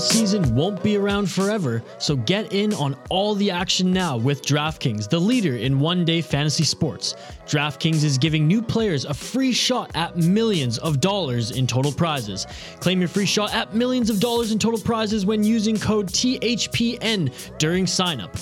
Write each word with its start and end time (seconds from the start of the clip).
Basketball 0.00 0.26
season 0.26 0.54
won't 0.54 0.82
be 0.82 0.96
around 0.96 1.30
forever, 1.30 1.82
so 1.98 2.16
get 2.16 2.54
in 2.54 2.72
on 2.72 2.96
all 3.10 3.34
the 3.34 3.50
action 3.50 3.92
now 3.92 4.16
with 4.16 4.40
DraftKings, 4.40 5.10
the 5.10 5.18
leader 5.18 5.56
in 5.56 5.78
one 5.78 6.06
day 6.06 6.22
fantasy 6.22 6.64
sports. 6.64 7.16
DraftKings 7.46 8.02
is 8.02 8.16
giving 8.16 8.46
new 8.46 8.62
players 8.62 9.04
a 9.04 9.12
free 9.12 9.52
shot 9.52 9.90
at 9.94 10.16
millions 10.16 10.78
of 10.78 11.00
dollars 11.00 11.50
in 11.50 11.66
total 11.66 11.92
prizes. 11.92 12.46
Claim 12.80 13.00
your 13.00 13.08
free 13.08 13.26
shot 13.26 13.54
at 13.54 13.74
millions 13.74 14.08
of 14.08 14.20
dollars 14.20 14.52
in 14.52 14.58
total 14.58 14.80
prizes 14.80 15.26
when 15.26 15.44
using 15.44 15.76
code 15.78 16.06
THPN 16.06 17.30
during 17.58 17.84
signup. 17.84 18.32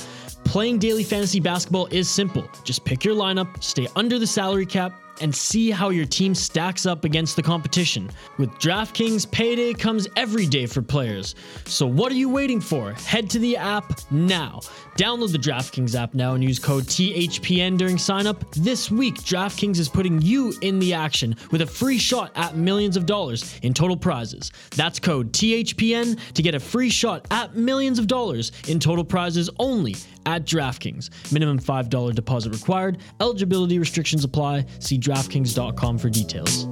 Playing 0.44 0.78
daily 0.78 1.02
fantasy 1.02 1.40
basketball 1.40 1.86
is 1.86 2.08
simple. 2.08 2.48
Just 2.62 2.84
pick 2.84 3.04
your 3.04 3.16
lineup, 3.16 3.64
stay 3.64 3.88
under 3.96 4.20
the 4.20 4.28
salary 4.28 4.64
cap, 4.64 5.07
and 5.20 5.34
see 5.34 5.70
how 5.70 5.90
your 5.90 6.06
team 6.06 6.34
stacks 6.34 6.86
up 6.86 7.04
against 7.04 7.36
the 7.36 7.42
competition. 7.42 8.10
With 8.38 8.50
DraftKings, 8.52 9.30
payday 9.30 9.74
comes 9.74 10.08
every 10.16 10.46
day 10.46 10.66
for 10.66 10.82
players. 10.82 11.34
So 11.64 11.86
what 11.86 12.12
are 12.12 12.16
you 12.16 12.28
waiting 12.28 12.60
for? 12.60 12.92
Head 12.92 13.28
to 13.30 13.38
the 13.38 13.56
app 13.56 14.00
now. 14.10 14.60
Download 14.96 15.30
the 15.30 15.38
DraftKings 15.38 15.94
app 15.94 16.14
now 16.14 16.34
and 16.34 16.42
use 16.42 16.58
code 16.58 16.84
THPN 16.84 17.78
during 17.78 17.96
signup. 17.96 18.50
This 18.54 18.90
week, 18.90 19.14
DraftKings 19.16 19.78
is 19.78 19.88
putting 19.88 20.20
you 20.20 20.52
in 20.62 20.78
the 20.78 20.94
action 20.94 21.36
with 21.50 21.62
a 21.62 21.66
free 21.66 21.98
shot 21.98 22.32
at 22.34 22.56
millions 22.56 22.96
of 22.96 23.06
dollars 23.06 23.58
in 23.62 23.72
total 23.74 23.96
prizes. 23.96 24.50
That's 24.76 24.98
code 24.98 25.32
THPN 25.32 26.18
to 26.34 26.42
get 26.42 26.54
a 26.54 26.60
free 26.60 26.90
shot 26.90 27.26
at 27.30 27.56
millions 27.56 27.98
of 27.98 28.06
dollars 28.06 28.52
in 28.66 28.80
total 28.80 29.04
prizes 29.04 29.48
only 29.58 29.96
at 30.28 30.44
DraftKings. 30.44 31.32
Minimum 31.32 31.58
$5 31.58 32.14
deposit 32.14 32.52
required. 32.52 32.98
Eligibility 33.18 33.78
restrictions 33.78 34.24
apply. 34.24 34.66
See 34.78 34.98
DraftKings.com 34.98 35.98
for 35.98 36.10
details. 36.10 36.68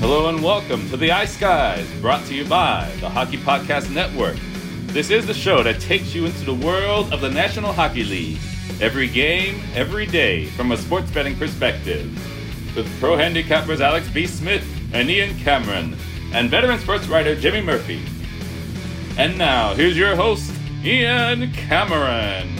Hello 0.00 0.28
and 0.28 0.42
welcome 0.42 0.88
to 0.90 0.96
the 0.98 1.10
Ice 1.10 1.36
Guys, 1.38 1.90
brought 2.00 2.24
to 2.26 2.34
you 2.34 2.44
by 2.44 2.92
the 3.00 3.08
Hockey 3.08 3.38
Podcast 3.38 3.92
Network. 3.92 4.36
This 4.88 5.10
is 5.10 5.26
the 5.26 5.34
show 5.34 5.62
that 5.62 5.80
takes 5.80 6.14
you 6.14 6.26
into 6.26 6.44
the 6.44 6.54
world 6.54 7.12
of 7.12 7.22
the 7.22 7.30
National 7.30 7.72
Hockey 7.72 8.04
League. 8.04 8.38
Every 8.78 9.08
game, 9.08 9.62
every 9.74 10.04
day, 10.04 10.46
from 10.46 10.72
a 10.72 10.76
sports 10.76 11.10
betting 11.10 11.34
perspective. 11.36 12.04
With 12.76 12.86
pro 13.00 13.16
handicappers 13.16 13.80
Alex 13.80 14.06
B. 14.08 14.26
Smith 14.26 14.66
and 14.92 15.08
Ian 15.08 15.38
Cameron, 15.38 15.96
and 16.32 16.50
veteran 16.50 16.78
sports 16.78 17.08
writer 17.08 17.34
Jimmy 17.34 17.62
Murphy. 17.62 18.02
And 19.16 19.38
now, 19.38 19.72
here's 19.72 19.96
your 19.96 20.14
host, 20.14 20.52
Ian 20.84 21.50
Cameron. 21.52 22.54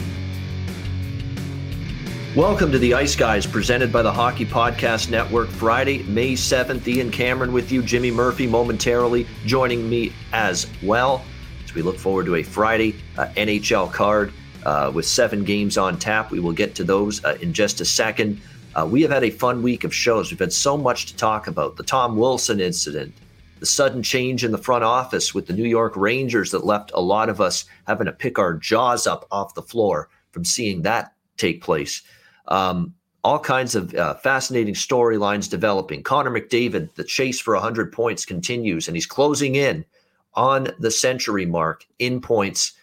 Welcome 2.35 2.71
to 2.71 2.79
the 2.79 2.95
Ice 2.95 3.15
Guys, 3.15 3.45
presented 3.45 3.91
by 3.91 4.01
the 4.01 4.11
Hockey 4.11 4.45
Podcast 4.45 5.11
Network. 5.11 5.49
Friday, 5.49 6.01
May 6.03 6.33
7th, 6.33 6.87
Ian 6.87 7.11
Cameron 7.11 7.51
with 7.51 7.71
you, 7.71 7.83
Jimmy 7.83 8.09
Murphy 8.09 8.47
momentarily 8.47 9.27
joining 9.45 9.87
me 9.87 10.13
as 10.33 10.65
well. 10.81 11.23
As 11.63 11.75
we 11.75 11.83
look 11.83 11.99
forward 11.99 12.25
to 12.25 12.35
a 12.35 12.43
Friday 12.43 12.95
uh, 13.17 13.27
NHL 13.35 13.93
card 13.93 14.33
uh, 14.67 14.91
with 14.93 15.05
seven 15.05 15.45
games 15.45 15.77
on 15.77 15.97
tap. 15.97 16.29
We 16.29 16.41
will 16.41 16.51
get 16.51 16.75
to 16.75 16.83
those 16.83 17.23
uh, 17.23 17.37
in 17.41 17.53
just 17.53 17.79
a 17.79 17.85
second. 17.85 18.41
Uh, 18.75 18.85
we 18.85 19.01
have 19.01 19.11
had 19.11 19.23
a 19.23 19.29
fun 19.29 19.63
week 19.63 19.85
of 19.85 19.95
shows. 19.95 20.29
We've 20.29 20.39
had 20.39 20.51
so 20.51 20.77
much 20.77 21.05
to 21.05 21.15
talk 21.15 21.47
about. 21.47 21.77
The 21.77 21.83
Tom 21.83 22.17
Wilson 22.17 22.59
incident, 22.59 23.13
the 23.61 23.65
sudden 23.65 24.03
change 24.03 24.43
in 24.43 24.51
the 24.51 24.57
front 24.57 24.83
office 24.83 25.33
with 25.33 25.47
the 25.47 25.53
New 25.53 25.67
York 25.67 25.95
Rangers 25.95 26.51
that 26.51 26.65
left 26.65 26.91
a 26.93 26.99
lot 26.99 27.29
of 27.29 27.39
us 27.39 27.63
having 27.87 28.07
to 28.07 28.11
pick 28.11 28.37
our 28.37 28.55
jaws 28.55 29.07
up 29.07 29.25
off 29.31 29.53
the 29.53 29.61
floor 29.61 30.09
from 30.31 30.43
seeing 30.43 30.81
that 30.81 31.13
take 31.37 31.63
place. 31.63 32.01
Um, 32.49 32.93
all 33.23 33.39
kinds 33.39 33.73
of 33.73 33.95
uh, 33.95 34.15
fascinating 34.15 34.73
storylines 34.73 35.49
developing. 35.49 36.03
Connor 36.03 36.31
McDavid, 36.31 36.93
the 36.95 37.05
chase 37.05 37.39
for 37.39 37.53
100 37.53 37.93
points 37.93 38.25
continues, 38.25 38.89
and 38.89 38.97
he's 38.97 39.05
closing 39.05 39.55
in 39.55 39.85
on 40.33 40.67
the 40.77 40.91
century 40.91 41.45
mark 41.45 41.85
in 41.99 42.19
points. 42.19 42.73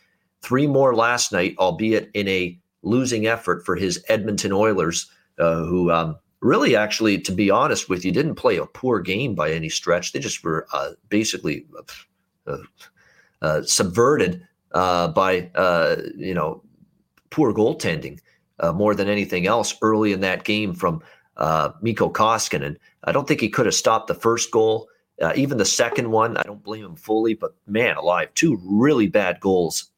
Three 0.45 0.67
more 0.67 0.95
last 0.95 1.33
night, 1.33 1.57
albeit 1.59 2.11
in 2.15 2.29
a 2.29 2.59
losing 2.83 3.27
effort 3.27 3.65
for 3.65 3.77
his 3.77 4.05
Edmonton 4.09 4.53
Oilers, 4.53 5.11
uh, 5.39 5.65
who 5.65 5.91
um, 5.91 6.17
really, 6.41 6.77
actually, 6.77 7.19
to 7.23 7.33
be 7.33 7.51
honest 7.51 7.89
with 7.89 8.05
you, 8.05 8.13
didn't 8.13 8.35
play 8.35 8.59
a 8.59 8.67
poor 8.67 9.01
game 9.01 9.35
by 9.35 9.51
any 9.51 9.69
stretch. 9.69 10.13
They 10.13 10.21
just 10.21 10.45
were 10.45 10.67
uh, 10.73 10.91
basically 11.09 11.67
uh, 12.47 12.59
uh, 13.41 13.63
subverted 13.63 14.47
uh, 14.73 15.09
by, 15.09 15.51
you 16.17 16.35
know, 16.35 16.63
poor 17.31 17.53
goaltending 17.53 18.21
uh, 18.61 18.73
more 18.73 18.95
than 18.95 19.09
anything 19.09 19.47
else 19.47 19.75
early 19.83 20.13
in 20.13 20.21
that 20.21 20.45
game 20.45 20.73
from 20.73 21.03
uh, 21.37 21.71
Mikko 21.83 22.11
Koskinen. 22.11 22.77
I 23.05 23.13
don't 23.13 23.27
think 23.27 23.41
he 23.41 23.49
could 23.49 23.67
have 23.67 23.75
stopped 23.75 24.07
the 24.07 24.15
first 24.15 24.51
goal. 24.51 24.89
Uh, 25.21 25.33
even 25.35 25.59
the 25.59 25.65
second 25.65 26.11
one, 26.11 26.37
I 26.37 26.43
don't 26.43 26.63
blame 26.63 26.85
him 26.85 26.97
fully, 26.97 27.35
but 27.35 27.55
man 27.67 27.97
alive, 27.97 28.33
two 28.35 28.61
really 28.65 29.09
bad 29.09 29.41
goals 29.41 29.91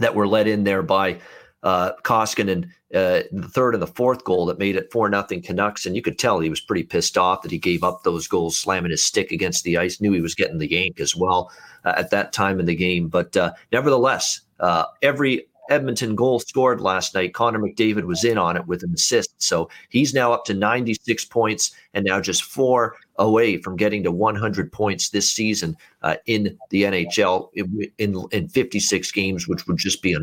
that 0.00 0.14
were 0.14 0.26
let 0.26 0.46
in 0.46 0.64
there 0.64 0.82
by 0.82 1.18
uh, 1.62 1.92
Koskinen, 2.02 2.70
uh, 2.94 3.22
the 3.32 3.50
third 3.52 3.74
and 3.74 3.82
the 3.82 3.86
fourth 3.86 4.24
goal 4.24 4.46
that 4.46 4.58
made 4.58 4.76
it 4.76 4.92
4 4.92 5.08
nothing 5.08 5.42
Canucks. 5.42 5.86
And 5.86 5.96
you 5.96 6.02
could 6.02 6.18
tell 6.18 6.40
he 6.40 6.50
was 6.50 6.60
pretty 6.60 6.84
pissed 6.84 7.18
off 7.18 7.42
that 7.42 7.50
he 7.50 7.58
gave 7.58 7.82
up 7.82 8.02
those 8.02 8.28
goals, 8.28 8.58
slamming 8.58 8.90
his 8.90 9.02
stick 9.02 9.32
against 9.32 9.64
the 9.64 9.76
ice. 9.76 10.00
Knew 10.00 10.12
he 10.12 10.20
was 10.20 10.34
getting 10.34 10.58
the 10.58 10.70
yank 10.70 11.00
as 11.00 11.16
well 11.16 11.50
uh, 11.84 11.94
at 11.96 12.10
that 12.10 12.32
time 12.32 12.60
in 12.60 12.66
the 12.66 12.76
game. 12.76 13.08
But 13.08 13.36
uh, 13.36 13.52
nevertheless, 13.72 14.40
uh, 14.60 14.84
every 15.02 15.46
Edmonton 15.68 16.14
goal 16.14 16.40
scored 16.40 16.80
last 16.80 17.14
night, 17.14 17.34
Connor 17.34 17.58
McDavid 17.58 18.04
was 18.04 18.24
in 18.24 18.38
on 18.38 18.56
it 18.56 18.66
with 18.66 18.82
an 18.82 18.92
assist. 18.94 19.30
So 19.38 19.68
he's 19.90 20.14
now 20.14 20.32
up 20.32 20.44
to 20.46 20.54
96 20.54 21.24
points 21.26 21.72
and 21.94 22.04
now 22.04 22.20
just 22.20 22.42
four 22.42 22.96
away 23.16 23.58
from 23.58 23.76
getting 23.76 24.02
to 24.04 24.12
100 24.12 24.72
points 24.72 25.10
this 25.10 25.32
season 25.32 25.76
uh, 26.02 26.16
in 26.26 26.58
the 26.70 26.84
NHL 26.84 27.50
in, 27.54 27.90
in, 27.98 28.24
in 28.32 28.48
56 28.48 29.12
games, 29.12 29.46
which 29.46 29.66
would 29.66 29.78
just 29.78 30.02
be 30.02 30.14
a 30.14 30.20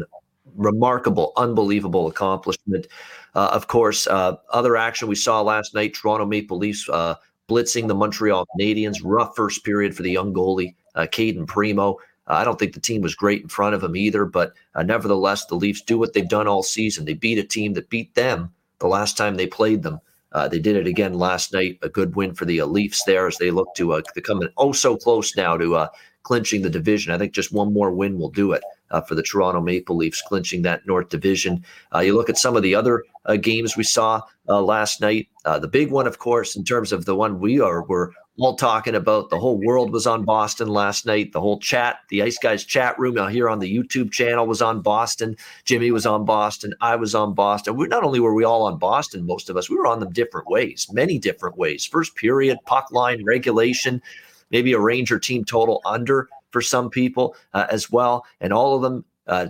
remarkable, 0.55 1.33
unbelievable 1.37 2.07
accomplishment. 2.07 2.87
Uh, 3.33 3.49
of 3.51 3.67
course, 3.67 4.07
uh, 4.07 4.35
other 4.51 4.77
action 4.77 5.07
we 5.07 5.15
saw 5.15 5.41
last 5.41 5.73
night 5.73 5.93
Toronto 5.93 6.25
Maple 6.25 6.57
Leafs 6.57 6.87
uh, 6.89 7.15
blitzing 7.47 7.87
the 7.87 7.95
Montreal 7.95 8.47
Canadiens. 8.57 9.01
Rough 9.03 9.35
first 9.35 9.63
period 9.63 9.95
for 9.95 10.03
the 10.03 10.11
young 10.11 10.33
goalie, 10.33 10.75
uh, 10.95 11.07
Cayden 11.11 11.45
Primeau. 11.45 11.99
Uh, 12.27 12.33
I 12.33 12.43
don't 12.43 12.57
think 12.57 12.73
the 12.73 12.79
team 12.79 13.01
was 13.01 13.15
great 13.15 13.41
in 13.41 13.47
front 13.47 13.75
of 13.75 13.83
him 13.83 13.95
either, 13.95 14.25
but 14.25 14.53
uh, 14.73 14.83
nevertheless, 14.83 15.45
the 15.45 15.55
Leafs 15.55 15.81
do 15.81 15.97
what 15.97 16.13
they've 16.13 16.27
done 16.27 16.47
all 16.47 16.63
season. 16.63 17.05
They 17.05 17.13
beat 17.13 17.37
a 17.37 17.43
team 17.43 17.73
that 17.73 17.89
beat 17.89 18.15
them 18.15 18.51
the 18.79 18.87
last 18.87 19.17
time 19.17 19.35
they 19.35 19.47
played 19.47 19.83
them. 19.83 19.99
Uh, 20.31 20.49
they 20.49 20.59
did 20.59 20.75
it 20.75 20.87
again 20.87 21.13
last 21.13 21.53
night. 21.53 21.79
A 21.81 21.87
good 21.87 22.15
win 22.15 22.33
for 22.33 22.45
the 22.45 22.59
uh, 22.59 22.65
Leafs 22.65 23.03
there 23.05 23.27
as 23.27 23.37
they 23.37 23.51
look 23.51 23.73
to 23.75 23.93
uh, 23.93 24.01
come 24.23 24.41
in 24.41 24.49
oh 24.57 24.73
so 24.73 24.97
close 24.97 25.37
now 25.37 25.55
to 25.55 25.75
uh, 25.75 25.87
clinching 26.23 26.61
the 26.61 26.69
division. 26.69 27.13
I 27.13 27.17
think 27.17 27.31
just 27.31 27.53
one 27.53 27.71
more 27.71 27.91
win 27.91 28.17
will 28.17 28.31
do 28.31 28.51
it 28.51 28.61
uh, 28.91 28.99
for 29.01 29.15
the 29.15 29.23
Toronto 29.23 29.61
Maple 29.61 29.95
Leafs, 29.95 30.21
clinching 30.21 30.63
that 30.63 30.85
North 30.85 31.09
Division. 31.09 31.63
You 32.01 32.15
look 32.15 32.29
at 32.29 32.37
some 32.37 32.57
of 32.57 32.63
the 32.63 32.75
other 32.75 33.05
games 33.39 33.77
we 33.77 33.83
saw 33.83 34.21
last 34.47 34.99
night. 34.99 35.29
The 35.45 35.69
big 35.69 35.91
one, 35.91 36.07
of 36.07 36.19
course, 36.19 36.55
in 36.55 36.63
terms 36.63 36.91
of 36.91 37.05
the 37.05 37.15
one 37.15 37.39
we 37.39 37.61
are 37.61 37.83
were 37.83 38.11
all 38.37 38.55
talking 38.55 38.95
about. 38.95 39.29
The 39.29 39.39
whole 39.39 39.57
world 39.57 39.91
was 39.91 40.05
on 40.05 40.25
Boston 40.25 40.67
last 40.67 41.05
night. 41.05 41.31
The 41.31 41.39
whole 41.39 41.59
chat, 41.59 41.99
the 42.09 42.21
Ice 42.21 42.37
Guys 42.37 42.63
chat 42.63 42.97
room 42.99 43.17
out 43.17 43.31
here 43.31 43.49
on 43.49 43.59
the 43.59 43.73
YouTube 43.73 44.11
channel 44.11 44.45
was 44.45 44.61
on 44.61 44.81
Boston. 44.81 45.37
Jimmy 45.63 45.91
was 45.91 46.05
on 46.05 46.25
Boston. 46.25 46.73
I 46.81 46.95
was 46.95 47.15
on 47.15 47.33
Boston. 47.33 47.75
We 47.75 47.87
not 47.87 48.03
only 48.03 48.19
were 48.19 48.33
we 48.33 48.43
all 48.43 48.63
on 48.63 48.77
Boston, 48.77 49.25
most 49.25 49.49
of 49.49 49.57
us, 49.57 49.69
we 49.69 49.77
were 49.77 49.87
on 49.87 49.99
them 49.99 50.11
different 50.11 50.47
ways, 50.47 50.87
many 50.91 51.17
different 51.17 51.57
ways. 51.57 51.85
First 51.85 52.15
period, 52.15 52.57
puck 52.65 52.91
line, 52.91 53.23
regulation, 53.23 54.01
maybe 54.51 54.73
a 54.73 54.79
Ranger 54.79 55.19
team 55.19 55.45
total 55.45 55.81
under 55.85 56.27
for 56.51 56.61
some 56.61 56.89
people 56.89 57.35
uh, 57.53 57.67
as 57.69 57.91
well, 57.91 58.25
and 58.41 58.51
all 58.51 58.75
of 58.75 58.81
them. 58.81 59.05
Uh, 59.27 59.47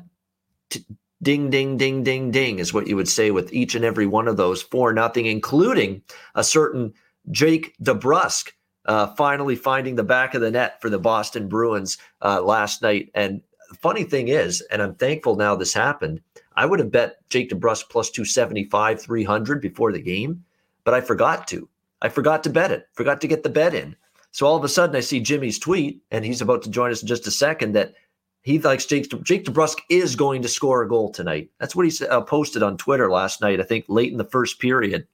t- 0.70 0.86
ding 1.22 1.50
ding 1.50 1.76
ding 1.76 2.04
ding 2.04 2.30
ding 2.30 2.60
is 2.60 2.74
what 2.74 2.88
you 2.88 2.96
would 2.96 3.08
say 3.08 3.32
with 3.32 3.52
each 3.52 3.74
and 3.74 3.84
every 3.84 4.06
one 4.06 4.28
of 4.28 4.38
those 4.38 4.62
for 4.62 4.94
nothing 4.94 5.26
including 5.26 6.02
a 6.36 6.44
certain 6.44 6.94
Jake 7.32 7.74
DeBrusk 7.82 8.52
uh, 8.86 9.08
finally 9.16 9.56
finding 9.56 9.96
the 9.96 10.04
back 10.04 10.34
of 10.34 10.42
the 10.42 10.52
net 10.52 10.82
for 10.82 10.90
the 10.90 11.00
Boston 11.00 11.48
Bruins 11.48 11.98
uh, 12.22 12.42
last 12.42 12.82
night. 12.82 13.10
And 13.16 13.42
the 13.70 13.76
funny 13.76 14.04
thing 14.04 14.28
is, 14.28 14.62
and 14.72 14.82
I'm 14.82 14.96
thankful 14.96 15.36
now 15.36 15.56
this 15.56 15.74
happened, 15.74 16.22
I 16.56 16.66
would 16.66 16.80
have 16.80 16.92
bet 16.92 17.18
Jake 17.30 17.50
DeBrusk 17.50 17.90
plus 17.90 18.10
275, 18.12 19.02
300 19.02 19.62
before 19.62 19.92
the 19.92 20.02
game, 20.02 20.44
but 20.84 20.94
I 20.94 21.02
forgot 21.02 21.48
to. 21.50 21.68
I 22.02 22.10
forgot 22.10 22.44
to 22.44 22.50
bet 22.50 22.72
it, 22.72 22.88
forgot 22.94 23.22
to 23.22 23.28
get 23.28 23.44
the 23.44 23.50
bet 23.50 23.74
in. 23.74 23.96
So 24.32 24.46
all 24.46 24.58
of 24.58 24.64
a 24.64 24.70
sudden, 24.70 24.96
I 24.96 25.00
see 25.00 25.22
Jimmy's 25.22 25.58
tweet, 25.58 26.02
and 26.12 26.26
he's 26.26 26.42
about 26.42 26.62
to 26.64 26.70
join 26.70 26.92
us 26.92 27.02
in 27.02 27.08
just 27.08 27.26
a 27.26 27.32
second. 27.32 27.72
That 27.72 27.94
he 28.42 28.60
likes 28.60 28.86
Jake. 28.86 29.10
Jake 29.24 29.46
DeBrusk 29.46 29.78
is 29.90 30.16
going 30.16 30.42
to 30.42 30.50
score 30.50 30.84
a 30.84 30.90
goal 30.90 31.10
tonight. 31.10 31.50
That's 31.60 31.74
what 31.74 31.88
he 31.88 32.06
uh, 32.06 32.20
posted 32.22 32.62
on 32.62 32.78
Twitter 32.78 33.10
last 33.10 33.40
night. 33.40 33.62
I 33.62 33.64
think 33.64 33.86
late 33.88 34.12
in 34.12 34.18
the 34.18 34.26
first 34.26 34.60
period, 34.60 35.08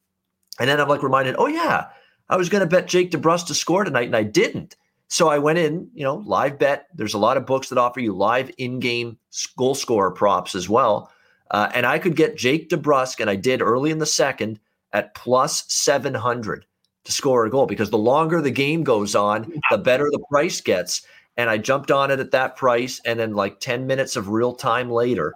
and 0.60 0.68
then 0.68 0.82
I'm 0.82 0.90
like 0.90 1.04
reminded, 1.04 1.36
oh 1.38 1.46
yeah, 1.46 1.90
I 2.32 2.38
was 2.38 2.48
going 2.48 2.62
to 2.62 2.68
bet 2.68 2.88
Jake 2.88 3.12
DeBrusk 3.12 3.48
to 3.48 3.54
score 3.54 3.84
tonight, 3.84 4.08
and 4.08 4.16
I 4.16 4.24
didn't. 4.24 4.78
So 5.10 5.28
I 5.28 5.38
went 5.38 5.60
in, 5.60 5.90
you 5.94 6.06
know, 6.06 6.16
live 6.26 6.58
bet. 6.58 6.88
There's 6.96 7.14
a 7.14 7.20
lot 7.20 7.36
of 7.36 7.46
books 7.46 7.68
that 7.68 7.78
offer 7.78 8.00
you 8.00 8.14
live 8.14 8.50
in-game 8.58 9.18
goal 9.58 9.76
scorer 9.76 10.12
props 10.12 10.56
as 10.56 10.70
well. 10.70 11.12
Uh, 11.52 11.70
and 11.76 11.86
I 11.86 12.00
could 12.00 12.16
get 12.16 12.38
Jake 12.38 12.70
DeBrusk, 12.70 13.20
and 13.20 13.30
I 13.30 13.36
did 13.36 13.62
early 13.62 13.92
in 13.92 14.00
the 14.00 14.06
second 14.06 14.62
at 14.94 15.14
plus 15.14 15.66
700 15.68 16.66
to 17.04 17.12
score 17.12 17.46
a 17.46 17.50
goal 17.50 17.66
because 17.66 17.90
the 17.90 17.98
longer 17.98 18.42
the 18.42 18.50
game 18.50 18.86
goes 18.86 19.14
on, 19.14 19.52
the 19.70 19.78
better 19.78 20.10
the 20.10 20.24
price 20.32 20.62
gets. 20.62 21.06
And 21.36 21.50
I 21.50 21.58
jumped 21.58 21.92
on 21.92 22.12
it 22.12 22.22
at 22.22 22.32
that 22.32 22.56
price. 22.56 23.02
And 23.04 23.20
then, 23.20 23.34
like 23.34 23.60
10 23.60 23.86
minutes 23.86 24.16
of 24.16 24.30
real 24.30 24.54
time 24.54 24.90
later, 24.90 25.34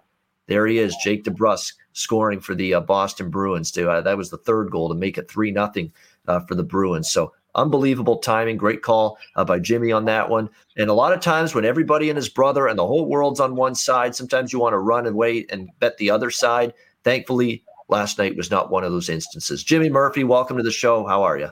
there 0.47 0.65
he 0.65 0.77
is, 0.77 0.95
Jake 1.03 1.25
DeBrusk 1.25 1.73
scoring 1.91 2.39
for 2.39 2.55
the 2.55 2.75
uh, 2.75 2.79
Boston 2.79 3.29
Bruins. 3.29 3.71
To, 3.71 3.89
uh, 3.89 4.01
that 4.01 4.17
was 4.17 4.29
the 4.29 4.37
third 4.37 4.71
goal 4.71 4.87
to 4.87 4.95
make 4.95 5.17
it 5.17 5.29
3 5.29 5.51
nothing 5.51 5.91
uh, 6.27 6.39
for 6.41 6.55
the 6.55 6.63
Bruins. 6.63 7.11
So 7.11 7.31
Unbelievable 7.55 8.17
timing. 8.17 8.57
Great 8.57 8.81
call 8.81 9.17
uh, 9.35 9.45
by 9.45 9.59
Jimmy 9.59 9.91
on 9.91 10.05
that 10.05 10.29
one. 10.29 10.49
And 10.77 10.89
a 10.89 10.93
lot 10.93 11.13
of 11.13 11.21
times 11.21 11.55
when 11.55 11.65
everybody 11.65 12.09
and 12.09 12.17
his 12.17 12.29
brother 12.29 12.67
and 12.67 12.77
the 12.77 12.85
whole 12.85 13.05
world's 13.05 13.39
on 13.39 13.55
one 13.55 13.75
side, 13.75 14.13
sometimes 14.13 14.51
you 14.51 14.59
want 14.59 14.73
to 14.73 14.79
run 14.79 15.07
and 15.07 15.15
wait 15.15 15.49
and 15.51 15.69
bet 15.79 15.97
the 15.97 16.11
other 16.11 16.29
side. 16.29 16.73
Thankfully, 17.03 17.63
last 17.87 18.17
night 18.17 18.35
was 18.35 18.51
not 18.51 18.69
one 18.69 18.83
of 18.83 18.91
those 18.91 19.09
instances. 19.09 19.63
Jimmy 19.63 19.89
Murphy, 19.89 20.23
welcome 20.23 20.57
to 20.57 20.63
the 20.63 20.71
show. 20.71 21.07
How 21.07 21.23
are 21.23 21.37
you? 21.37 21.49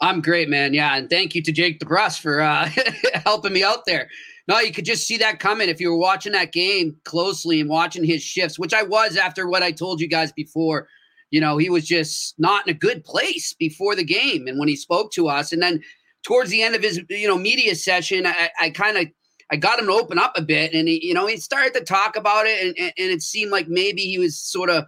I'm 0.00 0.20
great, 0.20 0.50
man. 0.50 0.74
Yeah, 0.74 0.96
and 0.96 1.08
thank 1.08 1.34
you 1.34 1.42
to 1.42 1.52
Jake 1.52 1.80
DeBrusk 1.80 2.20
for 2.20 2.42
uh, 2.42 2.68
helping 3.24 3.54
me 3.54 3.62
out 3.62 3.86
there. 3.86 4.10
No, 4.46 4.58
you 4.58 4.72
could 4.72 4.84
just 4.84 5.06
see 5.06 5.16
that 5.18 5.40
coming 5.40 5.70
if 5.70 5.80
you 5.80 5.90
were 5.90 5.96
watching 5.96 6.32
that 6.32 6.52
game 6.52 6.96
closely 7.04 7.60
and 7.60 7.70
watching 7.70 8.04
his 8.04 8.22
shifts, 8.22 8.58
which 8.58 8.74
I 8.74 8.82
was 8.82 9.16
after 9.16 9.48
what 9.48 9.62
I 9.62 9.72
told 9.72 10.02
you 10.02 10.08
guys 10.08 10.32
before 10.32 10.88
you 11.34 11.40
know, 11.40 11.56
he 11.56 11.68
was 11.68 11.84
just 11.84 12.36
not 12.38 12.64
in 12.64 12.72
a 12.72 12.78
good 12.78 13.02
place 13.02 13.52
before 13.54 13.96
the 13.96 14.04
game. 14.04 14.46
And 14.46 14.56
when 14.56 14.68
he 14.68 14.76
spoke 14.76 15.10
to 15.14 15.26
us, 15.26 15.52
and 15.52 15.60
then 15.60 15.82
towards 16.24 16.48
the 16.48 16.62
end 16.62 16.76
of 16.76 16.82
his, 16.82 17.00
you 17.10 17.26
know, 17.26 17.36
media 17.36 17.74
session, 17.74 18.24
I, 18.24 18.50
I 18.60 18.70
kind 18.70 18.96
of 18.96 19.08
I 19.50 19.56
got 19.56 19.80
him 19.80 19.86
to 19.86 19.92
open 19.92 20.16
up 20.16 20.34
a 20.36 20.42
bit, 20.42 20.72
and 20.74 20.86
he, 20.86 21.04
you 21.04 21.12
know, 21.12 21.26
he 21.26 21.36
started 21.38 21.74
to 21.74 21.80
talk 21.80 22.14
about 22.14 22.46
it, 22.46 22.64
and, 22.64 22.92
and, 22.96 23.10
it 23.10 23.20
seemed 23.20 23.50
like 23.50 23.66
maybe 23.66 24.02
he 24.02 24.16
was 24.16 24.38
sort 24.38 24.70
of, 24.70 24.84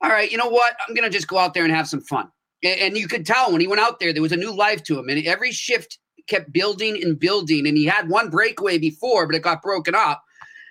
all 0.00 0.10
right, 0.10 0.30
you 0.30 0.38
know 0.38 0.48
what, 0.48 0.76
I'm 0.86 0.94
gonna 0.94 1.10
just 1.10 1.26
go 1.26 1.38
out 1.38 1.54
there 1.54 1.64
and 1.64 1.74
have 1.74 1.88
some 1.88 2.02
fun. 2.02 2.28
And 2.62 2.96
you 2.96 3.08
could 3.08 3.26
tell 3.26 3.50
when 3.50 3.60
he 3.60 3.66
went 3.66 3.80
out 3.80 3.98
there, 3.98 4.12
there 4.12 4.22
was 4.22 4.30
a 4.30 4.36
new 4.36 4.52
life 4.52 4.84
to 4.84 4.96
him, 4.96 5.08
and 5.08 5.26
every 5.26 5.50
shift 5.50 5.98
kept 6.28 6.52
building 6.52 7.02
and 7.02 7.18
building. 7.18 7.66
And 7.66 7.76
he 7.76 7.84
had 7.84 8.08
one 8.08 8.30
breakaway 8.30 8.78
before, 8.78 9.26
but 9.26 9.34
it 9.34 9.42
got 9.42 9.60
broken 9.60 9.96
up. 9.96 10.22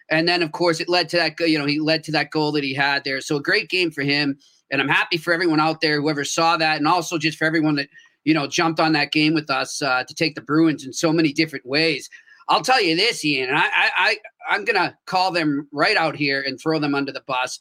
And 0.09 0.29
then, 0.29 0.41
of 0.41 0.53
course, 0.53 0.79
it 0.79 0.87
led 0.87 1.09
to 1.09 1.17
that. 1.17 1.39
You 1.41 1.59
know, 1.59 1.65
he 1.65 1.79
led 1.79 2.03
to 2.05 2.11
that 2.13 2.31
goal 2.31 2.53
that 2.53 2.63
he 2.63 2.73
had 2.73 3.03
there. 3.03 3.19
So 3.19 3.35
a 3.35 3.41
great 3.41 3.69
game 3.69 3.91
for 3.91 4.01
him. 4.01 4.39
And 4.73 4.81
I'm 4.81 4.89
happy 4.89 5.17
for 5.17 5.31
everyone 5.31 5.59
out 5.59 5.81
there, 5.81 6.01
whoever 6.01 6.25
saw 6.25 6.57
that, 6.57 6.77
and 6.77 6.87
also 6.87 7.19
just 7.19 7.37
for 7.37 7.45
everyone 7.45 7.75
that, 7.75 7.89
you 8.23 8.33
know, 8.33 8.47
jumped 8.47 8.79
on 8.79 8.91
that 8.93 9.11
game 9.11 9.35
with 9.35 9.51
us 9.51 9.83
uh, 9.83 10.03
to 10.03 10.15
take 10.15 10.33
the 10.33 10.41
Bruins 10.41 10.83
in 10.83 10.91
so 10.91 11.13
many 11.13 11.31
different 11.31 11.63
ways. 11.63 12.09
I'll 12.49 12.63
tell 12.63 12.81
you 12.81 12.95
this, 12.95 13.23
Ian, 13.23 13.49
and 13.49 13.57
I, 13.57 13.65
I, 13.67 13.89
I 13.95 14.17
I'm 14.49 14.65
gonna 14.65 14.97
call 15.05 15.31
them 15.31 15.67
right 15.71 15.95
out 15.95 16.15
here 16.15 16.41
and 16.41 16.59
throw 16.59 16.79
them 16.79 16.95
under 16.95 17.11
the 17.11 17.21
bus. 17.27 17.59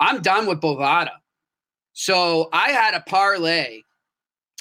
I'm 0.00 0.22
done 0.22 0.46
with 0.46 0.60
Bovada. 0.60 1.10
So 1.92 2.48
I 2.52 2.70
had 2.70 2.94
a 2.94 3.00
parlay 3.00 3.82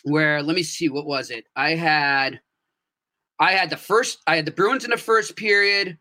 where 0.04 0.42
let 0.42 0.56
me 0.56 0.64
see 0.64 0.90
what 0.90 1.06
was 1.06 1.30
it? 1.30 1.46
I 1.56 1.76
had 1.76 2.42
I 3.40 3.52
had 3.52 3.70
the 3.70 3.78
first 3.78 4.18
I 4.26 4.36
had 4.36 4.48
the 4.48 4.52
Bruins 4.52 4.84
in 4.84 4.90
the 4.90 4.98
first 4.98 5.36
period. 5.36 5.98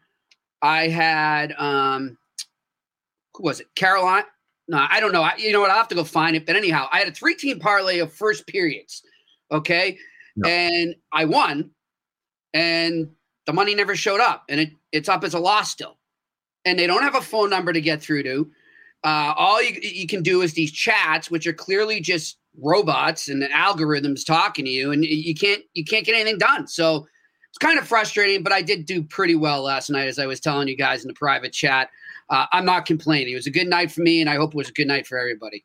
I 0.62 0.88
had 0.88 1.52
um 1.58 2.16
who 3.34 3.42
was 3.42 3.60
it? 3.60 3.66
Carolina 3.74 4.26
no, 4.68 4.86
I 4.90 5.00
don't 5.00 5.12
know. 5.12 5.22
I, 5.22 5.34
you 5.38 5.52
know 5.52 5.60
what? 5.60 5.70
I'll 5.70 5.76
have 5.76 5.88
to 5.88 5.94
go 5.94 6.04
find 6.04 6.36
it. 6.36 6.46
But 6.46 6.56
anyhow, 6.56 6.88
I 6.92 6.98
had 6.98 7.08
a 7.08 7.12
three 7.12 7.34
team 7.34 7.58
parlay 7.60 7.98
of 8.00 8.12
first 8.12 8.46
periods. 8.46 9.02
Okay. 9.50 9.98
No. 10.34 10.48
And 10.48 10.94
I 11.12 11.24
won. 11.24 11.70
And 12.52 13.10
the 13.46 13.52
money 13.52 13.74
never 13.74 13.94
showed 13.94 14.20
up. 14.20 14.44
And 14.48 14.60
it, 14.60 14.70
it's 14.92 15.08
up 15.08 15.22
as 15.24 15.34
a 15.34 15.38
loss 15.38 15.70
still. 15.70 15.98
And 16.64 16.78
they 16.78 16.86
don't 16.86 17.02
have 17.02 17.14
a 17.14 17.20
phone 17.20 17.50
number 17.50 17.72
to 17.72 17.80
get 17.80 18.02
through 18.02 18.24
to. 18.24 18.50
Uh, 19.04 19.34
all 19.36 19.62
you, 19.62 19.78
you 19.80 20.06
can 20.06 20.22
do 20.22 20.42
is 20.42 20.54
these 20.54 20.72
chats, 20.72 21.30
which 21.30 21.46
are 21.46 21.52
clearly 21.52 22.00
just 22.00 22.38
robots 22.60 23.28
and 23.28 23.42
algorithms 23.44 24.26
talking 24.26 24.64
to 24.64 24.70
you, 24.70 24.90
and 24.90 25.04
you 25.04 25.34
can't 25.34 25.62
you 25.74 25.84
can't 25.84 26.04
get 26.04 26.14
anything 26.14 26.38
done. 26.38 26.66
So 26.66 27.06
it's 27.50 27.58
kind 27.58 27.78
of 27.78 27.86
frustrating, 27.86 28.42
but 28.42 28.52
I 28.52 28.62
did 28.62 28.84
do 28.84 29.04
pretty 29.04 29.36
well 29.36 29.62
last 29.62 29.90
night, 29.90 30.08
as 30.08 30.18
I 30.18 30.26
was 30.26 30.40
telling 30.40 30.66
you 30.66 30.76
guys 30.76 31.04
in 31.04 31.08
the 31.08 31.14
private 31.14 31.52
chat 31.52 31.90
uh, 32.30 32.46
I'm 32.52 32.64
not 32.64 32.86
complaining. 32.86 33.32
It 33.32 33.36
was 33.36 33.46
a 33.46 33.50
good 33.50 33.68
night 33.68 33.90
for 33.92 34.00
me, 34.00 34.20
and 34.20 34.28
I 34.28 34.36
hope 34.36 34.54
it 34.54 34.56
was 34.56 34.68
a 34.68 34.72
good 34.72 34.88
night 34.88 35.06
for 35.06 35.18
everybody. 35.18 35.64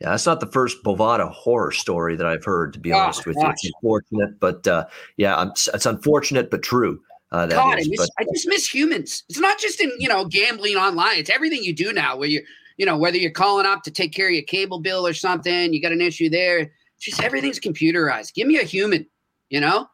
Yeah, 0.00 0.10
that's 0.10 0.26
not 0.26 0.40
the 0.40 0.46
first 0.46 0.82
Bovada 0.84 1.30
horror 1.30 1.70
story 1.70 2.16
that 2.16 2.26
I've 2.26 2.44
heard. 2.44 2.72
To 2.74 2.78
be 2.78 2.92
oh, 2.92 2.98
honest 2.98 3.26
with 3.26 3.36
gosh. 3.36 3.42
you, 3.44 3.50
it's 3.50 3.74
unfortunate, 3.76 4.40
but 4.40 4.66
uh, 4.66 4.86
yeah, 5.16 5.50
it's 5.50 5.86
unfortunate 5.86 6.50
but 6.50 6.62
true. 6.62 7.00
Uh, 7.32 7.46
God, 7.46 7.78
is, 7.78 7.86
I, 7.86 7.90
miss, 7.90 7.98
but, 7.98 8.10
I 8.18 8.24
just 8.32 8.46
miss 8.46 8.72
humans. 8.72 9.24
It's 9.28 9.40
not 9.40 9.58
just 9.58 9.80
in 9.80 9.90
you 9.98 10.08
know 10.08 10.24
gambling 10.24 10.76
online. 10.76 11.18
It's 11.18 11.30
everything 11.30 11.62
you 11.62 11.72
do 11.72 11.92
now. 11.92 12.16
Where 12.16 12.28
you 12.28 12.44
you 12.76 12.86
know 12.86 12.96
whether 12.96 13.16
you're 13.16 13.30
calling 13.30 13.66
up 13.66 13.82
to 13.84 13.90
take 13.90 14.12
care 14.12 14.28
of 14.28 14.34
your 14.34 14.44
cable 14.44 14.80
bill 14.80 15.06
or 15.06 15.14
something, 15.14 15.72
you 15.72 15.80
got 15.80 15.92
an 15.92 16.00
issue 16.00 16.28
there. 16.28 16.70
Just 17.00 17.22
everything's 17.22 17.58
computerized. 17.58 18.34
Give 18.34 18.46
me 18.46 18.58
a 18.58 18.64
human. 18.64 19.06
You 19.48 19.60
know. 19.60 19.88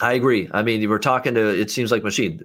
I 0.00 0.12
agree. 0.12 0.48
I 0.52 0.62
mean, 0.62 0.88
we're 0.88 0.98
talking 0.98 1.34
to. 1.34 1.60
It 1.60 1.70
seems 1.70 1.90
like 1.90 2.04
machine. 2.04 2.40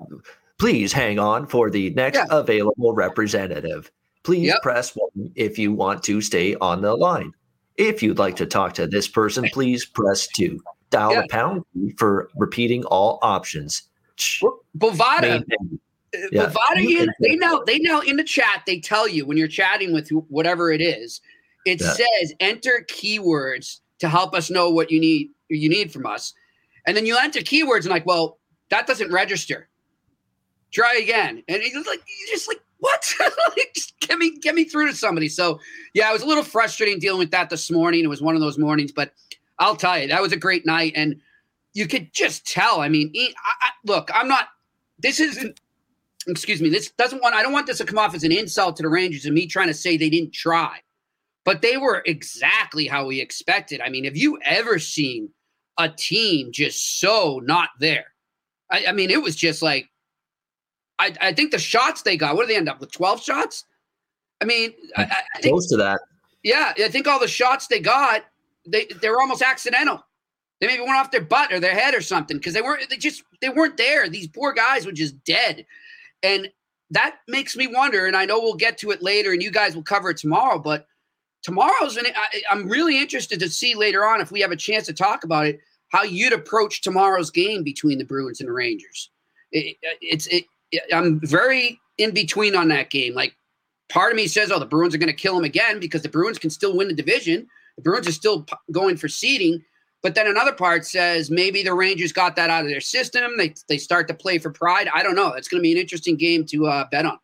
Please 0.63 0.93
hang 0.93 1.19
on 1.19 1.45
for 1.45 1.69
the 1.69 1.89
next 1.89 2.19
yeah. 2.19 2.25
available 2.29 2.93
representative. 2.93 3.91
Please 4.23 4.47
yep. 4.47 4.61
press 4.61 4.95
one 4.95 5.29
if 5.35 5.59
you 5.59 5.73
want 5.73 6.01
to 6.03 6.21
stay 6.21 6.55
on 6.55 6.81
the 6.81 6.95
line. 6.95 7.33
If 7.75 8.01
you'd 8.01 8.17
like 8.17 8.37
to 8.37 8.45
talk 8.45 8.71
to 8.75 8.87
this 8.87 9.05
person, 9.05 9.43
please 9.51 9.85
press 9.85 10.25
two. 10.25 10.61
Dial 10.89 11.11
yeah. 11.11 11.21
the 11.23 11.27
pound 11.27 11.65
for 11.97 12.29
repeating 12.37 12.85
all 12.85 13.19
options. 13.21 13.89
Bovada. 14.77 15.41
Uh, 15.41 16.27
yeah. 16.31 16.45
Bovada, 16.45 17.07
they 17.19 17.35
now 17.35 17.59
they 17.67 17.79
now 17.79 17.99
in 17.99 18.15
the 18.15 18.23
chat 18.23 18.63
they 18.65 18.79
tell 18.79 19.05
you 19.05 19.25
when 19.25 19.35
you're 19.35 19.49
chatting 19.49 19.91
with 19.91 20.07
whatever 20.29 20.71
it 20.71 20.79
is, 20.79 21.19
it 21.65 21.81
yeah. 21.81 21.91
says 21.91 22.33
enter 22.39 22.85
keywords 22.89 23.81
to 23.99 24.07
help 24.07 24.33
us 24.33 24.49
know 24.49 24.69
what 24.69 24.89
you 24.91 25.01
need 25.01 25.29
you 25.49 25.67
need 25.67 25.91
from 25.91 26.05
us, 26.05 26.33
and 26.87 26.95
then 26.95 27.05
you 27.05 27.17
enter 27.17 27.41
keywords 27.41 27.81
and 27.81 27.89
like, 27.89 28.05
well, 28.05 28.37
that 28.69 28.87
doesn't 28.87 29.11
register 29.11 29.67
try 30.73 30.95
again. 30.95 31.43
And 31.47 31.61
he's 31.61 31.75
like, 31.87 32.01
he's 32.05 32.29
just 32.29 32.47
like, 32.47 32.61
what? 32.79 33.01
just 33.75 33.97
get 33.99 34.17
me, 34.17 34.37
get 34.39 34.55
me 34.55 34.65
through 34.65 34.87
to 34.87 34.95
somebody. 34.95 35.29
So 35.29 35.59
yeah, 35.93 36.09
it 36.09 36.13
was 36.13 36.23
a 36.23 36.27
little 36.27 36.43
frustrating 36.43 36.99
dealing 36.99 37.19
with 37.19 37.31
that 37.31 37.49
this 37.49 37.71
morning. 37.71 38.03
It 38.03 38.09
was 38.09 38.21
one 38.21 38.35
of 38.35 38.41
those 38.41 38.57
mornings, 38.57 38.91
but 38.91 39.13
I'll 39.59 39.75
tell 39.75 39.97
you, 39.99 40.07
that 40.07 40.21
was 40.21 40.33
a 40.33 40.37
great 40.37 40.65
night. 40.65 40.93
And 40.95 41.21
you 41.73 41.87
could 41.87 42.13
just 42.13 42.45
tell. 42.45 42.81
I 42.81 42.89
mean, 42.89 43.11
I, 43.15 43.31
I, 43.61 43.69
look, 43.85 44.09
I'm 44.13 44.27
not, 44.27 44.49
this 44.99 45.19
isn't, 45.19 45.59
excuse 46.27 46.61
me, 46.61 46.69
this 46.69 46.91
doesn't 46.91 47.21
want, 47.21 47.35
I 47.35 47.41
don't 47.41 47.53
want 47.53 47.67
this 47.67 47.77
to 47.77 47.85
come 47.85 47.99
off 47.99 48.15
as 48.15 48.23
an 48.23 48.31
insult 48.31 48.75
to 48.77 48.83
the 48.83 48.89
Rangers 48.89 49.25
and 49.25 49.33
me 49.33 49.47
trying 49.47 49.67
to 49.67 49.73
say 49.73 49.97
they 49.97 50.09
didn't 50.09 50.33
try, 50.33 50.79
but 51.45 51.61
they 51.61 51.77
were 51.77 52.03
exactly 52.05 52.87
how 52.87 53.05
we 53.05 53.21
expected. 53.21 53.81
I 53.81 53.89
mean, 53.89 54.05
have 54.05 54.17
you 54.17 54.39
ever 54.43 54.79
seen 54.79 55.29
a 55.77 55.89
team 55.89 56.51
just 56.51 56.99
so 56.99 57.41
not 57.43 57.69
there? 57.79 58.05
I, 58.71 58.85
I 58.89 58.91
mean, 58.91 59.09
it 59.09 59.21
was 59.21 59.35
just 59.35 59.61
like, 59.61 59.89
I, 60.99 61.13
I 61.21 61.33
think 61.33 61.51
the 61.51 61.59
shots 61.59 62.01
they 62.01 62.17
got, 62.17 62.35
what 62.35 62.47
did 62.47 62.53
they 62.53 62.57
end 62.57 62.69
up 62.69 62.79
with? 62.79 62.91
12 62.91 63.23
shots? 63.23 63.65
I 64.41 64.45
mean, 64.45 64.73
I, 64.97 65.03
I 65.03 65.41
think, 65.41 65.53
close 65.53 65.67
to 65.69 65.77
that. 65.77 66.01
Yeah, 66.43 66.73
I 66.77 66.89
think 66.89 67.07
all 67.07 67.19
the 67.19 67.27
shots 67.27 67.67
they 67.67 67.79
got, 67.79 68.23
they 68.65 68.85
they 69.01 69.09
were 69.09 69.21
almost 69.21 69.41
accidental. 69.41 70.03
They 70.59 70.67
maybe 70.67 70.81
went 70.81 70.95
off 70.95 71.11
their 71.11 71.21
butt 71.21 71.51
or 71.51 71.59
their 71.59 71.73
head 71.73 71.93
or 71.93 72.01
something 72.01 72.37
because 72.37 72.53
they 72.53 72.61
weren't 72.61 72.89
they 72.89 72.97
just 72.97 73.23
they 73.41 73.49
weren't 73.49 73.77
there. 73.77 74.09
These 74.09 74.27
poor 74.27 74.53
guys 74.53 74.85
were 74.85 74.91
just 74.91 75.21
dead. 75.23 75.65
And 76.23 76.49
that 76.91 77.17
makes 77.27 77.55
me 77.55 77.67
wonder, 77.67 78.05
and 78.05 78.15
I 78.15 78.25
know 78.25 78.39
we'll 78.39 78.55
get 78.55 78.77
to 78.79 78.91
it 78.91 79.01
later, 79.01 79.31
and 79.31 79.41
you 79.41 79.51
guys 79.51 79.75
will 79.75 79.83
cover 79.83 80.09
it 80.09 80.17
tomorrow, 80.17 80.59
but 80.59 80.87
tomorrow's 81.41 81.97
an, 81.97 82.05
I, 82.15 82.41
I'm 82.51 82.69
really 82.69 82.97
interested 82.99 83.39
to 83.39 83.49
see 83.49 83.75
later 83.75 84.05
on 84.05 84.21
if 84.21 84.31
we 84.31 84.41
have 84.41 84.51
a 84.51 84.55
chance 84.55 84.85
to 84.87 84.93
talk 84.93 85.23
about 85.23 85.47
it, 85.47 85.59
how 85.89 86.03
you'd 86.03 86.33
approach 86.33 86.81
tomorrow's 86.81 87.31
game 87.31 87.63
between 87.63 87.97
the 87.97 88.05
Bruins 88.05 88.39
and 88.39 88.49
the 88.49 88.53
Rangers. 88.53 89.09
It, 89.51 89.77
it's 90.01 90.27
it, 90.27 90.45
I'm 90.93 91.19
very 91.21 91.79
in 91.97 92.11
between 92.11 92.55
on 92.55 92.67
that 92.69 92.89
game. 92.89 93.13
Like 93.13 93.35
part 93.89 94.11
of 94.11 94.15
me 94.15 94.27
says, 94.27 94.51
oh, 94.51 94.59
the 94.59 94.65
Bruins 94.65 94.95
are 94.95 94.97
going 94.97 95.07
to 95.07 95.13
kill 95.13 95.37
him 95.37 95.43
again 95.43 95.79
because 95.79 96.01
the 96.01 96.09
Bruins 96.09 96.39
can 96.39 96.49
still 96.49 96.75
win 96.75 96.87
the 96.87 96.93
division. 96.93 97.47
The 97.77 97.81
Bruins 97.81 98.07
are 98.07 98.13
still 98.13 98.43
p- 98.43 98.55
going 98.71 98.97
for 98.97 99.07
seeding. 99.07 99.63
But 100.01 100.15
then 100.15 100.27
another 100.27 100.51
part 100.51 100.85
says 100.85 101.31
maybe 101.31 101.63
the 101.63 101.73
Rangers 101.73 102.11
got 102.11 102.35
that 102.35 102.49
out 102.49 102.63
of 102.63 102.69
their 102.69 102.81
system. 102.81 103.37
They 103.37 103.53
they 103.69 103.77
start 103.77 104.07
to 104.09 104.13
play 104.13 104.37
for 104.37 104.51
pride. 104.51 104.89
I 104.93 105.01
don't 105.01 105.15
know. 105.15 105.29
It's 105.29 105.47
going 105.47 105.59
to 105.59 105.63
be 105.63 105.71
an 105.71 105.77
interesting 105.77 106.17
game 106.17 106.45
to 106.47 106.67
uh, 106.67 106.85
bet 106.91 107.05
on. 107.05 107.17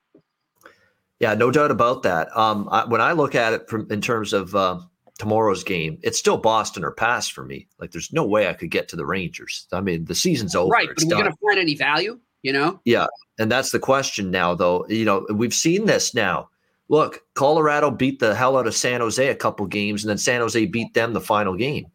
Yeah, 1.19 1.33
no 1.33 1.51
doubt 1.51 1.71
about 1.71 2.03
that. 2.03 2.35
Um, 2.35 2.69
I, 2.71 2.85
when 2.85 3.01
I 3.01 3.11
look 3.11 3.35
at 3.35 3.51
it 3.51 3.69
from 3.69 3.85
in 3.91 3.99
terms 3.99 4.31
of 4.31 4.55
uh, 4.55 4.79
tomorrow's 5.17 5.65
game, 5.65 5.99
it's 6.01 6.17
still 6.17 6.37
Boston 6.37 6.85
or 6.85 6.91
pass 6.91 7.27
for 7.27 7.43
me. 7.43 7.67
Like 7.79 7.91
there's 7.91 8.13
no 8.13 8.25
way 8.25 8.47
I 8.47 8.53
could 8.53 8.71
get 8.71 8.87
to 8.89 8.95
the 8.95 9.05
Rangers. 9.05 9.67
I 9.73 9.81
mean, 9.81 10.05
the 10.05 10.15
season's 10.15 10.55
over. 10.55 10.69
Right, 10.69 10.87
but 10.87 11.03
are 11.03 11.07
we 11.07 11.11
going 11.11 11.25
to 11.25 11.37
find 11.45 11.59
any 11.59 11.75
value? 11.75 12.17
You 12.41 12.53
know? 12.53 12.79
Yeah, 12.85 13.07
and 13.37 13.51
that's 13.51 13.71
the 13.71 13.79
question 13.79 14.31
now, 14.31 14.55
though. 14.55 14.85
You 14.87 15.05
know, 15.05 15.25
we've 15.33 15.53
seen 15.53 15.85
this 15.85 16.13
now. 16.13 16.49
Look, 16.87 17.23
Colorado 17.35 17.91
beat 17.91 18.19
the 18.19 18.33
hell 18.33 18.57
out 18.57 18.65
of 18.65 18.75
San 18.75 19.01
Jose 19.01 19.27
a 19.27 19.35
couple 19.35 19.65
games, 19.67 20.03
and 20.03 20.09
then 20.09 20.17
San 20.17 20.41
Jose 20.41 20.65
beat 20.65 20.93
them 20.93 21.13
the 21.13 21.21
final 21.21 21.55
game. 21.55 21.85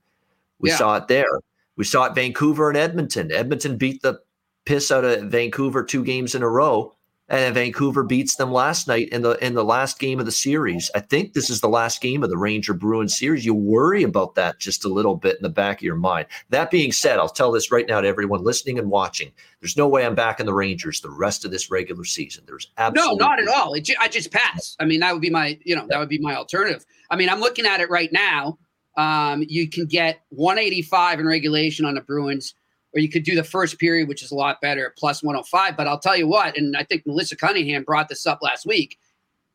We 0.60 0.70
yeah. 0.70 0.76
saw 0.76 0.96
it 0.96 1.08
there. 1.08 1.40
We 1.76 1.84
saw 1.84 2.04
it 2.04 2.14
Vancouver 2.14 2.68
and 2.68 2.78
Edmonton. 2.78 3.32
Edmonton 3.32 3.76
beat 3.76 4.02
the 4.02 4.20
piss 4.64 4.90
out 4.92 5.04
of 5.04 5.24
Vancouver 5.24 5.82
two 5.82 6.04
games 6.04 6.34
in 6.34 6.42
a 6.42 6.48
row 6.48 6.94
and 7.28 7.54
Vancouver 7.54 8.02
beats 8.02 8.36
them 8.36 8.52
last 8.52 8.86
night 8.86 9.08
in 9.08 9.22
the 9.22 9.32
in 9.44 9.54
the 9.54 9.64
last 9.64 9.98
game 9.98 10.20
of 10.20 10.26
the 10.26 10.32
series. 10.32 10.90
I 10.94 11.00
think 11.00 11.32
this 11.32 11.48
is 11.48 11.60
the 11.60 11.68
last 11.68 12.02
game 12.02 12.22
of 12.22 12.28
the 12.28 12.36
Ranger 12.36 12.74
Bruins 12.74 13.18
series. 13.18 13.46
You 13.46 13.54
worry 13.54 14.02
about 14.02 14.34
that 14.34 14.58
just 14.58 14.84
a 14.84 14.88
little 14.88 15.16
bit 15.16 15.36
in 15.36 15.42
the 15.42 15.48
back 15.48 15.78
of 15.78 15.82
your 15.82 15.96
mind. 15.96 16.26
That 16.50 16.70
being 16.70 16.92
said, 16.92 17.18
I'll 17.18 17.28
tell 17.28 17.50
this 17.50 17.72
right 17.72 17.88
now 17.88 18.00
to 18.00 18.08
everyone 18.08 18.44
listening 18.44 18.78
and 18.78 18.90
watching. 18.90 19.32
There's 19.60 19.76
no 19.76 19.88
way 19.88 20.04
I'm 20.04 20.14
back 20.14 20.38
in 20.38 20.46
the 20.46 20.52
Rangers 20.52 21.00
the 21.00 21.10
rest 21.10 21.44
of 21.46 21.50
this 21.50 21.70
regular 21.70 22.04
season. 22.04 22.44
There's 22.46 22.70
absolutely 22.76 23.16
no, 23.16 23.26
not 23.26 23.40
at 23.40 23.48
all. 23.48 23.72
It, 23.72 23.88
I 23.98 24.08
just 24.08 24.30
pass. 24.30 24.76
I 24.78 24.84
mean, 24.84 25.00
that 25.00 25.12
would 25.12 25.22
be 25.22 25.30
my 25.30 25.58
you 25.64 25.74
know 25.74 25.86
that 25.88 25.98
would 25.98 26.10
be 26.10 26.18
my 26.18 26.36
alternative. 26.36 26.84
I 27.10 27.16
mean, 27.16 27.30
I'm 27.30 27.40
looking 27.40 27.64
at 27.64 27.80
it 27.80 27.88
right 27.88 28.12
now. 28.12 28.58
Um, 28.96 29.44
you 29.48 29.68
can 29.68 29.86
get 29.86 30.20
185 30.28 31.20
in 31.20 31.26
regulation 31.26 31.84
on 31.84 31.94
the 31.94 32.00
Bruins 32.00 32.54
or 32.94 33.00
you 33.00 33.08
could 33.08 33.24
do 33.24 33.34
the 33.34 33.44
first 33.44 33.78
period, 33.78 34.08
which 34.08 34.22
is 34.22 34.30
a 34.30 34.34
lot 34.34 34.60
better 34.60 34.86
at 34.86 34.96
plus 34.96 35.22
105. 35.22 35.76
But 35.76 35.86
I'll 35.86 35.98
tell 35.98 36.16
you 36.16 36.28
what, 36.28 36.56
and 36.56 36.76
I 36.76 36.84
think 36.84 37.04
Melissa 37.06 37.36
Cunningham 37.36 37.82
brought 37.82 38.08
this 38.08 38.26
up 38.26 38.38
last 38.42 38.66
week. 38.66 38.98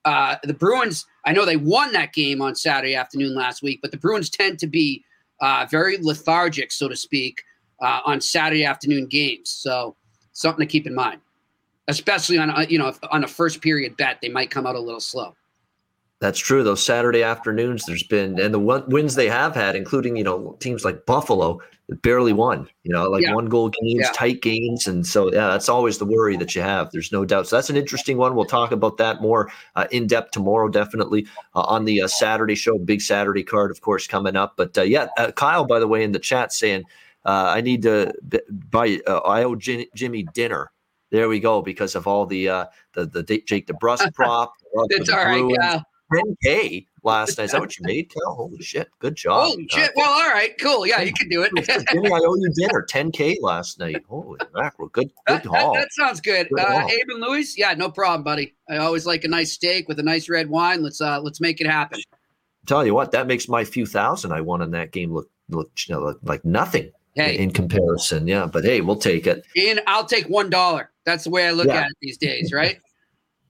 Uh, 0.06 0.36
the 0.44 0.54
Bruins, 0.54 1.06
I 1.26 1.34
know 1.34 1.46
they 1.46 1.58
won 1.58 1.92
that 1.94 2.14
game 2.14 2.42
on 2.42 2.56
Saturday 2.56 2.96
afternoon 2.96 3.36
last 3.36 3.62
week, 3.62 3.80
but 3.82 3.92
the 3.92 3.98
Bruins 3.98 4.30
tend 4.30 4.60
to 4.60 4.68
be 4.68 5.04
uh, 5.42 5.68
very 5.70 5.98
lethargic, 5.98 6.72
so 6.72 6.88
to 6.88 6.96
speak, 6.96 7.44
uh, 7.82 8.02
on 8.06 8.20
Saturday 8.22 8.66
afternoon 8.66 9.08
games. 9.08 9.50
So 9.50 9.96
something 10.34 10.66
to 10.66 10.72
keep 10.72 10.88
in 10.88 10.96
mind, 10.96 11.22
especially 11.88 12.38
on 12.38 12.50
a, 12.50 12.66
you 12.66 12.78
know 12.78 12.94
on 13.12 13.24
a 13.24 13.28
first 13.28 13.62
period 13.62 13.96
bet, 13.98 14.20
they 14.22 14.30
might 14.30 14.52
come 14.52 14.66
out 14.66 14.76
a 14.76 14.80
little 14.80 15.00
slow. 15.00 15.36
That's 16.20 16.40
true. 16.40 16.64
Those 16.64 16.86
Saturday 16.86 17.24
afternoons, 17.24 17.86
there's 17.86 18.04
been, 18.04 18.40
and 18.42 18.54
the 18.54 18.60
wins 18.60 19.16
they 19.16 19.30
have 19.30 19.56
had, 19.56 19.78
including 19.78 20.18
you 20.18 20.24
know 20.26 20.58
teams 20.60 20.84
like 20.84 21.06
Buffalo, 21.06 21.62
barely 22.02 22.34
won. 22.34 22.68
You 22.84 22.94
know, 22.94 23.10
like 23.10 23.24
yeah. 23.24 23.34
one 23.34 23.46
goal 23.46 23.70
games, 23.70 24.02
yeah. 24.04 24.12
tight 24.14 24.42
games, 24.42 24.86
and 24.86 25.08
so 25.08 25.32
yeah, 25.32 25.48
that's 25.48 25.70
always 25.70 25.98
the 25.98 26.06
worry 26.06 26.36
that 26.36 26.56
you 26.56 26.62
have. 26.62 26.92
There's 26.92 27.14
no 27.14 27.24
doubt. 27.24 27.48
So 27.48 27.56
that's 27.56 27.70
an 27.70 27.78
interesting 27.78 28.18
one. 28.18 28.36
We'll 28.36 28.44
talk 28.44 28.74
about 28.74 28.98
that 28.98 29.22
more 29.22 29.50
uh, 29.78 29.88
in 29.92 30.08
depth 30.08 30.32
tomorrow, 30.32 30.68
definitely 30.68 31.26
uh, 31.56 31.62
on 31.62 31.86
the 31.86 32.02
uh, 32.02 32.08
Saturday 32.08 32.56
show. 32.56 32.78
Big 32.78 33.02
Saturday 33.02 33.44
card, 33.44 33.72
of 33.72 33.80
course, 33.80 34.06
coming 34.06 34.36
up. 34.36 34.56
But 34.58 34.78
uh, 34.78 34.82
yeah, 34.82 35.08
uh, 35.18 35.32
Kyle, 35.32 35.66
by 35.66 35.80
the 35.80 35.88
way, 35.88 36.04
in 36.04 36.12
the 36.12 36.20
chat 36.20 36.52
saying 36.52 36.84
uh, 37.24 37.54
I 37.56 37.62
need 37.62 37.82
to 37.84 38.14
buy. 38.50 39.00
I 39.08 39.44
owe 39.44 39.56
Jimmy 39.56 40.28
dinner. 40.34 40.72
There 41.12 41.30
we 41.30 41.40
go 41.40 41.62
because 41.62 41.96
of 41.96 42.08
all 42.08 42.26
the 42.26 42.46
the 42.94 43.06
the 43.06 43.24
Jake 43.24 43.68
DeBrusk 43.68 44.14
prop. 44.16 44.54
It's 44.90 45.10
all 45.10 45.24
right, 45.24 45.46
yeah. 45.50 45.82
10K 46.12 46.86
last 47.04 47.38
night. 47.38 47.46
Is 47.46 47.52
that 47.52 47.62
what 47.62 47.78
you 47.78 47.84
made, 47.88 48.12
Cal? 48.12 48.36
Holy 48.36 48.62
shit. 48.62 48.90
Good 49.00 49.16
job. 49.16 49.48
Holy 49.48 49.68
uh, 49.72 49.76
shit. 49.76 49.92
Well, 49.96 50.10
all 50.10 50.30
right. 50.30 50.52
Cool. 50.60 50.86
Yeah, 50.86 51.02
you 51.02 51.14
can 51.14 51.30
do 51.30 51.42
it. 51.44 51.52
Jimmy, 51.92 52.12
I 52.12 52.20
owe 52.20 52.36
you 52.36 52.52
dinner. 52.56 52.86
10K 52.90 53.38
last 53.42 53.80
night. 53.80 54.04
Holy 54.08 54.40
mackerel. 54.54 54.90
Good, 54.90 55.12
good 55.28 55.44
that, 55.44 55.46
haul. 55.46 55.74
That, 55.74 55.82
that 55.82 55.94
sounds 55.94 56.22
good. 56.22 56.50
good 56.50 56.60
uh, 56.60 56.88
Abe 56.88 57.10
and 57.10 57.22
Louie's? 57.22 57.58
Yeah, 57.58 57.74
no 57.74 57.90
problem, 57.90 58.24
buddy. 58.24 58.56
I 58.70 58.78
always 58.78 59.06
like 59.06 59.24
a 59.24 59.28
nice 59.28 59.54
steak 59.54 59.88
with 59.88 60.00
a 60.00 60.04
nice 60.04 60.30
red 60.30 60.50
wine. 60.50 60.84
Let's 60.84 61.02
uh 61.02 61.20
let's 61.22 61.42
make 61.42 61.62
it 61.62 61.68
happen. 61.68 62.00
Tell 62.66 62.86
you 62.86 62.94
what, 62.94 63.12
that 63.12 63.28
makes 63.28 63.48
my 63.48 63.64
few 63.64 63.86
thousand 63.86 64.32
I 64.32 64.42
won 64.42 64.62
in 64.62 64.72
that 64.72 64.92
game 64.92 65.12
look 65.12 65.30
look 65.50 65.72
you 65.88 65.96
know, 65.96 66.16
like 66.24 66.46
nothing. 66.46 66.92
Hey. 67.16 67.38
in 67.38 67.52
comparison. 67.52 68.28
Yeah, 68.28 68.46
but 68.46 68.64
hey, 68.64 68.80
we'll 68.82 68.96
take 68.96 69.28
it. 69.28 69.44
And 69.58 69.82
I'll 69.88 70.06
take 70.06 70.28
one 70.28 70.50
dollar. 70.50 70.92
That's 71.06 71.26
the 71.26 71.32
way 71.32 71.48
I 71.48 71.52
look 71.52 71.68
yeah. 71.68 71.82
at 71.82 71.88
it 71.88 71.98
these 72.02 72.18
days, 72.18 72.54
right? 72.54 72.80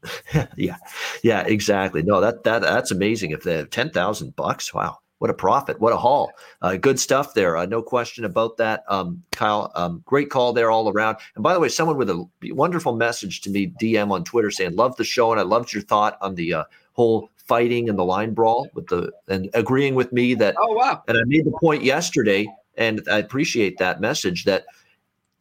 yeah, 0.55 0.77
yeah, 1.23 1.41
exactly. 1.41 2.01
No, 2.03 2.21
that 2.21 2.43
that 2.43 2.61
that's 2.61 2.91
amazing. 2.91 3.31
If 3.31 3.43
they 3.43 3.57
have 3.57 3.69
ten 3.69 3.89
thousand 3.89 4.35
bucks, 4.35 4.73
wow, 4.73 4.97
what 5.19 5.29
a 5.29 5.33
profit, 5.33 5.79
what 5.79 5.93
a 5.93 5.97
haul. 5.97 6.31
Uh, 6.61 6.77
good 6.77 6.99
stuff 6.99 7.33
there. 7.33 7.57
Uh, 7.57 7.65
no 7.65 7.81
question 7.81 8.25
about 8.25 8.57
that, 8.57 8.83
um, 8.87 9.21
Kyle. 9.31 9.71
Um, 9.75 10.01
great 10.05 10.29
call 10.29 10.53
there 10.53 10.71
all 10.71 10.89
around. 10.89 11.17
And 11.35 11.43
by 11.43 11.53
the 11.53 11.59
way, 11.59 11.69
someone 11.69 11.97
with 11.97 12.09
a 12.09 12.25
wonderful 12.43 12.95
message 12.95 13.41
to 13.41 13.49
me, 13.49 13.73
DM 13.81 14.11
on 14.11 14.23
Twitter, 14.23 14.49
saying, 14.49 14.75
"Love 14.75 14.95
the 14.95 15.03
show, 15.03 15.31
and 15.31 15.39
I 15.39 15.43
loved 15.43 15.73
your 15.73 15.83
thought 15.83 16.17
on 16.21 16.35
the 16.35 16.53
uh, 16.53 16.63
whole 16.93 17.29
fighting 17.45 17.89
and 17.89 17.99
the 17.99 18.05
line 18.05 18.33
brawl 18.33 18.69
with 18.73 18.87
the 18.87 19.11
and 19.27 19.49
agreeing 19.53 19.95
with 19.95 20.11
me 20.13 20.33
that. 20.35 20.55
Oh 20.57 20.73
wow! 20.73 21.03
And 21.07 21.17
I 21.17 21.21
made 21.25 21.45
the 21.45 21.57
point 21.59 21.83
yesterday, 21.83 22.47
and 22.77 23.01
I 23.11 23.17
appreciate 23.19 23.77
that 23.77 24.01
message 24.01 24.45
that." 24.45 24.65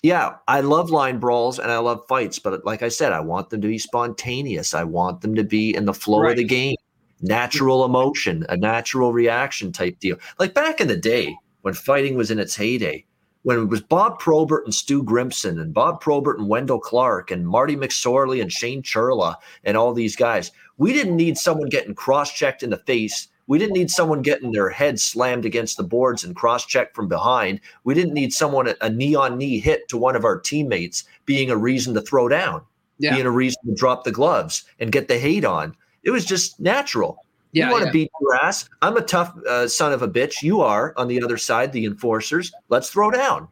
Yeah, 0.02 0.37
I 0.47 0.61
love 0.61 0.90
line 0.90 1.19
brawls 1.19 1.59
and 1.59 1.73
I 1.73 1.78
love 1.78 2.07
fights, 2.09 2.38
but 2.38 2.64
like 2.64 2.83
I 2.83 2.88
said, 2.88 3.12
I 3.12 3.21
want 3.21 3.50
them 3.50 3.61
to 3.61 3.69
be 3.69 3.78
spontaneous. 3.78 4.73
I 4.75 4.85
want 4.85 5.21
them 5.23 5.35
to 5.35 5.45
be 5.45 5.75
in 5.75 5.87
the 5.87 5.95
flow 5.95 6.21
right. 6.21 6.31
of 6.31 6.37
the 6.37 6.45
game, 6.45 6.76
mm-hmm. 6.76 7.26
natural 7.26 7.85
emotion, 7.85 8.47
a 8.49 8.57
natural 8.57 9.12
reaction 9.12 9.73
type 9.73 9.99
deal. 9.99 10.17
Like 10.38 10.55
back 10.55 10.81
in 10.81 10.87
the 10.87 10.97
day 10.97 11.37
when 11.62 11.75
fighting 11.75 12.17
was 12.17 12.31
in 12.31 12.38
its 12.38 12.55
heyday, 12.55 13.05
when 13.43 13.59
it 13.59 13.64
was 13.64 13.81
Bob 13.81 14.19
Probert 14.21 14.64
and 14.64 14.75
Stu 14.75 15.02
Grimson 15.02 15.61
and 15.61 15.75
Bob 15.75 16.00
Probert 16.00 16.38
and 16.38 16.49
Wendell 16.49 16.81
Clark 16.81 17.31
and 17.31 17.49
Marty 17.49 17.76
McSorley 17.76 18.40
and 18.40 18.52
Shane 18.52 18.83
Churla 18.83 19.37
and 19.64 19.76
all 19.76 19.93
these 19.95 20.14
guys, 20.14 20.52
we 20.76 20.93
didn't 20.93 21.17
need 21.17 21.38
someone 21.38 21.69
getting 21.69 21.95
cross 21.95 22.33
checked 22.33 22.62
in 22.62 22.71
the 22.71 22.78
face 22.78 23.28
we 23.49 23.59
didn't 23.59 23.75
need 23.75 23.90
someone 23.90 24.23
getting 24.23 24.52
their 24.52 24.69
head 24.69 25.00
slammed 25.00 25.45
against 25.45 25.76
the 25.76 25.83
boards 25.83 26.23
and 26.23 26.37
cross 26.37 26.64
checked 26.64 26.95
from 26.95 27.09
behind. 27.09 27.61
We 27.83 27.95
didn't 27.95 28.12
need 28.12 28.33
someone 28.33 28.73
a 28.81 28.90
knee 28.90 29.14
on 29.14 29.38
knee 29.38 29.59
hit 29.59 29.88
to 29.88 29.97
one 29.97 30.14
of 30.14 30.25
our 30.25 30.38
teammates 30.38 31.05
being 31.25 31.50
a 31.50 31.57
reason 31.57 31.95
to 31.95 32.02
throw 32.02 32.28
down, 32.28 32.62
yeah. 32.99 33.14
being 33.14 33.26
a 33.26 33.31
reason 33.31 33.61
to 33.67 33.75
drop 33.75 34.05
the 34.05 34.12
gloves 34.12 34.64
and 34.78 34.93
get 34.93 35.09
the 35.09 35.19
hate 35.19 35.47
on. 35.47 35.75
It 36.05 36.11
was 36.11 36.25
just 36.25 36.61
natural. 36.61 37.25
Yeah, 37.52 37.67
you 37.67 37.73
want 37.73 37.83
to 37.83 37.88
yeah. 37.88 37.93
beat 37.93 38.11
your 38.21 38.37
ass. 38.37 38.69
I'm 38.83 38.99
a 38.99 39.02
tough 39.02 39.35
uh, 39.49 39.67
son 39.67 39.95
of 39.95 40.02
a 40.02 40.09
bitch. 40.09 40.43
You 40.43 40.61
are 40.61 40.93
on 40.99 41.09
the 41.09 41.23
other 41.23 41.38
side, 41.38 41.73
the 41.73 41.87
enforcers. 41.87 42.52
Let's 42.69 42.90
throw 42.90 43.11
down. 43.11 43.49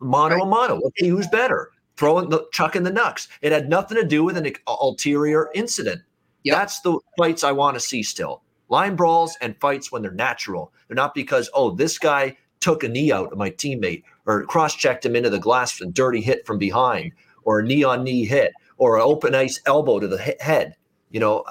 Mono 0.00 0.34
right. 0.34 0.42
a 0.42 0.46
mono. 0.46 0.74
Let's 0.74 1.00
see 1.00 1.08
who's 1.08 1.28
better. 1.28 1.70
Throwing 1.96 2.28
the 2.28 2.46
chucking 2.52 2.82
the 2.82 2.92
knucks. 2.92 3.28
It 3.40 3.52
had 3.52 3.70
nothing 3.70 3.96
to 3.96 4.04
do 4.04 4.22
with 4.22 4.36
an 4.36 4.52
ulterior 4.66 5.48
incident. 5.54 6.02
Yep. 6.42 6.54
That's 6.54 6.80
the 6.80 6.98
fights 7.16 7.42
I 7.42 7.52
want 7.52 7.76
to 7.76 7.80
see 7.80 8.02
still 8.02 8.42
line 8.74 8.96
brawls 8.96 9.36
and 9.40 9.58
fights 9.60 9.92
when 9.92 10.02
they're 10.02 10.10
natural. 10.10 10.72
They're 10.88 10.96
not 10.96 11.14
because, 11.14 11.48
oh, 11.54 11.70
this 11.70 11.96
guy 11.96 12.36
took 12.58 12.82
a 12.82 12.88
knee 12.88 13.12
out 13.12 13.30
of 13.30 13.38
my 13.38 13.50
teammate 13.50 14.02
or 14.26 14.42
cross 14.44 14.74
checked 14.74 15.06
him 15.06 15.14
into 15.14 15.30
the 15.30 15.38
glass 15.38 15.70
for 15.70 15.84
a 15.84 15.88
dirty 15.88 16.20
hit 16.20 16.44
from 16.44 16.58
behind 16.58 17.12
or 17.44 17.60
a 17.60 17.64
knee 17.64 17.84
on 17.84 18.02
knee 18.02 18.24
hit 18.24 18.52
or 18.76 18.96
an 18.96 19.02
open 19.02 19.32
ice 19.34 19.60
elbow 19.66 20.00
to 20.00 20.08
the 20.08 20.18
head. 20.40 20.74
You 21.10 21.20
know, 21.20 21.44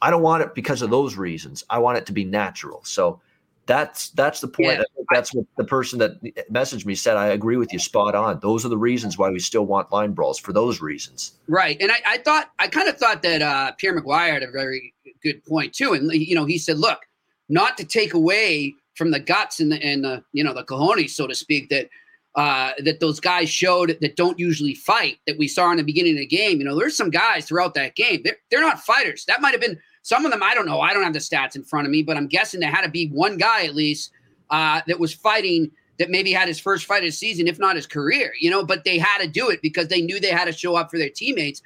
I 0.00 0.10
don't 0.10 0.22
want 0.22 0.44
it 0.44 0.54
because 0.54 0.82
of 0.82 0.90
those 0.90 1.16
reasons. 1.16 1.64
I 1.68 1.78
want 1.80 1.98
it 1.98 2.06
to 2.06 2.12
be 2.12 2.24
natural. 2.24 2.84
So 2.84 3.20
that's 3.66 4.10
that's 4.10 4.40
the 4.40 4.48
point. 4.48 4.78
Yeah. 4.78 5.04
that's 5.12 5.32
what 5.32 5.46
the 5.56 5.64
person 5.64 5.98
that 6.00 6.22
messaged 6.52 6.84
me 6.84 6.94
said. 6.94 7.16
I 7.16 7.28
agree 7.28 7.56
with 7.56 7.72
you, 7.72 7.78
spot 7.78 8.14
on. 8.14 8.40
Those 8.40 8.64
are 8.64 8.68
the 8.68 8.78
reasons 8.78 9.18
why 9.18 9.30
we 9.30 9.38
still 9.38 9.66
want 9.66 9.92
line 9.92 10.12
brawls 10.12 10.38
for 10.38 10.52
those 10.52 10.80
reasons. 10.80 11.34
Right, 11.48 11.80
and 11.80 11.92
I, 11.92 11.96
I 12.06 12.18
thought 12.18 12.50
I 12.58 12.66
kind 12.66 12.88
of 12.88 12.96
thought 12.98 13.22
that 13.22 13.40
uh, 13.40 13.72
Pierre 13.78 13.98
McGuire 14.00 14.32
had 14.32 14.42
a 14.42 14.50
very 14.50 14.94
good 15.22 15.44
point 15.44 15.72
too. 15.72 15.92
And 15.92 16.12
you 16.12 16.34
know, 16.34 16.44
he 16.44 16.58
said, 16.58 16.78
"Look, 16.78 17.00
not 17.48 17.76
to 17.78 17.84
take 17.84 18.14
away 18.14 18.74
from 18.94 19.10
the 19.10 19.20
guts 19.20 19.60
and 19.60 19.70
the 19.70 19.82
and 19.82 20.04
the 20.04 20.24
you 20.32 20.42
know 20.42 20.54
the 20.54 20.64
cojones, 20.64 21.10
so 21.10 21.26
to 21.26 21.34
speak, 21.34 21.68
that 21.70 21.88
uh, 22.34 22.72
that 22.78 23.00
those 23.00 23.20
guys 23.20 23.48
showed 23.48 23.96
that 24.00 24.16
don't 24.16 24.38
usually 24.38 24.74
fight 24.74 25.18
that 25.26 25.38
we 25.38 25.46
saw 25.46 25.70
in 25.70 25.76
the 25.76 25.84
beginning 25.84 26.14
of 26.14 26.20
the 26.20 26.26
game. 26.26 26.58
You 26.58 26.64
know, 26.64 26.76
there's 26.76 26.96
some 26.96 27.10
guys 27.10 27.44
throughout 27.44 27.74
that 27.74 27.94
game. 27.94 28.22
They're, 28.24 28.38
they're 28.50 28.60
not 28.60 28.80
fighters. 28.80 29.24
That 29.26 29.40
might 29.40 29.52
have 29.52 29.60
been 29.60 29.78
some 30.02 30.24
of 30.24 30.32
them. 30.32 30.42
I 30.42 30.54
don't 30.54 30.66
know. 30.66 30.80
I 30.80 30.92
don't 30.92 31.04
have 31.04 31.12
the 31.12 31.18
stats 31.18 31.56
in 31.56 31.62
front 31.62 31.86
of 31.86 31.90
me, 31.90 32.02
but 32.02 32.16
I'm 32.16 32.26
guessing 32.26 32.60
there 32.60 32.70
had 32.70 32.82
to 32.82 32.90
be 32.90 33.08
one 33.08 33.36
guy 33.36 33.64
at 33.64 33.74
least 33.74 34.10
uh, 34.50 34.80
that 34.86 35.00
was 35.00 35.14
fighting 35.14 35.70
that 35.98 36.10
maybe 36.10 36.32
had 36.32 36.48
his 36.48 36.58
first 36.58 36.86
fight 36.86 37.02
of 37.02 37.08
the 37.08 37.12
season, 37.12 37.46
if 37.46 37.58
not 37.58 37.76
his 37.76 37.86
career. 37.86 38.32
You 38.40 38.50
know, 38.50 38.64
but 38.64 38.84
they 38.84 38.98
had 38.98 39.18
to 39.18 39.28
do 39.28 39.48
it 39.48 39.62
because 39.62 39.88
they 39.88 40.02
knew 40.02 40.20
they 40.20 40.30
had 40.30 40.46
to 40.46 40.52
show 40.52 40.76
up 40.76 40.90
for 40.90 40.98
their 40.98 41.10
teammates. 41.10 41.62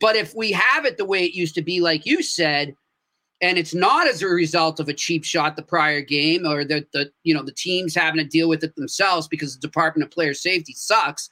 But 0.00 0.16
if 0.16 0.34
we 0.34 0.52
have 0.52 0.86
it 0.86 0.96
the 0.96 1.04
way 1.04 1.24
it 1.24 1.34
used 1.34 1.54
to 1.56 1.62
be, 1.62 1.80
like 1.80 2.06
you 2.06 2.22
said, 2.22 2.74
and 3.40 3.56
it's 3.56 3.74
not 3.74 4.06
as 4.06 4.22
a 4.22 4.26
result 4.26 4.80
of 4.80 4.88
a 4.88 4.94
cheap 4.94 5.24
shot 5.24 5.56
the 5.56 5.62
prior 5.62 6.00
game 6.00 6.46
or 6.46 6.64
the, 6.64 6.86
the 6.92 7.10
you 7.22 7.34
know 7.34 7.42
the 7.42 7.52
teams 7.52 7.94
having 7.94 8.22
to 8.22 8.28
deal 8.28 8.48
with 8.48 8.62
it 8.62 8.74
themselves 8.76 9.28
because 9.28 9.54
the 9.54 9.60
department 9.60 10.06
of 10.06 10.12
player 10.12 10.34
safety 10.34 10.74
sucks 10.74 11.28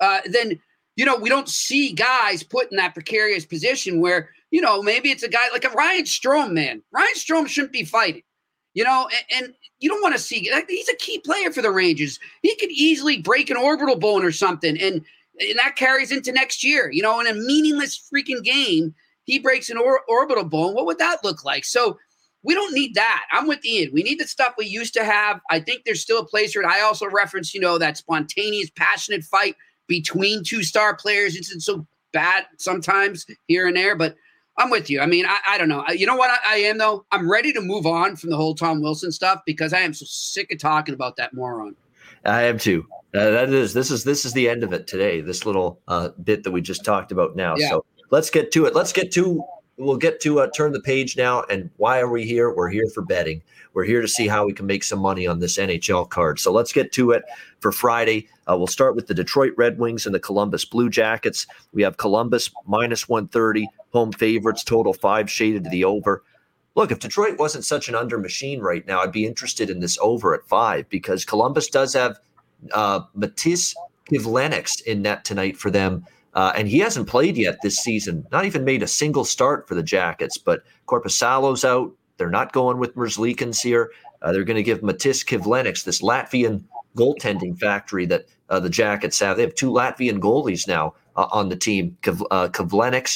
uh, 0.00 0.20
then 0.26 0.58
you 0.96 1.04
know 1.04 1.16
we 1.16 1.28
don't 1.28 1.48
see 1.48 1.92
guys 1.92 2.42
put 2.42 2.70
in 2.70 2.76
that 2.76 2.94
precarious 2.94 3.44
position 3.44 4.00
where 4.00 4.30
you 4.50 4.60
know 4.60 4.82
maybe 4.82 5.10
it's 5.10 5.22
a 5.22 5.28
guy 5.28 5.48
like 5.52 5.64
a 5.64 5.70
ryan 5.70 6.04
Strome, 6.04 6.52
man 6.52 6.82
ryan 6.92 7.14
Strome 7.14 7.48
shouldn't 7.48 7.72
be 7.72 7.84
fighting 7.84 8.22
you 8.74 8.84
know 8.84 9.08
and, 9.32 9.44
and 9.44 9.54
you 9.78 9.88
don't 9.88 10.02
want 10.02 10.14
to 10.14 10.20
see 10.20 10.50
he's 10.68 10.88
a 10.88 10.96
key 10.96 11.18
player 11.18 11.50
for 11.50 11.62
the 11.62 11.70
rangers 11.70 12.18
he 12.42 12.54
could 12.56 12.70
easily 12.70 13.18
break 13.18 13.50
an 13.50 13.56
orbital 13.56 13.96
bone 13.96 14.24
or 14.24 14.32
something 14.32 14.80
and 14.80 15.04
and 15.40 15.58
that 15.58 15.76
carries 15.76 16.12
into 16.12 16.32
next 16.32 16.62
year 16.62 16.90
you 16.92 17.02
know 17.02 17.20
in 17.20 17.26
a 17.26 17.34
meaningless 17.34 18.10
freaking 18.12 18.42
game 18.42 18.94
he 19.30 19.38
breaks 19.38 19.70
an 19.70 19.78
or- 19.78 20.02
orbital 20.08 20.44
bone, 20.44 20.74
what 20.74 20.86
would 20.86 20.98
that 20.98 21.22
look 21.24 21.44
like? 21.44 21.64
So, 21.64 21.98
we 22.42 22.54
don't 22.54 22.72
need 22.72 22.94
that. 22.94 23.26
I'm 23.30 23.46
with 23.46 23.62
Ian. 23.66 23.92
We 23.92 24.02
need 24.02 24.18
the 24.18 24.26
stuff 24.26 24.54
we 24.56 24.64
used 24.64 24.94
to 24.94 25.04
have. 25.04 25.40
I 25.50 25.60
think 25.60 25.82
there's 25.84 26.00
still 26.00 26.20
a 26.20 26.26
place 26.26 26.54
for 26.54 26.62
it. 26.62 26.66
I 26.66 26.80
also 26.80 27.06
reference, 27.06 27.52
you 27.52 27.60
know, 27.60 27.76
that 27.76 27.98
spontaneous, 27.98 28.70
passionate 28.70 29.24
fight 29.24 29.56
between 29.88 30.42
two 30.42 30.62
star 30.62 30.96
players. 30.96 31.36
It's 31.36 31.54
so 31.62 31.86
bad 32.14 32.46
sometimes 32.56 33.26
here 33.46 33.66
and 33.66 33.76
there, 33.76 33.94
but 33.94 34.16
I'm 34.56 34.70
with 34.70 34.90
you. 34.90 35.00
I 35.00 35.06
mean, 35.06 35.24
I, 35.26 35.38
I 35.48 35.58
don't 35.58 35.68
know. 35.68 35.84
You 35.88 36.06
know 36.06 36.16
what 36.16 36.30
I, 36.30 36.38
I, 36.44 36.56
am 36.58 36.78
though? 36.78 37.04
I'm 37.12 37.30
ready 37.30 37.52
to 37.52 37.60
move 37.60 37.86
on 37.86 38.16
from 38.16 38.30
the 38.30 38.36
whole 38.36 38.54
Tom 38.54 38.82
Wilson 38.82 39.10
stuff 39.10 39.40
because 39.46 39.72
I 39.72 39.80
am 39.80 39.94
so 39.94 40.04
sick 40.06 40.52
of 40.52 40.58
talking 40.58 40.94
about 40.94 41.16
that 41.16 41.32
moron. 41.32 41.76
I 42.26 42.42
am 42.42 42.58
too. 42.58 42.86
Uh, 43.14 43.30
that 43.30 43.48
is 43.50 43.72
this 43.72 43.90
is 43.90 44.04
this 44.04 44.24
is 44.24 44.32
the 44.34 44.48
end 44.48 44.62
of 44.62 44.72
it 44.72 44.86
today. 44.86 45.20
This 45.20 45.46
little 45.46 45.80
uh, 45.88 46.10
bit 46.22 46.44
that 46.44 46.50
we 46.50 46.60
just 46.60 46.84
talked 46.84 47.10
about 47.10 47.36
now. 47.36 47.56
Yeah. 47.56 47.70
So 47.70 47.84
let's 48.10 48.30
get 48.30 48.52
to 48.52 48.66
it. 48.66 48.74
Let's 48.74 48.92
get 48.92 49.10
to 49.12 49.42
we'll 49.80 49.96
get 49.96 50.20
to 50.20 50.40
uh, 50.40 50.48
turn 50.54 50.72
the 50.72 50.80
page 50.80 51.16
now. 51.16 51.42
And 51.50 51.70
why 51.78 52.00
are 52.00 52.10
we 52.10 52.24
here? 52.24 52.54
We're 52.54 52.68
here 52.68 52.86
for 52.94 53.02
betting. 53.02 53.42
We're 53.72 53.84
here 53.84 54.00
to 54.02 54.08
see 54.08 54.28
how 54.28 54.44
we 54.44 54.52
can 54.52 54.66
make 54.66 54.84
some 54.84 54.98
money 54.98 55.26
on 55.26 55.38
this 55.38 55.56
NHL 55.56 56.08
card. 56.08 56.38
So 56.38 56.52
let's 56.52 56.72
get 56.72 56.92
to 56.92 57.12
it 57.12 57.24
for 57.60 57.72
Friday. 57.72 58.28
Uh, 58.48 58.56
we'll 58.56 58.66
start 58.66 58.96
with 58.96 59.06
the 59.06 59.14
Detroit 59.14 59.52
Red 59.56 59.78
Wings 59.78 60.06
and 60.06 60.14
the 60.14 60.20
Columbus 60.20 60.64
Blue 60.64 60.90
Jackets. 60.90 61.46
We 61.72 61.82
have 61.82 61.96
Columbus 61.96 62.50
minus 62.66 63.08
130, 63.08 63.68
home 63.90 64.12
favorites, 64.12 64.64
total 64.64 64.92
five 64.92 65.30
shaded 65.30 65.64
to 65.64 65.70
the 65.70 65.84
over. 65.84 66.22
Look, 66.76 66.92
if 66.92 67.00
Detroit 67.00 67.38
wasn't 67.38 67.64
such 67.64 67.88
an 67.88 67.94
under 67.94 68.18
machine 68.18 68.60
right 68.60 68.86
now, 68.86 69.00
I'd 69.00 69.12
be 69.12 69.26
interested 69.26 69.70
in 69.70 69.80
this 69.80 69.98
over 70.00 70.34
at 70.34 70.46
five 70.46 70.88
because 70.88 71.24
Columbus 71.24 71.68
does 71.68 71.94
have 71.94 72.18
uh, 72.72 73.00
Matiss 73.16 73.74
Kivlenieks 74.10 74.80
in 74.82 75.02
net 75.02 75.24
tonight 75.24 75.56
for 75.56 75.70
them. 75.70 76.04
Uh, 76.32 76.52
and 76.54 76.68
he 76.68 76.78
hasn't 76.78 77.08
played 77.08 77.36
yet 77.36 77.58
this 77.62 77.78
season, 77.78 78.24
not 78.30 78.44
even 78.44 78.64
made 78.64 78.84
a 78.84 78.86
single 78.86 79.24
start 79.24 79.66
for 79.66 79.74
the 79.74 79.82
Jackets. 79.82 80.38
But 80.38 80.62
Korpisalo's 80.86 81.64
out. 81.64 81.92
They're 82.18 82.30
not 82.30 82.52
going 82.52 82.78
with 82.78 82.94
Merzlikins 82.94 83.60
here. 83.60 83.90
Uh, 84.22 84.30
they're 84.30 84.44
going 84.44 84.56
to 84.56 84.62
give 84.62 84.80
Matiss 84.80 85.24
Kivlenieks, 85.24 85.84
this 85.84 86.02
Latvian 86.02 86.64
goaltending 86.96 87.58
factory 87.58 88.06
that 88.06 88.26
uh, 88.48 88.60
the 88.60 88.70
Jackets 88.70 89.18
have. 89.20 89.36
They 89.36 89.42
have 89.42 89.54
two 89.54 89.70
Latvian 89.70 90.18
goalies 90.18 90.68
now 90.68 90.94
uh, 91.20 91.28
on 91.30 91.48
the 91.50 91.56
team. 91.56 91.96
Kiv- 92.02 92.26
uh, 92.30 92.48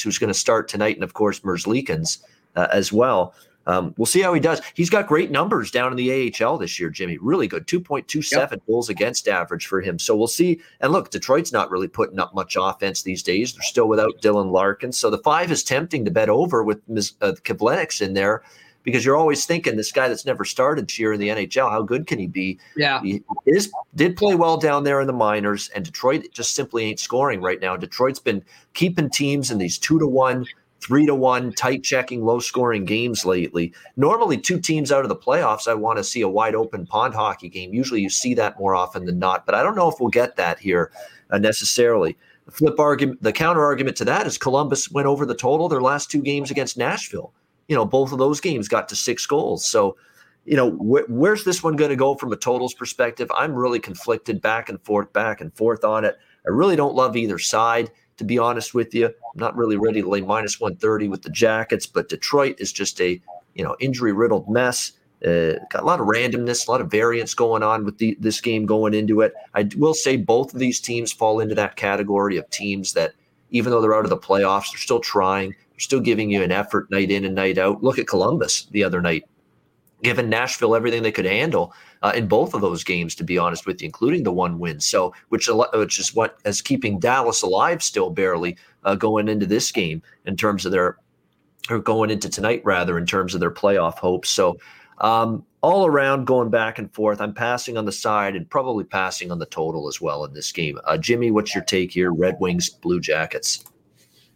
who's 0.03 0.17
going 0.17 0.27
to 0.27 0.39
start 0.39 0.67
tonight, 0.67 0.95
and 0.95 1.03
of 1.03 1.13
course 1.13 1.39
Merzlikins 1.39 2.19
uh, 2.55 2.67
as 2.71 2.93
well. 2.93 3.33
Um, 3.67 3.95
we'll 3.97 4.05
see 4.05 4.21
how 4.21 4.31
he 4.31 4.39
does. 4.39 4.61
He's 4.75 4.91
got 4.91 5.07
great 5.07 5.31
numbers 5.31 5.71
down 5.71 5.91
in 5.91 5.97
the 5.97 6.31
AHL 6.39 6.59
this 6.59 6.79
year, 6.79 6.91
Jimmy. 6.91 7.17
Really 7.17 7.47
good. 7.47 7.65
2.27 7.65 8.31
yep. 8.31 8.61
goals 8.67 8.89
against 8.89 9.27
average 9.27 9.65
for 9.65 9.81
him. 9.81 9.97
So 9.97 10.15
we'll 10.15 10.27
see. 10.27 10.61
And 10.81 10.91
look, 10.91 11.09
Detroit's 11.09 11.51
not 11.51 11.71
really 11.71 11.87
putting 11.87 12.19
up 12.19 12.35
much 12.35 12.55
offense 12.59 13.01
these 13.01 13.23
days. 13.23 13.53
They're 13.53 13.63
still 13.63 13.87
without 13.87 14.21
Dylan 14.21 14.51
Larkin. 14.51 14.91
So 14.91 15.09
the 15.09 15.17
five 15.17 15.51
is 15.51 15.63
tempting 15.63 16.05
to 16.05 16.11
bet 16.11 16.29
over 16.29 16.63
with 16.63 16.87
Ms. 16.87 17.13
Uh, 17.21 17.33
Kivlenieks 17.43 18.03
in 18.03 18.13
there 18.13 18.43
because 18.85 19.03
you're 19.03 19.17
always 19.17 19.45
thinking 19.45 19.75
this 19.75 19.91
guy 19.91 20.07
that's 20.07 20.25
never 20.25 20.45
started 20.45 20.89
here 20.89 21.11
in 21.11 21.19
the 21.19 21.27
NHL, 21.27 21.69
how 21.69 21.81
good 21.81 22.07
can 22.07 22.19
he 22.19 22.27
be? 22.27 22.57
Yeah. 22.77 23.01
He 23.01 23.23
is 23.45 23.69
did 23.95 24.15
play 24.15 24.35
well 24.35 24.55
down 24.55 24.85
there 24.85 25.01
in 25.01 25.07
the 25.07 25.13
minors, 25.13 25.69
and 25.75 25.83
Detroit 25.83 26.27
just 26.31 26.55
simply 26.55 26.85
ain't 26.85 26.99
scoring 26.99 27.41
right 27.41 27.59
now. 27.59 27.75
Detroit's 27.75 28.19
been 28.19 28.43
keeping 28.73 29.09
teams 29.09 29.51
in 29.51 29.57
these 29.57 29.77
two 29.77 29.99
to 29.99 30.07
one 30.07 30.45
three 30.81 31.05
to 31.07 31.15
one, 31.15 31.51
tight 31.51 31.83
checking, 31.83 32.23
low 32.23 32.39
scoring 32.39 32.85
games 32.85 33.25
lately. 33.25 33.73
Normally, 33.97 34.37
two 34.37 34.59
teams 34.59 34.91
out 34.91 35.03
of 35.03 35.09
the 35.09 35.15
playoffs, 35.15 35.67
I 35.67 35.73
want 35.73 35.97
to 35.97 36.03
see 36.03 36.21
a 36.21 36.29
wide 36.29 36.53
open 36.53 36.85
pond 36.85 37.15
hockey 37.15 37.49
game. 37.49 37.73
Usually, 37.73 38.01
you 38.01 38.09
see 38.09 38.35
that 38.35 38.59
more 38.59 38.75
often 38.75 39.05
than 39.05 39.17
not, 39.17 39.47
but 39.47 39.55
I 39.55 39.63
don't 39.63 39.75
know 39.75 39.89
if 39.89 39.95
we'll 39.99 40.09
get 40.09 40.35
that 40.35 40.59
here 40.59 40.91
uh, 41.31 41.39
necessarily. 41.39 42.15
The 42.45 42.51
flip 42.51 42.79
argument, 42.79 43.23
the 43.23 43.33
counter 43.33 43.63
argument 43.63 43.97
to 43.97 44.05
that 44.05 44.27
is 44.27 44.37
Columbus 44.37 44.91
went 44.91 45.07
over 45.07 45.25
the 45.25 45.33
total 45.33 45.67
their 45.67 45.81
last 45.81 46.11
two 46.11 46.21
games 46.21 46.51
against 46.51 46.77
Nashville. 46.77 47.33
You 47.67 47.75
know, 47.75 47.85
both 47.85 48.11
of 48.11 48.19
those 48.19 48.39
games 48.39 48.67
got 48.67 48.89
to 48.89 48.95
six 48.95 49.25
goals. 49.25 49.65
So, 49.65 49.97
you 50.45 50.55
know, 50.55 50.71
wh- 50.71 51.09
where's 51.09 51.43
this 51.43 51.63
one 51.63 51.75
going 51.75 51.89
to 51.89 51.95
go 51.95 52.15
from 52.15 52.31
a 52.31 52.35
totals 52.35 52.73
perspective? 52.73 53.31
I'm 53.35 53.53
really 53.53 53.79
conflicted 53.79 54.41
back 54.41 54.69
and 54.69 54.81
forth, 54.83 55.11
back 55.13 55.41
and 55.41 55.53
forth 55.55 55.83
on 55.83 56.05
it. 56.05 56.17
I 56.45 56.49
really 56.49 56.75
don't 56.75 56.95
love 56.95 57.15
either 57.15 57.39
side 57.39 57.89
to 58.17 58.23
be 58.23 58.37
honest 58.37 58.73
with 58.73 58.93
you. 58.93 59.07
I'm 59.07 59.13
not 59.35 59.55
really 59.55 59.77
ready 59.77 60.01
to 60.01 60.09
lay 60.09 60.21
minus 60.21 60.59
130 60.59 61.09
with 61.09 61.21
the 61.21 61.29
Jackets, 61.29 61.85
but 61.85 62.09
Detroit 62.09 62.55
is 62.59 62.71
just 62.71 62.99
a 63.01 63.21
you 63.53 63.63
know 63.63 63.75
injury 63.79 64.13
riddled 64.13 64.49
mess. 64.49 64.93
Uh, 65.25 65.53
got 65.71 65.81
a 65.81 65.85
lot 65.85 65.99
of 65.99 66.07
randomness, 66.07 66.67
a 66.67 66.71
lot 66.71 66.81
of 66.81 66.91
variance 66.91 67.33
going 67.33 67.63
on 67.63 67.83
with 67.83 67.97
the, 67.97 68.15
this 68.19 68.41
game 68.41 68.65
going 68.65 68.93
into 68.93 69.21
it. 69.21 69.33
I 69.55 69.67
will 69.77 69.93
say 69.93 70.17
both 70.17 70.53
of 70.53 70.59
these 70.59 70.79
teams 70.79 71.11
fall 71.11 71.39
into 71.39 71.55
that 71.55 71.77
category 71.77 72.37
of 72.37 72.47
teams 72.49 72.93
that, 72.93 73.13
even 73.51 73.71
though 73.71 73.81
they're 73.81 73.95
out 73.95 74.05
of 74.05 74.09
the 74.09 74.17
playoffs, 74.17 74.71
they're 74.71 74.79
still 74.79 74.99
trying. 74.99 75.51
They're 75.51 75.79
still 75.79 75.99
giving 75.99 76.29
you 76.31 76.43
an 76.43 76.51
effort 76.51 76.89
night 76.89 77.11
in 77.11 77.25
and 77.25 77.35
night 77.35 77.57
out. 77.57 77.83
Look 77.83 77.99
at 77.99 78.07
Columbus 78.07 78.65
the 78.71 78.83
other 78.83 79.01
night, 79.01 79.23
giving 80.03 80.29
Nashville 80.29 80.75
everything 80.75 81.03
they 81.03 81.11
could 81.11 81.25
handle 81.25 81.73
uh, 82.01 82.13
in 82.15 82.27
both 82.27 82.53
of 82.53 82.61
those 82.61 82.83
games, 82.83 83.15
to 83.15 83.23
be 83.23 83.37
honest 83.37 83.65
with 83.65 83.81
you, 83.81 83.85
including 83.85 84.23
the 84.23 84.31
one 84.31 84.59
win. 84.59 84.79
So, 84.79 85.13
which 85.29 85.49
which 85.73 85.99
is 85.99 86.13
what 86.13 86.37
is 86.45 86.61
keeping 86.61 86.99
Dallas 86.99 87.41
alive 87.41 87.81
still 87.83 88.09
barely 88.09 88.57
uh, 88.83 88.95
going 88.95 89.27
into 89.27 89.45
this 89.45 89.71
game 89.71 90.01
in 90.25 90.37
terms 90.37 90.65
of 90.65 90.71
their 90.71 90.97
or 91.69 91.79
going 91.79 92.11
into 92.11 92.29
tonight 92.29 92.61
rather 92.63 92.97
in 92.97 93.07
terms 93.07 93.33
of 93.33 93.39
their 93.39 93.51
playoff 93.51 93.97
hopes. 93.97 94.29
So, 94.29 94.57
um, 94.99 95.45
all 95.61 95.85
around 95.85 96.25
going 96.25 96.49
back 96.49 96.79
and 96.79 96.93
forth. 96.93 97.19
I'm 97.19 97.33
passing 97.33 97.77
on 97.77 97.85
the 97.85 97.91
side 97.91 98.35
and 98.35 98.49
probably 98.49 98.83
passing 98.83 99.31
on 99.31 99.39
the 99.39 99.45
total 99.47 99.87
as 99.87 99.99
well 99.99 100.23
in 100.25 100.33
this 100.33 100.51
game. 100.51 100.79
Uh, 100.85 100.97
Jimmy, 100.97 101.31
what's 101.31 101.55
your 101.55 101.63
take 101.63 101.91
here? 101.91 102.11
Red 102.11 102.37
Wings, 102.39 102.69
Blue 102.69 102.99
Jackets. 102.99 103.65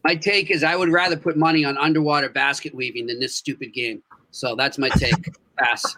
My 0.04 0.16
take 0.16 0.50
is 0.50 0.64
I 0.64 0.76
would 0.76 0.90
rather 0.90 1.18
put 1.18 1.38
money 1.38 1.66
on 1.66 1.78
underwater 1.78 2.30
basket 2.30 2.74
weaving 2.74 3.08
than 3.08 3.20
this 3.20 3.36
stupid 3.36 3.74
game. 3.74 4.02
So 4.32 4.56
that's 4.56 4.78
my 4.78 4.90
take. 4.90 5.14
Pass. 5.58 5.98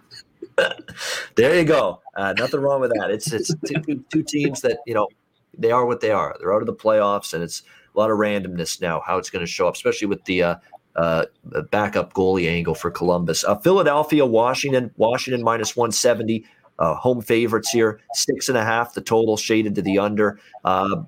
there 1.35 1.55
you 1.55 1.63
go. 1.63 2.01
Uh, 2.15 2.33
nothing 2.35 2.61
wrong 2.61 2.81
with 2.81 2.91
that. 2.97 3.11
It's 3.11 3.31
it's 3.31 3.53
two, 3.63 4.03
two 4.11 4.23
teams 4.23 4.59
that 4.61 4.79
you 4.87 4.95
know 4.95 5.07
they 5.55 5.71
are 5.71 5.85
what 5.85 6.01
they 6.01 6.09
are. 6.09 6.35
They're 6.39 6.51
out 6.51 6.63
of 6.63 6.65
the 6.65 6.73
playoffs, 6.73 7.35
and 7.35 7.43
it's 7.43 7.61
a 7.93 7.99
lot 7.99 8.09
of 8.09 8.17
randomness 8.17 8.81
now 8.81 9.01
how 9.05 9.17
it's 9.17 9.29
going 9.29 9.45
to 9.45 9.51
show 9.51 9.67
up, 9.67 9.75
especially 9.75 10.07
with 10.07 10.23
the 10.25 10.43
uh, 10.43 10.55
uh, 10.95 11.25
backup 11.71 12.13
goalie 12.13 12.49
angle 12.49 12.75
for 12.75 12.91
Columbus. 12.91 13.43
Uh, 13.43 13.57
Philadelphia, 13.57 14.25
Washington, 14.25 14.91
Washington 14.97 15.43
minus 15.43 15.75
one 15.75 15.91
seventy. 15.91 16.45
Uh, 16.79 16.95
home 16.95 17.21
favorites 17.21 17.69
here, 17.69 17.99
six 18.13 18.49
and 18.49 18.57
a 18.57 18.63
half. 18.63 18.95
The 18.95 19.01
total 19.01 19.37
shaded 19.37 19.75
to 19.75 19.83
the 19.83 19.99
under. 19.99 20.39
Uh, 20.63 21.03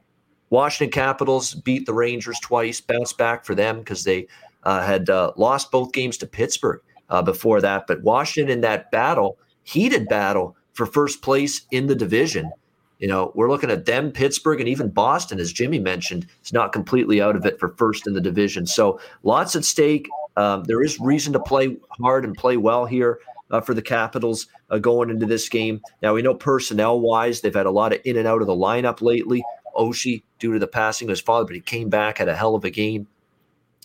Washington 0.51 0.91
Capitals 0.91 1.55
beat 1.55 1.87
the 1.87 1.93
Rangers 1.95 2.39
twice, 2.39 2.79
bounced 2.79 3.17
back 3.17 3.43
for 3.43 3.55
them 3.55 3.79
because 3.79 4.03
they 4.03 4.27
had 4.63 5.09
lost 5.35 5.71
both 5.71 5.91
games 5.91 6.15
to 6.17 6.27
Pittsburgh 6.27 6.79
uh, 7.09 7.23
before 7.23 7.59
that. 7.61 7.87
But 7.87 8.03
Washington 8.03 8.51
in 8.51 8.61
that 8.61 8.91
battle, 8.91 9.39
heated 9.63 10.07
battle 10.07 10.55
for 10.73 10.85
first 10.85 11.23
place 11.23 11.65
in 11.71 11.87
the 11.87 11.95
division. 11.95 12.51
You 12.99 13.07
know, 13.07 13.31
we're 13.35 13.49
looking 13.49 13.71
at 13.71 13.85
them, 13.85 14.11
Pittsburgh, 14.11 14.59
and 14.59 14.69
even 14.69 14.89
Boston, 14.89 15.39
as 15.39 15.51
Jimmy 15.51 15.79
mentioned, 15.79 16.27
is 16.43 16.53
not 16.53 16.71
completely 16.71 17.21
out 17.21 17.35
of 17.35 17.45
it 17.45 17.59
for 17.59 17.69
first 17.77 18.07
in 18.07 18.13
the 18.13 18.21
division. 18.21 18.65
So 18.65 18.99
lots 19.23 19.55
at 19.55 19.65
stake. 19.65 20.07
Um, 20.37 20.63
there 20.63 20.81
is 20.81 20.99
reason 20.99 21.33
to 21.33 21.39
play 21.39 21.77
hard 22.01 22.23
and 22.23 22.35
play 22.35 22.57
well 22.57 22.85
here 22.85 23.19
uh, 23.51 23.61
for 23.61 23.73
the 23.73 23.81
Capitals 23.81 24.47
uh, 24.69 24.79
going 24.79 25.09
into 25.09 25.25
this 25.25 25.49
game. 25.49 25.81
Now, 26.01 26.13
we 26.13 26.21
know 26.21 26.33
personnel 26.33 26.99
wise, 26.99 27.41
they've 27.41 27.53
had 27.53 27.65
a 27.65 27.71
lot 27.71 27.93
of 27.93 27.99
in 28.05 28.17
and 28.17 28.27
out 28.27 28.41
of 28.41 28.47
the 28.47 28.55
lineup 28.55 29.01
lately. 29.01 29.43
Oshie, 29.75 30.23
due 30.39 30.53
to 30.53 30.59
the 30.59 30.67
passing 30.67 31.07
of 31.07 31.09
his 31.09 31.21
father, 31.21 31.45
but 31.45 31.55
he 31.55 31.61
came 31.61 31.89
back, 31.89 32.19
had 32.19 32.29
a 32.29 32.35
hell 32.35 32.55
of 32.55 32.63
a 32.63 32.69
game 32.69 33.07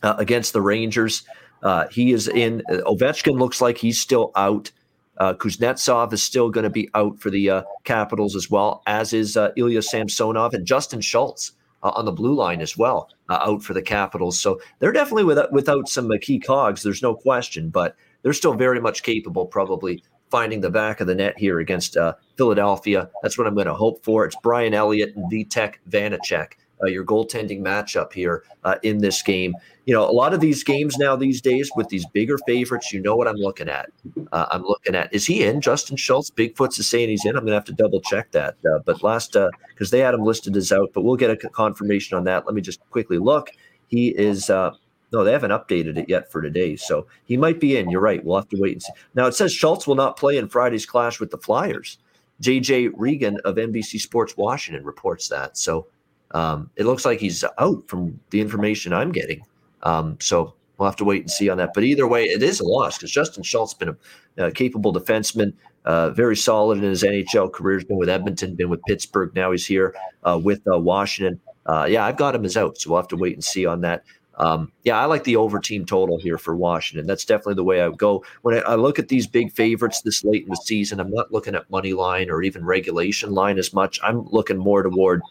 uh, 0.03 0.15
against 0.19 0.53
the 0.53 0.61
Rangers. 0.61 1.23
Uh, 1.63 1.87
he 1.89 2.13
is 2.13 2.29
in. 2.29 2.63
Uh, 2.71 2.79
Ovechkin 2.87 3.39
looks 3.39 3.61
like 3.61 3.79
he's 3.79 4.01
still 4.01 4.31
out. 4.37 4.71
Uh, 5.19 5.35
Kuznetsov 5.35 6.13
is 6.13 6.23
still 6.23 6.51
going 6.51 6.65
to 6.65 6.71
be 6.71 6.89
out 6.95 7.19
for 7.21 7.31
the 7.31 7.51
uh, 7.51 7.63
Capitals 7.85 8.37
as 8.37 8.51
well, 8.51 8.83
as 8.87 9.13
is 9.13 9.37
uh, 9.37 9.51
Ilya 9.57 9.83
Samsonov 9.83 10.55
and 10.55 10.67
Justin 10.67 11.01
Schultz 11.01 11.53
uh, 11.83 11.91
on 11.91 12.05
the 12.05 12.13
blue 12.13 12.35
line 12.35 12.61
as 12.61 12.77
well, 12.77 13.11
uh, 13.29 13.39
out 13.43 13.63
for 13.63 13.75
the 13.75 13.83
Capitals. 13.83 14.39
So 14.39 14.61
they're 14.79 14.93
definitely 14.93 15.25
without, 15.25 15.53
without 15.53 15.89
some 15.89 16.11
key 16.21 16.39
cogs. 16.39 16.83
There's 16.83 17.03
no 17.03 17.15
question, 17.15 17.71
but 17.71 17.97
they're 18.23 18.33
still 18.33 18.55
very 18.55 18.81
much 18.81 19.03
capable, 19.03 19.47
probably 19.47 20.03
finding 20.31 20.61
the 20.61 20.71
back 20.71 21.01
of 21.01 21.07
the 21.07 21.15
net 21.15 21.39
here 21.39 21.59
against 21.59 21.97
Philadelphia. 22.37 23.09
That's 23.23 23.39
what 23.39 23.47
I'm 23.47 23.55
going 23.55 23.67
to 23.67 23.75
hope 23.75 24.05
for. 24.05 24.27
It's 24.27 24.37
Brian 24.43 24.75
Elliott 24.75 25.17
and 25.17 25.31
Vitek 25.33 25.77
Vanecek 25.89 26.53
uh, 26.53 26.68
your 26.87 27.05
goaltending 27.05 27.61
matchup 27.61 28.13
here 28.13 28.45
uh, 28.65 28.77
in 28.83 28.99
this 28.99 29.23
game. 29.23 29.55
You 29.87 29.95
know, 29.95 30.09
a 30.09 30.13
lot 30.13 30.35
of 30.35 30.41
these 30.41 30.63
games 30.63 30.99
now 30.99 31.17
these 31.17 31.41
days 31.41 31.71
with 31.75 31.89
these 31.89 32.07
bigger 32.07 32.39
favorites, 32.47 32.93
you 32.93 33.01
know 33.01 33.17
what 33.17 33.27
I'm 33.27 33.37
looking 33.37 33.69
at. 33.69 33.91
Uh, 34.33 34.47
I'm 34.51 34.63
looking 34.63 34.95
at 34.95 35.13
is 35.13 35.27
he 35.27 35.43
in? 35.43 35.61
Justin 35.61 35.97
Schultz, 35.97 36.31
Bigfoot's 36.31 36.79
is 36.79 36.87
saying 36.87 37.09
he's 37.09 37.25
in. 37.25 37.31
I'm 37.31 37.43
going 37.43 37.49
to 37.49 37.55
have 37.55 37.65
to 37.65 37.73
double 37.73 38.01
check 38.03 38.31
that. 38.33 38.57
Uh, 38.65 38.81
but 38.85 39.03
last 39.03 39.33
because 39.33 39.93
uh, 39.93 39.97
they 39.97 40.01
had 40.01 40.15
him 40.15 40.23
listed 40.23 40.57
as 40.57 40.73
out, 40.73 40.91
but 40.93 41.03
we'll 41.03 41.17
get 41.17 41.31
a 41.31 41.37
confirmation 41.37 42.17
on 42.17 42.25
that. 42.25 42.47
Let 42.47 42.55
me 42.55 42.61
just 42.61 42.81
quickly 42.91 43.19
look. 43.19 43.51
He 43.89 44.09
is. 44.09 44.51
Uh, 44.51 44.73
no, 45.11 45.25
they 45.25 45.33
haven't 45.33 45.53
updated 45.53 45.97
it 45.97 46.09
yet 46.09 46.31
for 46.31 46.43
today, 46.43 46.77
so 46.77 47.07
he 47.25 47.39
might 47.39 47.61
be 47.61 47.79
in. 47.79 47.89
You're 47.89 48.03
right. 48.03 48.23
We'll 48.23 48.37
have 48.37 48.49
to 48.51 48.61
wait 48.61 48.73
and 48.73 48.83
see. 48.83 48.93
Now 49.15 49.27
it 49.27 49.35
says 49.35 49.53
Schultz 49.53 49.87
will 49.87 49.95
not 49.95 50.19
play 50.19 50.37
in 50.37 50.49
Friday's 50.49 50.85
clash 50.85 51.19
with 51.19 51.31
the 51.31 51.39
Flyers. 51.39 51.99
JJ 52.43 52.93
Regan 52.95 53.39
of 53.45 53.57
NBC 53.57 54.01
Sports 54.01 54.37
Washington 54.37 54.85
reports 54.85 55.29
that. 55.29 55.57
So 55.57 55.87
um, 56.33 56.71
it 56.77 56.85
looks 56.85 57.05
like 57.05 57.21
he's 57.21 57.45
out 57.59 57.89
from 57.89 58.19
the 58.31 58.41
information 58.41 58.93
I'm 58.93 59.13
getting. 59.13 59.43
Um, 59.83 60.17
so 60.21 60.55
we'll 60.77 60.89
have 60.89 60.97
to 60.97 61.05
wait 61.05 61.23
and 61.23 61.31
see 61.31 61.49
on 61.49 61.59
that. 61.59 61.75
But 61.75 61.85
either 61.85 62.07
way, 62.07 62.25
it 62.25 62.43
is 62.43 62.61
a 62.61 62.65
loss 62.65 62.99
because 62.99 63.11
Justin 63.11 63.43
Schultz 63.43 63.75
been 63.75 63.97
a, 64.37 64.47
a 64.47 64.51
capable 64.51 64.93
defenseman, 64.93 65.53
uh, 65.85 66.11
very 66.11 66.37
solid 66.37 66.79
in 66.79 66.85
his 66.85 67.03
NHL 67.03 67.53
career. 67.53 67.79
He's 67.79 67.87
been 67.87 67.97
with 67.97 68.09
Edmonton, 68.09 68.55
been 68.55 68.71
with 68.71 68.83
Pittsburgh. 68.85 69.35
Now 69.35 69.53
he's 69.53 69.67
here 69.67 69.95
uh, 70.25 70.39
with 70.43 70.61
uh, 70.71 70.79
Washington. 70.79 71.41
Uh, 71.67 71.87
yeah, 71.89 72.05
I've 72.05 72.17
got 72.17 72.35
him 72.35 72.45
as 72.45 72.57
out, 72.57 72.79
so 72.79 72.91
we'll 72.91 73.01
have 73.01 73.09
to 73.09 73.17
wait 73.17 73.35
and 73.35 73.45
see 73.45 73.67
on 73.67 73.83
that. 73.83 74.05
Um, 74.39 74.71
yeah, 74.85 74.99
I 74.99 75.07
like 75.07 75.25
the 75.25 75.37
over 75.37 75.59
team 75.59 75.85
total 75.85 76.17
here 76.17 76.39
for 76.39 76.55
Washington. 76.55 77.07
That's 77.07 77.25
definitely 77.25 77.55
the 77.55 77.65
way 77.65 77.81
I 77.81 77.89
would 77.89 77.99
go. 77.99 78.25
When 78.43 78.55
I, 78.55 78.61
I, 78.61 78.75
look 78.77 79.01
at 79.01 79.09
these 79.09 79.27
big 79.27 79.51
favorites 79.51 80.03
this 80.03 80.23
late 80.23 80.45
in 80.45 80.51
the 80.51 80.57
season, 80.57 81.01
I'm 81.01 81.11
not 81.11 81.33
looking 81.33 81.57
at 81.57 81.69
money 81.71 81.93
line 81.93 82.31
or 82.31 82.43
even 82.43 82.65
regulation 82.65 83.33
line 83.33 83.59
as 83.59 83.75
much. 83.75 83.99
I'm 84.01 84.29
looking 84.29 84.57
more 84.57 84.85
toward 84.85 85.23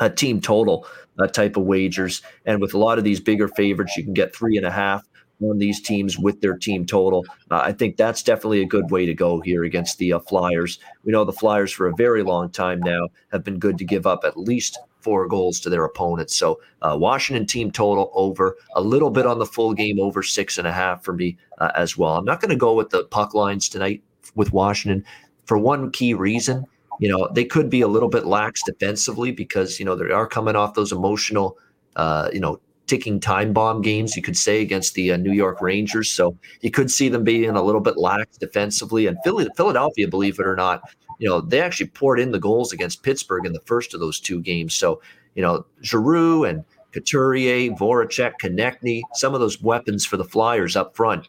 a 0.00 0.10
team 0.10 0.40
total 0.40 0.86
uh, 1.18 1.26
type 1.26 1.56
of 1.56 1.64
wagers. 1.64 2.22
And 2.44 2.60
with 2.60 2.74
a 2.74 2.78
lot 2.78 2.98
of 2.98 3.04
these 3.04 3.20
bigger 3.20 3.48
favorites, 3.48 3.96
you 3.96 4.04
can 4.04 4.14
get 4.14 4.34
three 4.34 4.56
and 4.56 4.66
a 4.66 4.70
half 4.70 5.06
on 5.40 5.58
these 5.58 5.80
teams 5.80 6.18
with 6.18 6.40
their 6.40 6.56
team 6.56 6.86
total. 6.86 7.24
Uh, 7.50 7.60
I 7.64 7.72
think 7.72 7.96
that's 7.96 8.22
definitely 8.22 8.62
a 8.62 8.66
good 8.66 8.90
way 8.90 9.06
to 9.06 9.14
go 9.14 9.40
here 9.40 9.64
against 9.64 9.98
the 9.98 10.12
uh, 10.12 10.18
Flyers. 10.20 10.78
We 11.04 11.12
know 11.12 11.24
the 11.24 11.32
Flyers 11.32 11.72
for 11.72 11.86
a 11.86 11.94
very 11.96 12.22
long 12.22 12.50
time 12.50 12.80
now 12.80 13.08
have 13.32 13.44
been 13.44 13.58
good 13.58 13.78
to 13.78 13.84
give 13.84 14.06
up 14.06 14.24
at 14.24 14.36
least 14.36 14.78
four 15.00 15.28
goals 15.28 15.60
to 15.60 15.70
their 15.70 15.84
opponents. 15.84 16.34
So 16.34 16.60
uh, 16.80 16.96
Washington 16.98 17.46
team 17.46 17.70
total 17.70 18.10
over 18.14 18.56
a 18.74 18.80
little 18.80 19.10
bit 19.10 19.26
on 19.26 19.38
the 19.38 19.46
full 19.46 19.74
game 19.74 20.00
over 20.00 20.22
six 20.22 20.56
and 20.56 20.66
a 20.66 20.72
half 20.72 21.04
for 21.04 21.12
me 21.12 21.36
uh, 21.58 21.72
as 21.74 21.98
well. 21.98 22.16
I'm 22.16 22.24
not 22.24 22.40
going 22.40 22.50
to 22.50 22.56
go 22.56 22.74
with 22.74 22.90
the 22.90 23.04
puck 23.04 23.34
lines 23.34 23.68
tonight 23.68 24.02
with 24.34 24.52
Washington 24.52 25.04
for 25.44 25.58
one 25.58 25.90
key 25.90 26.14
reason. 26.14 26.64
You 27.00 27.08
know 27.08 27.28
they 27.32 27.44
could 27.44 27.70
be 27.70 27.80
a 27.80 27.88
little 27.88 28.08
bit 28.08 28.26
lax 28.26 28.62
defensively 28.62 29.32
because 29.32 29.78
you 29.78 29.84
know 29.84 29.96
they 29.96 30.10
are 30.12 30.26
coming 30.26 30.56
off 30.56 30.74
those 30.74 30.92
emotional, 30.92 31.58
uh, 31.96 32.30
you 32.32 32.40
know, 32.40 32.60
ticking 32.86 33.20
time 33.20 33.52
bomb 33.52 33.80
games, 33.80 34.16
you 34.16 34.22
could 34.22 34.36
say, 34.36 34.60
against 34.60 34.94
the 34.94 35.12
uh, 35.12 35.16
New 35.16 35.32
York 35.32 35.60
Rangers. 35.60 36.10
So 36.10 36.36
you 36.60 36.70
could 36.70 36.90
see 36.90 37.08
them 37.08 37.24
being 37.24 37.50
a 37.50 37.62
little 37.62 37.80
bit 37.80 37.96
lax 37.96 38.36
defensively. 38.36 39.06
And 39.06 39.18
Philly, 39.24 39.48
Philadelphia, 39.56 40.08
believe 40.08 40.38
it 40.38 40.46
or 40.46 40.56
not, 40.56 40.82
you 41.18 41.28
know, 41.28 41.40
they 41.40 41.60
actually 41.60 41.88
poured 41.88 42.20
in 42.20 42.32
the 42.32 42.38
goals 42.38 42.72
against 42.72 43.02
Pittsburgh 43.02 43.46
in 43.46 43.52
the 43.52 43.60
first 43.60 43.94
of 43.94 44.00
those 44.00 44.20
two 44.20 44.40
games. 44.40 44.74
So, 44.74 45.00
you 45.34 45.42
know, 45.42 45.64
Giroux 45.82 46.44
and 46.44 46.64
Couturier, 46.92 47.70
Voracek, 47.72 48.34
Konecny, 48.40 49.02
some 49.14 49.34
of 49.34 49.40
those 49.40 49.60
weapons 49.60 50.06
for 50.06 50.16
the 50.16 50.24
Flyers 50.24 50.76
up 50.76 50.94
front, 50.94 51.28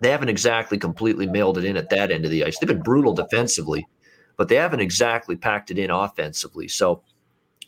they 0.00 0.10
haven't 0.10 0.28
exactly 0.28 0.78
completely 0.78 1.26
mailed 1.26 1.58
it 1.58 1.64
in 1.64 1.76
at 1.76 1.90
that 1.90 2.10
end 2.10 2.24
of 2.24 2.30
the 2.30 2.44
ice. 2.44 2.58
They've 2.58 2.68
been 2.68 2.82
brutal 2.82 3.14
defensively, 3.14 3.86
but 4.36 4.48
they 4.48 4.56
haven't 4.56 4.80
exactly 4.80 5.36
packed 5.36 5.70
it 5.70 5.78
in 5.78 5.90
offensively. 5.90 6.68
So 6.68 7.02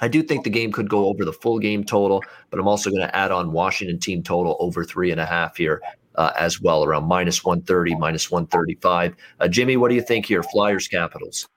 I 0.00 0.08
do 0.08 0.22
think 0.22 0.44
the 0.44 0.50
game 0.50 0.72
could 0.72 0.88
go 0.88 1.06
over 1.06 1.24
the 1.24 1.32
full 1.32 1.58
game 1.58 1.84
total, 1.84 2.22
but 2.50 2.58
I'm 2.58 2.68
also 2.68 2.90
going 2.90 3.02
to 3.02 3.16
add 3.16 3.30
on 3.30 3.52
Washington 3.52 3.98
team 3.98 4.22
total 4.22 4.56
over 4.60 4.84
three 4.84 5.10
and 5.10 5.20
a 5.20 5.26
half 5.26 5.56
here 5.56 5.80
uh, 6.16 6.32
as 6.38 6.60
well, 6.60 6.84
around 6.84 7.04
minus 7.04 7.44
130, 7.44 7.94
minus 7.96 8.30
135. 8.30 9.14
Uh, 9.40 9.48
Jimmy, 9.48 9.76
what 9.76 9.88
do 9.88 9.94
you 9.94 10.02
think 10.02 10.26
here? 10.26 10.42
Flyers 10.42 10.88
Capitals. 10.88 11.48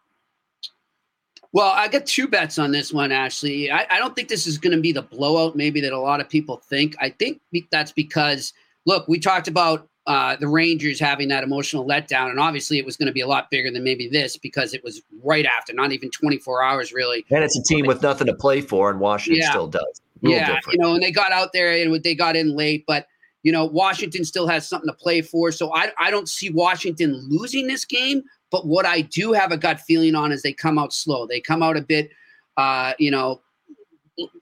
Well, 1.54 1.72
I 1.76 1.88
got 1.88 2.06
two 2.06 2.28
bets 2.28 2.60
on 2.60 2.72
this 2.72 2.94
one, 2.94 3.12
Ashley. 3.12 3.72
I, 3.72 3.88
I 3.90 4.00
don't 4.00 4.16
think 4.16 4.28
this 4.28 4.46
is 4.48 4.58
going 4.58 4.76
to 4.76 4.82
be 4.82 4.92
the 4.92 5.02
blowout, 5.02 5.56
maybe 5.56 5.82
that 5.82 5.94
a 5.94 6.00
lot 6.00 6.20
of 6.20 6.30
people 6.30 6.58
think. 6.58 6.96
I 7.00 7.10
think 7.10 7.42
that's 7.72 7.92
because, 7.92 8.54
look, 8.86 9.08
we 9.08 9.18
talked 9.20 9.48
about 9.48 9.88
uh, 10.08 10.36
the 10.38 10.48
Rangers 10.48 11.00
having 11.00 11.28
that 11.28 11.44
emotional 11.44 11.86
letdown, 11.88 12.30
and 12.30 12.40
obviously 12.40 12.80
it 12.80 12.86
was 12.86 12.98
going 12.98 13.08
to 13.08 13.14
be 13.14 13.22
a 13.22 13.28
lot 13.28 13.52
bigger 13.52 13.70
than 13.70 13.84
maybe 13.84 14.08
this 14.08 14.38
because 14.38 14.74
it 14.74 14.84
was 14.84 15.02
right 15.24 15.46
after, 15.46 15.74
not 15.74 15.92
even 15.92 16.10
24 16.10 16.64
hours 16.64 16.94
really. 16.94 17.26
And 17.30 17.44
it's 17.44 17.58
a 17.58 17.64
team 17.64 17.86
with 17.86 18.02
nothing 18.02 18.28
to 18.28 18.34
play 18.34 18.62
for, 18.62 18.90
and 18.90 19.00
Washington 19.00 19.42
yeah. 19.42 19.50
still 19.50 19.68
does. 19.68 20.02
Yeah, 20.22 20.56
different. 20.56 20.74
you 20.74 20.80
know, 20.80 20.94
and 20.96 21.04
they 21.04 21.12
got 21.12 21.32
out 21.32 21.54
there 21.54 21.72
and 21.72 22.02
they 22.02 22.16
got 22.16 22.36
in 22.36 22.56
late, 22.56 22.86
but 22.88 23.08
you 23.44 23.52
know, 23.52 23.66
Washington 23.66 24.26
still 24.26 24.48
has 24.48 24.68
something 24.68 24.90
to 24.90 24.96
play 24.96 25.22
for. 25.22 25.52
So 25.52 25.74
I, 25.74 25.92
I 26.00 26.10
don't 26.10 26.28
see 26.28 26.50
Washington 26.50 27.28
losing 27.30 27.68
this 27.68 27.86
game. 27.86 28.24
But 28.50 28.66
what 28.66 28.86
I 28.86 29.02
do 29.02 29.34
have 29.34 29.52
a 29.52 29.58
gut 29.58 29.80
feeling 29.82 30.16
on 30.16 30.32
is 30.32 30.42
they 30.42 30.54
come 30.54 30.80
out 30.80 30.94
slow. 30.94 31.28
They 31.28 31.40
come 31.40 31.62
out 31.62 31.78
a 31.78 31.82
bit, 31.82 32.12
uh, 32.56 32.94
you 32.98 33.12
know, 33.12 33.42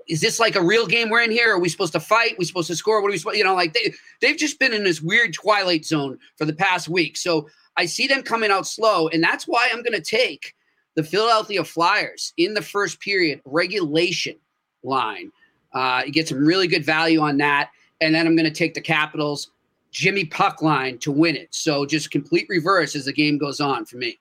is 0.07 0.21
this 0.21 0.39
like 0.39 0.55
a 0.55 0.63
real 0.63 0.87
game 0.87 1.09
we're 1.09 1.21
in 1.21 1.31
here? 1.31 1.53
Are 1.53 1.59
we 1.59 1.69
supposed 1.69 1.93
to 1.93 1.99
fight? 1.99 2.33
Are 2.33 2.39
we 2.39 2.45
supposed 2.45 2.67
to 2.67 2.75
score? 2.75 3.01
What 3.01 3.09
are 3.09 3.11
we 3.11 3.17
supposed, 3.17 3.37
you 3.37 3.43
know, 3.43 3.55
like 3.55 3.73
they, 3.73 3.93
they've 4.21 4.37
just 4.37 4.59
been 4.59 4.73
in 4.73 4.83
this 4.83 5.01
weird 5.01 5.33
twilight 5.33 5.85
zone 5.85 6.17
for 6.37 6.45
the 6.45 6.53
past 6.53 6.87
week. 6.87 7.17
So 7.17 7.47
I 7.77 7.85
see 7.85 8.07
them 8.07 8.23
coming 8.23 8.51
out 8.51 8.67
slow. 8.67 9.09
And 9.09 9.21
that's 9.21 9.47
why 9.47 9.69
I'm 9.71 9.83
going 9.83 9.99
to 9.99 10.01
take 10.01 10.55
the 10.95 11.03
Philadelphia 11.03 11.63
Flyers 11.63 12.33
in 12.37 12.53
the 12.53 12.61
first 12.61 12.99
period 13.01 13.41
regulation 13.45 14.37
line. 14.83 15.31
Uh, 15.73 16.03
you 16.05 16.13
get 16.13 16.27
some 16.27 16.45
really 16.45 16.67
good 16.67 16.85
value 16.85 17.19
on 17.19 17.37
that 17.37 17.69
and 18.01 18.13
then 18.13 18.27
I'm 18.27 18.35
going 18.35 18.49
to 18.49 18.51
take 18.51 18.73
the 18.73 18.81
Capitals 18.81 19.51
Jimmy 19.91 20.25
puck 20.25 20.61
line 20.61 20.97
to 20.99 21.11
win 21.11 21.35
it. 21.35 21.47
So 21.51 21.85
just 21.85 22.11
complete 22.11 22.45
reverse 22.49 22.95
as 22.95 23.05
the 23.05 23.13
game 23.13 23.37
goes 23.37 23.59
on 23.59 23.85
for 23.85 23.97
me. 23.97 24.19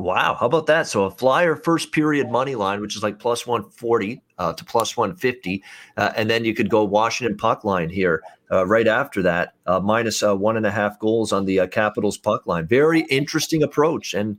Wow, 0.00 0.34
how 0.34 0.46
about 0.46 0.66
that? 0.66 0.86
So 0.86 1.04
a 1.04 1.10
flyer 1.10 1.56
first 1.56 1.92
period 1.92 2.30
money 2.30 2.54
line, 2.54 2.80
which 2.80 2.96
is 2.96 3.02
like 3.02 3.18
plus 3.18 3.46
140 3.46 4.22
uh, 4.38 4.52
to 4.54 4.64
plus 4.64 4.96
150. 4.96 5.62
Uh, 5.96 6.12
and 6.16 6.30
then 6.30 6.44
you 6.44 6.54
could 6.54 6.70
go 6.70 6.84
Washington 6.84 7.36
puck 7.36 7.64
line 7.64 7.90
here 7.90 8.22
uh, 8.50 8.66
right 8.66 8.88
after 8.88 9.22
that, 9.22 9.54
uh, 9.66 9.78
minus, 9.80 10.22
uh, 10.22 10.34
one 10.34 10.56
and 10.56 10.64
a 10.64 10.70
half 10.70 10.98
goals 10.98 11.32
on 11.32 11.44
the 11.44 11.60
uh, 11.60 11.66
Capitals 11.66 12.16
puck 12.16 12.46
line. 12.46 12.66
Very 12.66 13.00
interesting 13.02 13.62
approach. 13.62 14.14
And 14.14 14.38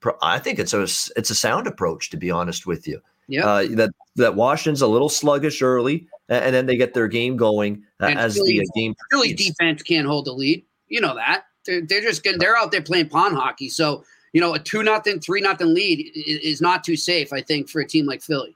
pro- 0.00 0.16
I 0.22 0.38
think 0.38 0.58
it's 0.58 0.72
a, 0.72 0.82
it's 0.82 1.30
a 1.30 1.34
sound 1.34 1.66
approach, 1.66 2.10
to 2.10 2.16
be 2.16 2.30
honest 2.30 2.66
with 2.66 2.88
you. 2.88 3.00
Yeah. 3.28 3.62
that, 3.72 3.90
that 4.16 4.36
Washington's 4.36 4.80
a 4.80 4.86
little 4.86 5.10
sluggish 5.10 5.60
early 5.60 6.08
and 6.30 6.54
then 6.54 6.66
they 6.66 6.76
get 6.76 6.94
their 6.94 7.08
game 7.08 7.36
going 7.36 7.84
uh, 8.00 8.06
as 8.06 8.36
Philly, 8.36 8.58
the 8.58 8.70
game. 8.74 8.94
Philly 9.10 9.32
defense 9.34 9.82
can't 9.82 10.06
hold 10.06 10.26
the 10.26 10.32
lead. 10.32 10.64
You 10.88 11.00
know 11.00 11.14
that 11.14 11.44
they're, 11.66 11.82
they're 11.86 12.00
just 12.00 12.22
getting, 12.22 12.38
they're 12.38 12.56
out 12.56 12.72
there 12.72 12.82
playing 12.82 13.08
pond 13.08 13.36
hockey. 13.36 13.68
So 13.68 14.04
you 14.32 14.40
know 14.40 14.54
a 14.54 14.58
two 14.58 14.82
nothing, 14.82 15.20
three 15.20 15.40
nothing 15.40 15.74
lead 15.74 16.10
is 16.14 16.60
not 16.60 16.84
too 16.84 16.96
safe. 16.96 17.32
I 17.32 17.42
think 17.42 17.68
for 17.68 17.80
a 17.80 17.86
team 17.86 18.06
like 18.06 18.22
Philly. 18.22 18.54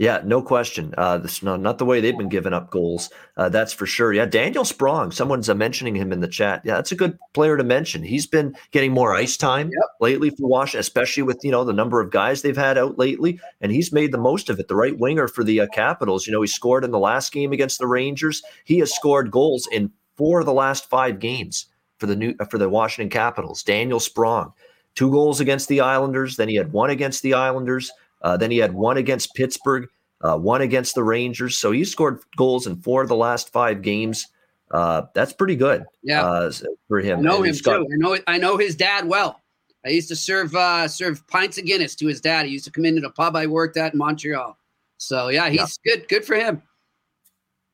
Yeah, 0.00 0.22
no 0.24 0.40
question. 0.40 0.94
Uh, 0.96 1.18
this 1.18 1.42
no, 1.42 1.56
not 1.56 1.76
the 1.76 1.84
way 1.84 2.00
they've 2.00 2.16
been 2.16 2.30
giving 2.30 2.54
up 2.54 2.70
goals. 2.70 3.10
Uh, 3.36 3.50
that's 3.50 3.74
for 3.74 3.84
sure. 3.84 4.14
Yeah, 4.14 4.24
Daniel 4.24 4.64
Sprong. 4.64 5.10
Someone's 5.12 5.50
uh, 5.50 5.54
mentioning 5.54 5.94
him 5.94 6.10
in 6.10 6.20
the 6.20 6.26
chat. 6.26 6.62
Yeah, 6.64 6.76
that's 6.76 6.90
a 6.90 6.96
good 6.96 7.18
player 7.34 7.58
to 7.58 7.64
mention. 7.64 8.02
He's 8.02 8.26
been 8.26 8.56
getting 8.70 8.92
more 8.92 9.14
ice 9.14 9.36
time 9.36 9.66
yep. 9.66 9.90
lately 10.00 10.30
for 10.30 10.48
Washington, 10.48 10.80
especially 10.80 11.24
with 11.24 11.40
you 11.42 11.50
know 11.50 11.64
the 11.64 11.74
number 11.74 12.00
of 12.00 12.10
guys 12.10 12.40
they've 12.40 12.56
had 12.56 12.78
out 12.78 12.98
lately, 12.98 13.38
and 13.60 13.72
he's 13.72 13.92
made 13.92 14.10
the 14.10 14.16
most 14.16 14.48
of 14.48 14.58
it. 14.58 14.68
The 14.68 14.74
right 14.74 14.98
winger 14.98 15.28
for 15.28 15.44
the 15.44 15.60
uh, 15.60 15.66
Capitals. 15.66 16.26
You 16.26 16.32
know, 16.32 16.40
he 16.40 16.48
scored 16.48 16.82
in 16.82 16.92
the 16.92 16.98
last 16.98 17.30
game 17.30 17.52
against 17.52 17.78
the 17.78 17.86
Rangers. 17.86 18.42
He 18.64 18.78
has 18.78 18.94
scored 18.94 19.30
goals 19.30 19.68
in 19.70 19.92
four 20.16 20.40
of 20.40 20.46
the 20.46 20.54
last 20.54 20.88
five 20.88 21.18
games 21.18 21.66
for 22.00 22.06
the 22.06 22.16
new 22.16 22.34
for 22.50 22.58
the 22.58 22.68
Washington 22.68 23.10
Capitals. 23.10 23.62
Daniel 23.62 24.00
Sprong, 24.00 24.52
two 24.94 25.10
goals 25.10 25.40
against 25.40 25.68
the 25.68 25.80
Islanders. 25.80 26.36
Then 26.36 26.48
he 26.48 26.56
had 26.56 26.72
one 26.72 26.90
against 26.90 27.22
the 27.22 27.34
Islanders. 27.34 27.92
Uh, 28.22 28.36
then 28.36 28.50
he 28.50 28.58
had 28.58 28.72
one 28.72 28.96
against 28.96 29.34
Pittsburgh, 29.34 29.88
uh, 30.22 30.36
one 30.36 30.62
against 30.62 30.94
the 30.94 31.04
Rangers. 31.04 31.58
So 31.58 31.70
he 31.70 31.84
scored 31.84 32.20
goals 32.36 32.66
in 32.66 32.80
four 32.82 33.02
of 33.02 33.08
the 33.08 33.16
last 33.16 33.52
five 33.52 33.82
games. 33.82 34.26
Uh, 34.70 35.02
that's 35.14 35.32
pretty 35.32 35.56
good. 35.56 35.84
Yeah, 36.02 36.24
uh, 36.24 36.52
for 36.88 37.00
him. 37.00 37.20
I 37.20 37.22
know 37.22 37.42
him 37.42 37.54
got- 37.62 37.76
too. 37.76 37.88
I 37.92 37.96
know. 37.96 38.18
I 38.26 38.38
know 38.38 38.56
his 38.56 38.74
dad 38.74 39.06
well. 39.06 39.40
I 39.84 39.90
used 39.90 40.08
to 40.08 40.16
serve 40.16 40.54
uh, 40.54 40.88
serve 40.88 41.26
pints 41.28 41.58
of 41.58 41.64
Guinness 41.64 41.94
to 41.96 42.06
his 42.06 42.20
dad. 42.20 42.46
He 42.46 42.52
used 42.52 42.64
to 42.64 42.70
come 42.70 42.84
into 42.84 43.00
the 43.00 43.10
pub 43.10 43.36
I 43.36 43.46
worked 43.46 43.76
at 43.76 43.92
in 43.92 43.98
Montreal. 43.98 44.56
So 44.98 45.28
yeah, 45.28 45.48
he's 45.48 45.78
yeah. 45.84 45.96
good. 45.96 46.08
Good 46.08 46.24
for 46.24 46.36
him. 46.36 46.62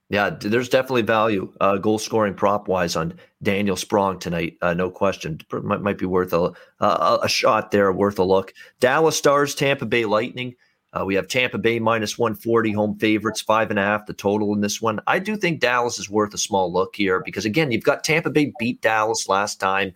Yeah, 0.08 0.30
there's 0.30 0.68
definitely 0.68 1.02
value 1.02 1.52
uh, 1.60 1.78
goal 1.78 1.98
scoring 1.98 2.34
prop 2.34 2.68
wise 2.68 2.94
on 2.94 3.18
Daniel 3.42 3.74
Sprong 3.74 4.20
tonight. 4.20 4.56
Uh, 4.62 4.72
no 4.72 4.88
question. 4.88 5.40
Might, 5.50 5.80
might 5.80 5.98
be 5.98 6.06
worth 6.06 6.32
a, 6.32 6.52
a, 6.78 7.18
a 7.24 7.28
shot 7.28 7.72
there, 7.72 7.90
worth 7.92 8.18
a 8.20 8.24
look. 8.24 8.52
Dallas 8.78 9.16
Stars, 9.16 9.54
Tampa 9.54 9.84
Bay 9.84 10.04
Lightning. 10.04 10.54
Uh, 10.92 11.04
we 11.04 11.16
have 11.16 11.26
Tampa 11.26 11.58
Bay 11.58 11.80
minus 11.80 12.16
140 12.16 12.72
home 12.72 12.96
favorites, 12.98 13.40
five 13.40 13.70
and 13.70 13.78
a 13.78 13.82
half 13.82 14.06
the 14.06 14.14
total 14.14 14.54
in 14.54 14.60
this 14.60 14.80
one. 14.80 15.00
I 15.08 15.18
do 15.18 15.36
think 15.36 15.60
Dallas 15.60 15.98
is 15.98 16.08
worth 16.08 16.32
a 16.32 16.38
small 16.38 16.72
look 16.72 16.94
here 16.94 17.20
because, 17.24 17.44
again, 17.44 17.72
you've 17.72 17.82
got 17.82 18.04
Tampa 18.04 18.30
Bay 18.30 18.52
beat 18.60 18.80
Dallas 18.80 19.28
last 19.28 19.58
time. 19.58 19.92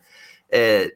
Uh, 0.52 0.86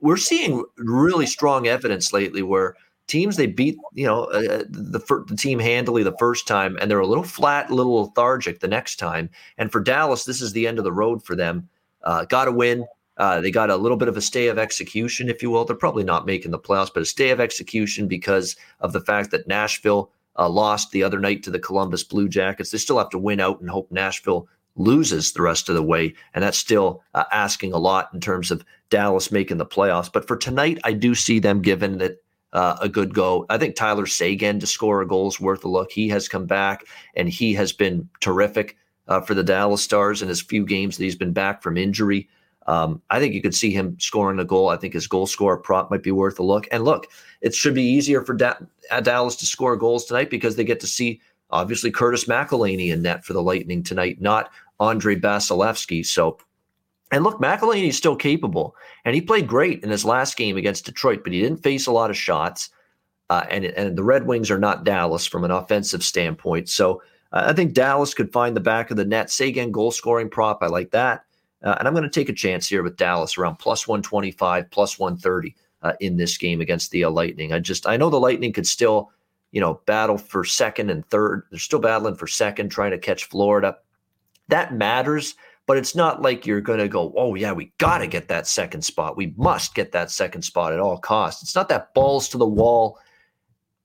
we're 0.00 0.16
seeing 0.16 0.64
really 0.76 1.26
strong 1.26 1.66
evidence 1.66 2.12
lately 2.12 2.42
where 2.42 2.76
teams 3.12 3.36
they 3.36 3.46
beat 3.46 3.76
you 3.92 4.06
know 4.06 4.24
uh, 4.24 4.38
uh 4.38 4.64
the, 4.70 5.24
the 5.28 5.36
team 5.36 5.58
handily 5.58 6.02
the 6.02 6.16
first 6.18 6.48
time 6.48 6.78
and 6.80 6.90
they're 6.90 6.98
a 6.98 7.06
little 7.06 7.22
flat 7.24 7.70
a 7.70 7.74
little 7.74 8.00
lethargic 8.00 8.60
the 8.60 8.68
next 8.68 8.96
time. 8.96 9.28
And 9.58 9.70
for 9.70 9.80
dallas 9.80 10.24
this 10.24 10.40
is 10.40 10.54
the 10.54 10.66
end 10.66 10.78
of 10.78 10.84
the 10.84 10.92
road 10.92 11.22
for 11.22 11.36
them. 11.36 11.68
Uh, 12.02 12.24
got 12.24 12.46
to 12.46 12.52
win. 12.52 12.86
Uh, 13.18 13.40
they 13.42 13.50
got 13.50 13.68
a 13.68 13.76
little 13.76 13.98
bit 13.98 14.08
of 14.08 14.16
a 14.16 14.22
stay 14.22 14.48
of 14.48 14.58
execution 14.58 15.28
if 15.28 15.42
you 15.42 15.50
will. 15.50 15.66
They're 15.66 15.76
probably 15.76 16.04
not 16.04 16.24
making 16.24 16.52
the 16.52 16.58
playoffs 16.58 16.90
but 16.92 17.02
a 17.02 17.06
stay 17.06 17.28
of 17.30 17.38
execution 17.38 18.08
because 18.08 18.56
of 18.80 18.94
the 18.94 19.00
fact 19.00 19.30
that 19.30 19.46
nashville 19.46 20.10
uh, 20.38 20.48
lost 20.48 20.90
the 20.90 21.02
other 21.02 21.20
night 21.20 21.42
to 21.42 21.50
the 21.50 21.58
columbus 21.58 22.02
blue 22.02 22.30
jackets. 22.30 22.70
They 22.70 22.78
still 22.78 22.98
have 22.98 23.10
to 23.10 23.18
win 23.18 23.40
out 23.40 23.60
and 23.60 23.68
hope 23.68 23.92
nashville 23.92 24.48
loses 24.74 25.32
the 25.32 25.42
rest 25.42 25.68
of 25.68 25.74
the 25.74 25.82
way 25.82 26.14
and 26.32 26.42
that's 26.42 26.56
still 26.56 27.02
uh, 27.12 27.24
asking 27.30 27.74
a 27.74 27.78
lot 27.78 28.08
in 28.14 28.20
terms 28.20 28.50
of 28.50 28.64
dallas 28.88 29.30
making 29.30 29.58
the 29.58 29.66
playoffs. 29.66 30.10
But 30.10 30.26
for 30.26 30.38
tonight 30.38 30.78
i 30.82 30.94
do 30.94 31.14
see 31.14 31.40
them 31.40 31.60
given 31.60 31.98
that 31.98 32.21
uh, 32.52 32.76
a 32.80 32.88
good 32.88 33.14
go. 33.14 33.46
I 33.48 33.58
think 33.58 33.76
Tyler 33.76 34.06
Seguin 34.06 34.60
to 34.60 34.66
score 34.66 35.00
a 35.00 35.06
goal 35.06 35.28
is 35.28 35.40
worth 35.40 35.64
a 35.64 35.68
look. 35.68 35.90
He 35.90 36.08
has 36.08 36.28
come 36.28 36.46
back 36.46 36.84
and 37.14 37.28
he 37.28 37.54
has 37.54 37.72
been 37.72 38.08
terrific 38.20 38.76
uh, 39.08 39.20
for 39.20 39.34
the 39.34 39.44
Dallas 39.44 39.82
Stars 39.82 40.22
in 40.22 40.28
his 40.28 40.40
few 40.40 40.64
games 40.64 40.96
that 40.96 41.04
he's 41.04 41.16
been 41.16 41.32
back 41.32 41.62
from 41.62 41.76
injury. 41.76 42.28
Um, 42.66 43.02
I 43.10 43.18
think 43.18 43.34
you 43.34 43.42
could 43.42 43.54
see 43.54 43.70
him 43.70 43.98
scoring 43.98 44.38
a 44.38 44.44
goal. 44.44 44.68
I 44.68 44.76
think 44.76 44.94
his 44.94 45.06
goal 45.06 45.26
score 45.26 45.56
prop 45.56 45.90
might 45.90 46.02
be 46.02 46.12
worth 46.12 46.38
a 46.38 46.44
look. 46.44 46.68
And 46.70 46.84
look, 46.84 47.08
it 47.40 47.54
should 47.54 47.74
be 47.74 47.82
easier 47.82 48.22
for 48.22 48.34
da- 48.34 48.58
Dallas 49.02 49.36
to 49.36 49.46
score 49.46 49.76
goals 49.76 50.04
tonight 50.04 50.30
because 50.30 50.54
they 50.54 50.64
get 50.64 50.80
to 50.80 50.86
see 50.86 51.20
obviously 51.50 51.90
Curtis 51.90 52.26
McElhinney 52.26 52.92
in 52.92 53.02
net 53.02 53.24
for 53.24 53.32
the 53.32 53.42
Lightning 53.42 53.82
tonight, 53.82 54.20
not 54.20 54.50
Andre 54.78 55.16
Vasilevskiy. 55.16 56.06
So, 56.06 56.38
and 57.12 57.22
look, 57.22 57.40
McElhinney's 57.40 57.96
still 57.96 58.16
capable, 58.16 58.74
and 59.04 59.14
he 59.14 59.20
played 59.20 59.46
great 59.46 59.84
in 59.84 59.90
his 59.90 60.04
last 60.04 60.36
game 60.36 60.56
against 60.56 60.86
Detroit, 60.86 61.22
but 61.22 61.32
he 61.32 61.40
didn't 61.40 61.62
face 61.62 61.86
a 61.86 61.92
lot 61.92 62.10
of 62.10 62.16
shots. 62.16 62.70
Uh, 63.30 63.44
and 63.50 63.64
and 63.64 63.96
the 63.96 64.02
Red 64.02 64.26
Wings 64.26 64.50
are 64.50 64.58
not 64.58 64.84
Dallas 64.84 65.26
from 65.26 65.44
an 65.44 65.50
offensive 65.50 66.02
standpoint. 66.02 66.68
So 66.68 67.02
uh, 67.32 67.44
I 67.46 67.52
think 67.52 67.74
Dallas 67.74 68.14
could 68.14 68.32
find 68.32 68.56
the 68.56 68.60
back 68.60 68.90
of 68.90 68.96
the 68.96 69.04
net. 69.04 69.38
Again, 69.40 69.70
goal 69.70 69.90
scoring 69.90 70.28
prop. 70.28 70.58
I 70.62 70.66
like 70.66 70.90
that. 70.90 71.24
Uh, 71.62 71.76
and 71.78 71.86
I'm 71.86 71.94
going 71.94 72.02
to 72.02 72.10
take 72.10 72.28
a 72.28 72.34
chance 72.34 72.68
here 72.68 72.82
with 72.82 72.96
Dallas 72.96 73.38
around 73.38 73.56
plus 73.56 73.86
125, 73.86 74.70
plus 74.70 74.98
130 74.98 75.54
uh, 75.82 75.92
in 76.00 76.16
this 76.16 76.36
game 76.36 76.60
against 76.60 76.90
the 76.90 77.04
uh, 77.04 77.10
Lightning. 77.10 77.52
I 77.52 77.58
just 77.58 77.86
I 77.86 77.96
know 77.96 78.10
the 78.10 78.18
Lightning 78.18 78.52
could 78.52 78.66
still, 78.66 79.10
you 79.50 79.60
know, 79.60 79.80
battle 79.86 80.18
for 80.18 80.44
second 80.44 80.90
and 80.90 81.06
third. 81.06 81.44
They're 81.50 81.58
still 81.58 81.78
battling 81.78 82.16
for 82.16 82.26
second, 82.26 82.70
trying 82.70 82.90
to 82.92 82.98
catch 82.98 83.24
Florida. 83.24 83.76
That 84.48 84.74
matters, 84.74 85.34
but 85.66 85.76
it's 85.76 85.94
not 85.94 86.22
like 86.22 86.46
you're 86.46 86.60
going 86.60 86.78
to 86.78 86.88
go, 86.88 87.12
oh 87.16 87.34
yeah, 87.34 87.52
we 87.52 87.72
got 87.78 87.98
to 87.98 88.06
get 88.06 88.28
that 88.28 88.46
second 88.46 88.82
spot. 88.82 89.16
We 89.16 89.34
must 89.36 89.74
get 89.74 89.92
that 89.92 90.10
second 90.10 90.42
spot 90.42 90.72
at 90.72 90.80
all 90.80 90.98
costs. 90.98 91.42
It's 91.42 91.54
not 91.54 91.68
that 91.68 91.94
balls 91.94 92.28
to 92.30 92.38
the 92.38 92.46
wall 92.46 92.98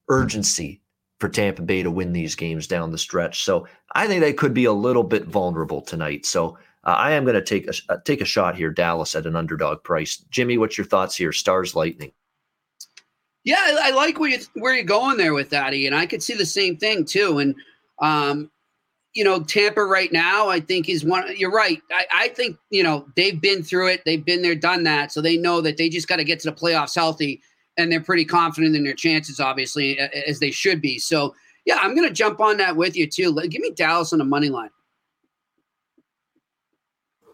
urgency 0.08 0.80
for 1.20 1.28
Tampa 1.28 1.62
Bay 1.62 1.82
to 1.82 1.90
win 1.90 2.12
these 2.12 2.34
games 2.34 2.66
down 2.66 2.92
the 2.92 2.98
stretch. 2.98 3.44
So 3.44 3.66
I 3.92 4.06
think 4.06 4.20
they 4.20 4.32
could 4.32 4.54
be 4.54 4.64
a 4.64 4.72
little 4.72 5.02
bit 5.02 5.26
vulnerable 5.26 5.80
tonight. 5.80 6.26
So 6.26 6.58
uh, 6.84 6.90
I 6.90 7.12
am 7.12 7.24
going 7.24 7.34
to 7.34 7.42
take 7.42 7.68
a 7.68 7.72
uh, 7.92 7.98
take 8.04 8.20
a 8.20 8.24
shot 8.24 8.56
here, 8.56 8.70
Dallas 8.70 9.14
at 9.14 9.26
an 9.26 9.36
underdog 9.36 9.82
price. 9.82 10.16
Jimmy, 10.30 10.58
what's 10.58 10.78
your 10.78 10.86
thoughts 10.86 11.16
here? 11.16 11.32
Stars 11.32 11.74
Lightning. 11.74 12.12
Yeah, 13.44 13.56
I, 13.82 13.90
like 13.92 14.18
where 14.18 14.30
you 14.30 14.38
where 14.54 14.74
you're 14.74 14.84
going 14.84 15.16
there 15.16 15.34
with 15.34 15.50
that, 15.50 15.74
and 15.74 15.94
I 15.94 16.06
could 16.06 16.22
see 16.22 16.34
the 16.34 16.46
same 16.46 16.76
thing 16.76 17.04
too. 17.04 17.38
And 17.38 17.54
um, 18.00 18.50
you 19.14 19.24
know, 19.24 19.42
Tampa 19.42 19.84
right 19.84 20.12
now, 20.12 20.48
I 20.48 20.60
think 20.60 20.88
is 20.88 21.04
one. 21.04 21.24
You're 21.36 21.50
right. 21.50 21.80
I, 21.90 22.06
I 22.14 22.28
think 22.28 22.56
you 22.70 22.82
know 22.82 23.06
they've 23.16 23.40
been 23.40 23.62
through 23.62 23.88
it. 23.88 24.02
They've 24.04 24.24
been 24.24 24.42
there, 24.42 24.54
done 24.54 24.84
that. 24.84 25.12
So 25.12 25.20
they 25.20 25.36
know 25.36 25.60
that 25.60 25.76
they 25.76 25.88
just 25.88 26.08
got 26.08 26.16
to 26.16 26.24
get 26.24 26.40
to 26.40 26.50
the 26.50 26.56
playoffs 26.56 26.94
healthy 26.94 27.42
and 27.78 27.90
they're 27.90 28.00
pretty 28.00 28.24
confident 28.24 28.76
in 28.76 28.84
their 28.84 28.92
chances, 28.92 29.40
obviously, 29.40 29.98
as 29.98 30.40
they 30.40 30.50
should 30.50 30.82
be. 30.82 30.98
So, 30.98 31.34
yeah, 31.64 31.78
I'm 31.80 31.94
going 31.94 32.08
to 32.08 32.12
jump 32.12 32.40
on 32.40 32.56
that 32.58 32.76
with 32.76 32.96
you 32.96 33.06
too. 33.06 33.34
Give 33.48 33.62
me 33.62 33.70
Dallas 33.70 34.12
on 34.12 34.18
the 34.18 34.24
money 34.24 34.48
line. 34.48 34.70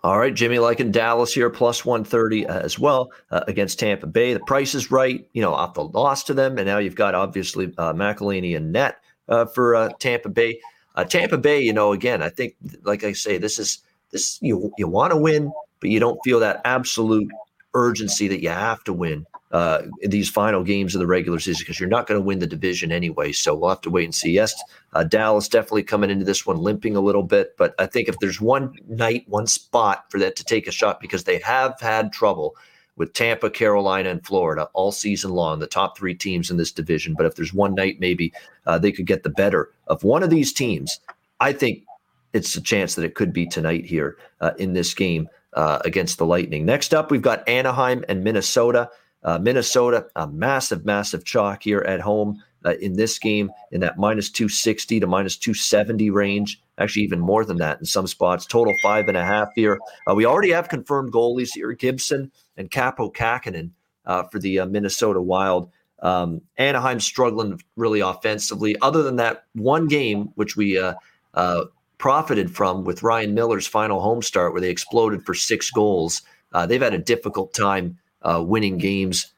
All 0.04 0.18
right, 0.18 0.34
Jimmy, 0.34 0.58
liking 0.58 0.92
Dallas 0.92 1.32
here, 1.32 1.48
plus 1.48 1.82
130 1.86 2.46
uh, 2.46 2.60
as 2.60 2.78
well 2.78 3.10
uh, 3.30 3.40
against 3.48 3.78
Tampa 3.78 4.06
Bay. 4.06 4.34
The 4.34 4.40
price 4.40 4.74
is 4.74 4.90
right, 4.90 5.26
you 5.32 5.40
know, 5.40 5.54
off 5.54 5.72
the 5.72 5.84
loss 5.84 6.24
to 6.24 6.34
them. 6.34 6.58
And 6.58 6.66
now 6.66 6.76
you've 6.76 6.94
got 6.94 7.14
obviously 7.14 7.72
uh, 7.78 7.94
McElhinney 7.94 8.54
and 8.54 8.70
net 8.70 8.98
uh, 9.30 9.46
for 9.46 9.74
uh, 9.74 9.88
Tampa 9.98 10.28
Bay. 10.28 10.60
Uh, 10.94 11.04
Tampa 11.04 11.38
Bay, 11.38 11.60
you 11.60 11.72
know, 11.72 11.92
again, 11.92 12.22
I 12.22 12.28
think, 12.28 12.54
like 12.82 13.04
I 13.04 13.12
say, 13.12 13.38
this 13.38 13.58
is 13.58 13.78
this 14.10 14.38
you 14.40 14.72
you 14.78 14.88
want 14.88 15.12
to 15.12 15.16
win, 15.16 15.52
but 15.80 15.90
you 15.90 16.00
don't 16.00 16.20
feel 16.24 16.40
that 16.40 16.60
absolute 16.64 17.30
urgency 17.74 18.28
that 18.28 18.40
you 18.40 18.50
have 18.50 18.84
to 18.84 18.92
win 18.92 19.26
uh, 19.54 19.82
these 20.02 20.28
final 20.28 20.64
games 20.64 20.94
of 20.94 20.98
the 20.98 21.06
regular 21.06 21.38
season 21.38 21.60
because 21.60 21.78
you're 21.78 21.88
not 21.88 22.06
going 22.06 22.20
to 22.20 22.24
win 22.24 22.40
the 22.40 22.46
division 22.46 22.90
anyway. 22.90 23.30
So 23.30 23.54
we'll 23.54 23.68
have 23.68 23.80
to 23.82 23.90
wait 23.90 24.04
and 24.04 24.14
see. 24.14 24.32
Yes, 24.32 24.54
uh, 24.94 25.04
Dallas 25.04 25.48
definitely 25.48 25.84
coming 25.84 26.10
into 26.10 26.24
this 26.24 26.44
one 26.44 26.58
limping 26.58 26.96
a 26.96 27.00
little 27.00 27.22
bit, 27.22 27.56
but 27.56 27.72
I 27.78 27.86
think 27.86 28.08
if 28.08 28.18
there's 28.18 28.40
one 28.40 28.74
night, 28.88 29.24
one 29.28 29.46
spot 29.46 30.06
for 30.10 30.18
that 30.18 30.36
to 30.36 30.44
take 30.44 30.66
a 30.66 30.72
shot 30.72 31.00
because 31.00 31.22
they 31.22 31.38
have 31.38 31.78
had 31.80 32.12
trouble 32.12 32.56
with 32.96 33.12
Tampa, 33.12 33.50
Carolina, 33.50 34.10
and 34.10 34.24
Florida 34.24 34.68
all 34.72 34.92
season 34.92 35.32
long, 35.32 35.58
the 35.58 35.66
top 35.66 35.96
three 35.96 36.14
teams 36.14 36.50
in 36.50 36.56
this 36.56 36.72
division. 36.72 37.14
But 37.14 37.26
if 37.26 37.34
there's 37.34 37.54
one 37.54 37.74
night, 37.74 38.00
maybe 38.00 38.32
uh, 38.66 38.78
they 38.78 38.92
could 38.92 39.06
get 39.06 39.22
the 39.22 39.30
better 39.30 39.70
of 39.88 40.04
one 40.04 40.22
of 40.22 40.30
these 40.30 40.52
teams. 40.52 41.00
I 41.40 41.52
think 41.52 41.84
it's 42.32 42.56
a 42.56 42.60
chance 42.60 42.94
that 42.94 43.04
it 43.04 43.14
could 43.14 43.32
be 43.32 43.46
tonight 43.46 43.84
here 43.84 44.16
uh, 44.40 44.52
in 44.58 44.72
this 44.72 44.94
game 44.94 45.28
uh, 45.54 45.78
against 45.84 46.18
the 46.18 46.26
Lightning. 46.26 46.64
Next 46.64 46.94
up, 46.94 47.10
we've 47.10 47.22
got 47.22 47.48
Anaheim 47.48 48.04
and 48.08 48.24
Minnesota. 48.24 48.90
Uh, 49.22 49.38
Minnesota, 49.38 50.06
a 50.16 50.26
massive, 50.26 50.84
massive 50.84 51.24
chalk 51.24 51.62
here 51.62 51.80
at 51.80 52.00
home 52.00 52.42
uh, 52.64 52.74
in 52.80 52.94
this 52.94 53.18
game 53.18 53.50
in 53.70 53.80
that 53.80 53.98
minus 53.98 54.30
260 54.30 55.00
to 55.00 55.06
minus 55.06 55.36
270 55.36 56.10
range. 56.10 56.60
Actually, 56.78 57.02
even 57.02 57.20
more 57.20 57.44
than 57.44 57.58
that 57.58 57.78
in 57.78 57.84
some 57.84 58.06
spots. 58.06 58.46
Total 58.46 58.74
five 58.82 59.06
and 59.08 59.16
a 59.16 59.24
half 59.24 59.48
here. 59.54 59.78
Uh, 60.08 60.14
we 60.14 60.26
already 60.26 60.50
have 60.50 60.68
confirmed 60.68 61.12
goalies 61.12 61.50
here 61.54 61.72
Gibson 61.72 62.32
and 62.56 62.70
Kaapo 62.70 63.12
Kähkönen 63.12 63.70
uh, 64.06 64.24
for 64.24 64.38
the 64.38 64.60
uh, 64.60 64.66
Minnesota 64.66 65.20
Wild. 65.20 65.70
Um, 66.02 66.42
Anaheim 66.58 67.00
struggling 67.00 67.60
really 67.76 68.00
offensively. 68.00 68.76
Other 68.82 69.02
than 69.02 69.16
that 69.16 69.44
one 69.54 69.86
game, 69.86 70.30
which 70.34 70.56
we 70.56 70.78
uh, 70.78 71.64
profited 71.98 72.54
from 72.54 72.84
with 72.84 73.02
Ryan 73.02 73.34
Miller's 73.34 73.66
final 73.66 74.00
home 74.00 74.20
start, 74.20 74.52
where 74.52 74.60
they 74.60 74.70
exploded 74.70 75.24
for 75.24 75.34
six 75.34 75.70
goals, 75.70 76.22
they've 76.66 76.82
had 76.82 76.92
a 76.92 76.98
difficult 76.98 77.54
time 77.54 77.98
uh, 78.22 78.42
winning 78.44 78.78
games. 78.78 79.32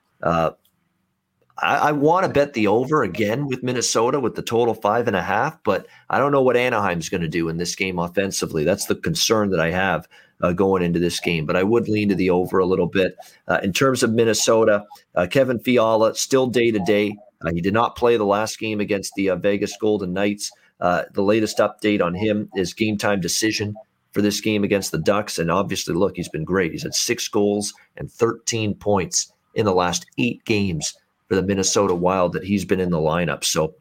Uh, 1.57 1.65
I, 1.67 1.89
I 1.89 1.93
want 1.93 2.27
to 2.27 2.33
bet 2.33 2.53
the 2.53 2.67
over 2.67 3.03
again 3.03 3.47
with 3.47 3.63
Minnesota 3.63 4.21
with 4.21 4.35
the 4.35 4.43
total 4.43 4.75
five 4.75 5.07
and 5.07 5.17
a 5.17 5.23
half, 5.23 5.63
but 5.63 5.87
I 6.11 6.19
don't 6.19 6.33
know 6.33 6.43
what 6.43 6.57
Anaheim's 6.57 7.09
going 7.09 7.23
to 7.23 7.29
do 7.29 7.49
in 7.49 7.57
this 7.57 7.75
game 7.75 7.99
offensively. 7.99 8.65
That's 8.65 8.87
the 8.87 8.97
concern 8.97 9.51
that 9.51 9.61
I 9.61 9.71
have 9.71 10.09
uh, 10.41 10.53
going 10.53 10.83
into 10.83 10.99
this 10.99 11.21
game. 11.21 11.47
But 11.47 11.57
I 11.57 11.63
would 11.63 11.89
lean 11.89 12.09
to 12.09 12.15
the 12.15 12.31
over 12.31 12.59
a 12.59 12.67
little 12.67 12.87
bit. 12.87 13.17
Uh, 13.49 13.61
in 13.63 13.73
terms 13.73 14.03
of 14.03 14.13
Minnesota, 14.13 14.85
uh, 15.15 15.27
Kevin 15.31 15.59
Fiala 15.59 16.15
still 16.15 16.47
day 16.47 16.71
to 16.71 16.79
day. 16.81 17.17
He 17.53 17.61
did 17.61 17.75
not 17.75 17.97
play 17.97 18.17
the 18.17 18.25
last 18.25 18.59
game 18.59 18.81
against 18.81 19.13
the 19.15 19.31
uh, 19.31 19.37
Vegas 19.37 19.77
Golden 19.81 20.13
Knights. 20.13 20.51
Uh, 20.81 21.05
the 21.13 21.23
latest 21.23 21.59
update 21.59 22.03
on 22.03 22.15
him 22.15 22.51
is 22.57 22.75
game 22.75 22.99
time 22.99 23.21
decision 23.21 23.75
for 24.13 24.21
this 24.21 24.41
game 24.41 24.65
against 24.65 24.91
the 24.91 24.99
Ducks. 24.99 25.39
And 25.39 25.51
obviously, 25.51 25.95
look, 25.95 26.17
he's 26.17 26.29
been 26.29 26.45
great. 26.45 26.73
He's 26.73 26.83
had 26.83 26.95
six 26.95 27.29
goals 27.29 27.73
and 27.97 28.11
13 28.11 28.75
points 28.75 29.33
in 29.55 29.65
the 29.65 29.75
last 29.75 30.07
eight 30.19 30.45
games 30.45 30.95
for 31.29 31.35
the 31.35 31.43
Minnesota 31.43 31.95
Wild 31.95 32.33
that 32.33 32.45
he's 32.45 32.65
been 32.65 32.81
in 32.81 32.91
the 32.91 32.99
lineup. 32.99 33.45
So 33.45 33.75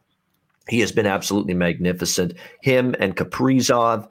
he 0.69 0.79
has 0.79 0.91
been 0.91 1.05
absolutely 1.05 1.53
magnificent. 1.53 2.33
Him 2.61 2.95
and 2.99 3.15
Kaprizov 3.15 4.07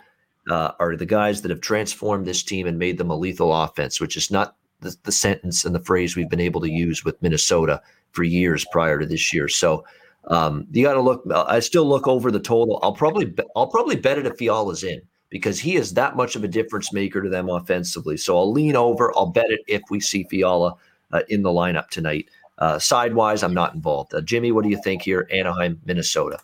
uh, 0.50 0.72
are 0.78 0.96
the 0.96 1.06
guys 1.06 1.42
that 1.42 1.50
have 1.50 1.60
transformed 1.60 2.26
this 2.26 2.42
team 2.42 2.66
and 2.66 2.78
made 2.78 2.98
them 2.98 3.10
a 3.10 3.16
lethal 3.16 3.54
offense, 3.54 4.00
which 4.00 4.16
is 4.16 4.30
not 4.30 4.56
the, 4.80 4.94
the 5.04 5.12
sentence 5.12 5.64
and 5.64 5.74
the 5.74 5.80
phrase 5.80 6.14
we've 6.14 6.30
been 6.30 6.40
able 6.40 6.60
to 6.60 6.70
use 6.70 7.04
with 7.04 7.20
Minnesota 7.22 7.80
for 8.12 8.22
years 8.22 8.64
prior 8.70 8.98
to 8.98 9.06
this 9.06 9.32
year. 9.32 9.48
So 9.48 9.84
um, 10.28 10.66
you 10.70 10.84
got 10.84 10.94
to 10.94 11.00
look. 11.00 11.24
I 11.34 11.60
still 11.60 11.86
look 11.86 12.06
over 12.06 12.30
the 12.30 12.40
total. 12.40 12.78
I'll 12.82 12.94
probably 12.94 13.34
I'll 13.56 13.66
probably 13.66 13.96
bet 13.96 14.18
it 14.18 14.26
if 14.26 14.36
Fiala's 14.38 14.84
in 14.84 15.02
because 15.28 15.58
he 15.58 15.76
is 15.76 15.94
that 15.94 16.16
much 16.16 16.36
of 16.36 16.44
a 16.44 16.48
difference 16.48 16.92
maker 16.92 17.20
to 17.20 17.28
them 17.28 17.48
offensively. 17.48 18.16
So 18.16 18.36
I'll 18.36 18.52
lean 18.52 18.76
over. 18.76 19.12
I'll 19.16 19.26
bet 19.26 19.50
it 19.50 19.60
if 19.66 19.82
we 19.90 20.00
see 20.00 20.24
Fiala 20.24 20.76
uh, 21.12 21.22
in 21.28 21.42
the 21.42 21.50
lineup 21.50 21.88
tonight. 21.88 22.28
Uh, 22.58 22.78
sidewise, 22.78 23.42
I'm 23.42 23.54
not 23.54 23.74
involved. 23.74 24.14
Uh, 24.14 24.20
Jimmy, 24.20 24.52
what 24.52 24.62
do 24.64 24.70
you 24.70 24.80
think 24.82 25.02
here? 25.02 25.28
Anaheim, 25.32 25.80
Minnesota. 25.84 26.38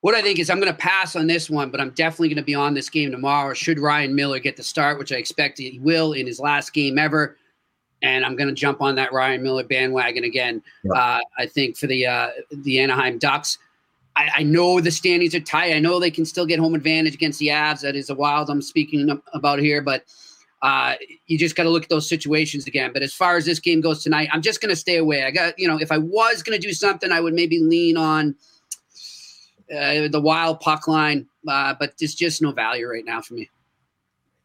What 0.00 0.14
I 0.14 0.22
think 0.22 0.38
is 0.38 0.48
I'm 0.48 0.60
going 0.60 0.72
to 0.72 0.78
pass 0.78 1.16
on 1.16 1.26
this 1.26 1.50
one, 1.50 1.70
but 1.70 1.80
I'm 1.80 1.90
definitely 1.90 2.28
going 2.28 2.36
to 2.36 2.44
be 2.44 2.54
on 2.54 2.72
this 2.72 2.88
game 2.88 3.10
tomorrow. 3.10 3.52
Should 3.52 3.80
Ryan 3.80 4.14
Miller 4.14 4.38
get 4.38 4.56
the 4.56 4.62
start, 4.62 4.98
which 4.98 5.12
I 5.12 5.16
expect 5.16 5.58
he 5.58 5.80
will 5.80 6.12
in 6.12 6.26
his 6.26 6.38
last 6.38 6.72
game 6.72 6.98
ever, 6.98 7.36
and 8.02 8.24
I'm 8.24 8.36
going 8.36 8.48
to 8.48 8.54
jump 8.54 8.80
on 8.80 8.94
that 8.94 9.12
Ryan 9.12 9.42
Miller 9.42 9.64
bandwagon 9.64 10.22
again. 10.22 10.62
Yeah. 10.84 10.92
Uh, 10.92 11.20
I 11.36 11.46
think 11.46 11.76
for 11.76 11.88
the 11.88 12.06
uh, 12.06 12.28
the 12.52 12.78
Anaheim 12.78 13.18
Ducks, 13.18 13.58
I, 14.14 14.30
I, 14.36 14.42
know 14.44 14.80
the 14.80 14.92
standings 14.92 15.34
are 15.34 15.40
tight. 15.40 15.74
I 15.74 15.80
know 15.80 15.98
they 15.98 16.12
can 16.12 16.24
still 16.24 16.46
get 16.46 16.60
home 16.60 16.74
advantage 16.74 17.14
against 17.14 17.40
the 17.40 17.48
Avs. 17.48 17.80
That 17.80 17.96
is 17.96 18.08
a 18.08 18.14
wild 18.14 18.50
I'm 18.50 18.62
speaking 18.62 19.20
about 19.32 19.58
here, 19.58 19.82
but 19.82 20.04
uh, 20.62 20.94
you 21.26 21.38
just 21.38 21.54
got 21.54 21.64
to 21.64 21.70
look 21.70 21.84
at 21.84 21.88
those 21.88 22.08
situations 22.08 22.66
again. 22.66 22.92
But 22.92 23.02
as 23.02 23.14
far 23.14 23.36
as 23.36 23.44
this 23.44 23.60
game 23.60 23.80
goes 23.80 24.02
tonight, 24.02 24.28
I'm 24.32 24.42
just 24.42 24.60
going 24.60 24.70
to 24.70 24.76
stay 24.76 24.96
away. 24.96 25.24
I 25.24 25.30
got, 25.30 25.58
you 25.58 25.68
know, 25.68 25.78
if 25.78 25.92
I 25.92 25.98
was 25.98 26.42
going 26.42 26.60
to 26.60 26.66
do 26.66 26.72
something, 26.72 27.12
I 27.12 27.20
would 27.20 27.34
maybe 27.34 27.60
lean 27.60 27.96
on 27.96 28.34
uh, 29.70 30.08
the 30.08 30.20
wild 30.20 30.60
puck 30.60 30.88
line, 30.88 31.26
uh, 31.46 31.74
but 31.78 31.94
there's 31.98 32.14
just 32.14 32.42
no 32.42 32.52
value 32.52 32.88
right 32.88 33.04
now 33.04 33.20
for 33.20 33.34
me. 33.34 33.50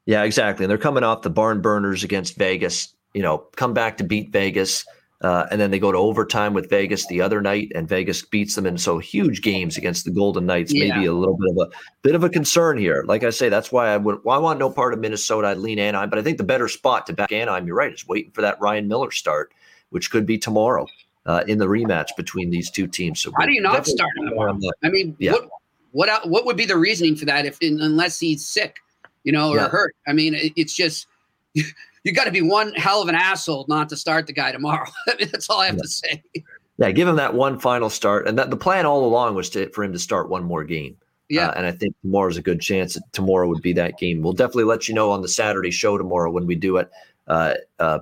Yeah, 0.06 0.24
exactly. 0.24 0.66
And 0.66 0.70
they're 0.70 0.78
coming 0.78 1.04
off 1.04 1.22
the 1.22 1.30
barn 1.30 1.62
burners 1.62 2.04
against 2.04 2.36
Vegas. 2.36 2.94
You 3.14 3.22
know, 3.22 3.38
come 3.56 3.74
back 3.74 3.98
to 3.98 4.04
beat 4.04 4.32
Vegas. 4.32 4.86
Uh, 5.24 5.48
and 5.52 5.62
then 5.62 5.72
they 5.72 5.80
go 5.80 5.92
to 5.92 5.98
overtime 5.98 6.54
with 6.54 6.70
Vegas 6.70 7.08
the 7.08 7.22
other 7.22 7.42
night, 7.42 7.72
and 7.74 7.88
Vegas 7.88 8.22
beats 8.24 8.56
them. 8.56 8.66
And 8.66 8.80
so 8.80 9.00
huge 9.00 9.42
games 9.42 9.78
against 9.78 10.04
the 10.04 10.12
Golden 10.12 10.46
Knights. 10.46 10.74
Yeah. 10.74 10.94
Maybe 10.94 11.06
a 11.06 11.14
little 11.14 11.38
bit 11.38 11.52
of 11.52 11.58
a 11.58 11.76
bit 12.02 12.16
of 12.16 12.26
a 12.26 12.30
concern 12.30 12.78
here. 12.78 13.06
Like 13.08 13.24
I 13.24 13.30
say, 13.30 13.48
that's 13.48 13.72
why 13.72 13.88
I 13.88 13.98
would. 13.98 14.20
Well, 14.24 14.36
I 14.36 14.40
want 14.40 14.60
no 14.60 14.70
part 14.70 14.94
of 14.94 15.00
Minnesota. 15.00 15.48
I'd 15.48 15.58
lean 15.58 15.80
Anaheim, 15.80 16.10
but 16.10 16.20
I 16.20 16.24
think 16.24 16.38
the 16.38 16.44
better 16.44 16.68
spot 16.68 17.08
to 17.08 17.14
back 17.14 17.32
Anaheim. 17.32 17.66
You're 17.66 17.78
right. 17.78 17.94
Is 17.94 18.06
waiting 18.06 18.32
for 18.32 18.42
that 18.42 18.60
Ryan 18.60 18.90
Miller 18.90 19.12
start, 19.12 19.54
which 19.92 20.12
could 20.12 20.26
be 20.26 20.38
tomorrow 20.38 20.88
uh, 21.26 21.44
in 21.48 21.58
the 21.58 21.68
rematch 21.68 22.10
between 22.18 22.50
these 22.50 22.70
two 22.70 22.88
teams. 22.88 23.22
So 23.22 23.32
how 23.38 23.46
do 23.46 23.54
you 23.54 23.62
not 23.62 23.88
start 23.88 24.12
tomorrow? 24.18 24.60
I 24.84 24.90
mean, 24.90 25.16
yeah. 25.20 25.32
what 25.32 25.50
What 25.92 26.30
what 26.30 26.46
would 26.46 26.58
be 26.58 26.66
the 26.66 26.78
reasoning 26.78 27.16
for 27.16 27.26
that 27.26 27.46
if 27.46 27.58
unless 27.62 28.20
he's 28.20 28.46
sick, 28.46 28.80
you 29.24 29.32
know, 29.32 29.52
or 29.52 29.56
yeah. 29.56 29.70
hurt? 29.70 29.96
I 30.06 30.12
mean, 30.12 30.34
it, 30.34 30.52
it's 30.58 30.76
just 30.76 31.08
you 32.04 32.12
got 32.12 32.26
to 32.26 32.32
be 32.32 32.42
one 32.42 32.74
hell 32.74 33.02
of 33.02 33.08
an 33.08 33.16
asshole 33.16 33.66
not 33.68 33.90
to 33.90 33.98
start 33.98 34.28
the 34.28 34.34
guy 34.34 34.52
tomorrow. 34.52 34.90
I 35.08 35.16
mean, 35.16 35.30
that's 35.32 35.50
all 35.50 35.60
I 35.60 35.68
have 35.68 35.76
yeah. 35.76 35.82
to 35.82 35.88
say. 35.88 36.24
Yeah, 36.78 36.92
give 36.92 37.08
him 37.08 37.16
that 37.18 37.34
one 37.34 37.60
final 37.60 37.90
start, 37.90 38.28
and 38.28 38.38
that 38.38 38.50
the 38.50 38.58
plan 38.58 38.86
all 38.86 39.06
along 39.06 39.36
was 39.36 39.50
to 39.52 39.70
for 39.70 39.84
him 39.84 39.94
to 39.94 40.00
start 40.00 40.30
one 40.30 40.44
more 40.44 40.64
game. 40.64 40.98
Yeah, 41.30 41.50
uh, 41.50 41.54
and 41.56 41.66
I 41.66 41.72
think 41.72 41.96
tomorrow's 42.02 42.38
a 42.38 42.42
good 42.42 42.62
chance. 42.62 42.96
That 42.96 43.04
tomorrow 43.14 43.48
would 43.48 43.62
be 43.62 43.74
that 43.74 43.98
game. 43.98 44.22
We'll 44.22 44.34
definitely 44.34 44.66
let 44.66 44.88
you 44.88 44.96
know 44.96 45.12
on 45.12 45.22
the 45.22 45.28
Saturday 45.28 45.72
show 45.72 45.98
tomorrow 45.98 46.32
when 46.32 46.48
we 46.48 46.56
do 46.56 46.78
it. 46.78 46.90
Uh, 47.28 47.54
uh, 47.80 48.00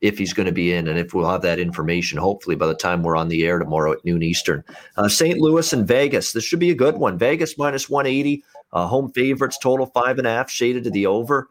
if 0.00 0.18
he's 0.18 0.34
going 0.34 0.46
to 0.46 0.52
be 0.52 0.70
in 0.70 0.86
and 0.86 0.98
if 0.98 1.14
we'll 1.14 1.28
have 1.28 1.40
that 1.40 1.58
information 1.58 2.18
hopefully 2.18 2.54
by 2.54 2.66
the 2.66 2.74
time 2.74 3.02
we're 3.02 3.16
on 3.16 3.28
the 3.28 3.46
air 3.46 3.58
tomorrow 3.58 3.92
at 3.92 4.04
noon 4.04 4.22
eastern 4.22 4.62
uh, 4.98 5.08
st 5.08 5.38
louis 5.38 5.72
and 5.72 5.88
vegas 5.88 6.32
this 6.32 6.44
should 6.44 6.58
be 6.58 6.70
a 6.70 6.74
good 6.74 6.96
one 6.98 7.16
vegas 7.16 7.56
minus 7.56 7.88
180 7.88 8.44
uh, 8.74 8.86
home 8.86 9.10
favorites 9.12 9.56
total 9.56 9.86
five 9.86 10.18
and 10.18 10.26
a 10.26 10.30
half 10.30 10.50
shaded 10.50 10.84
to 10.84 10.90
the 10.90 11.06
over 11.06 11.48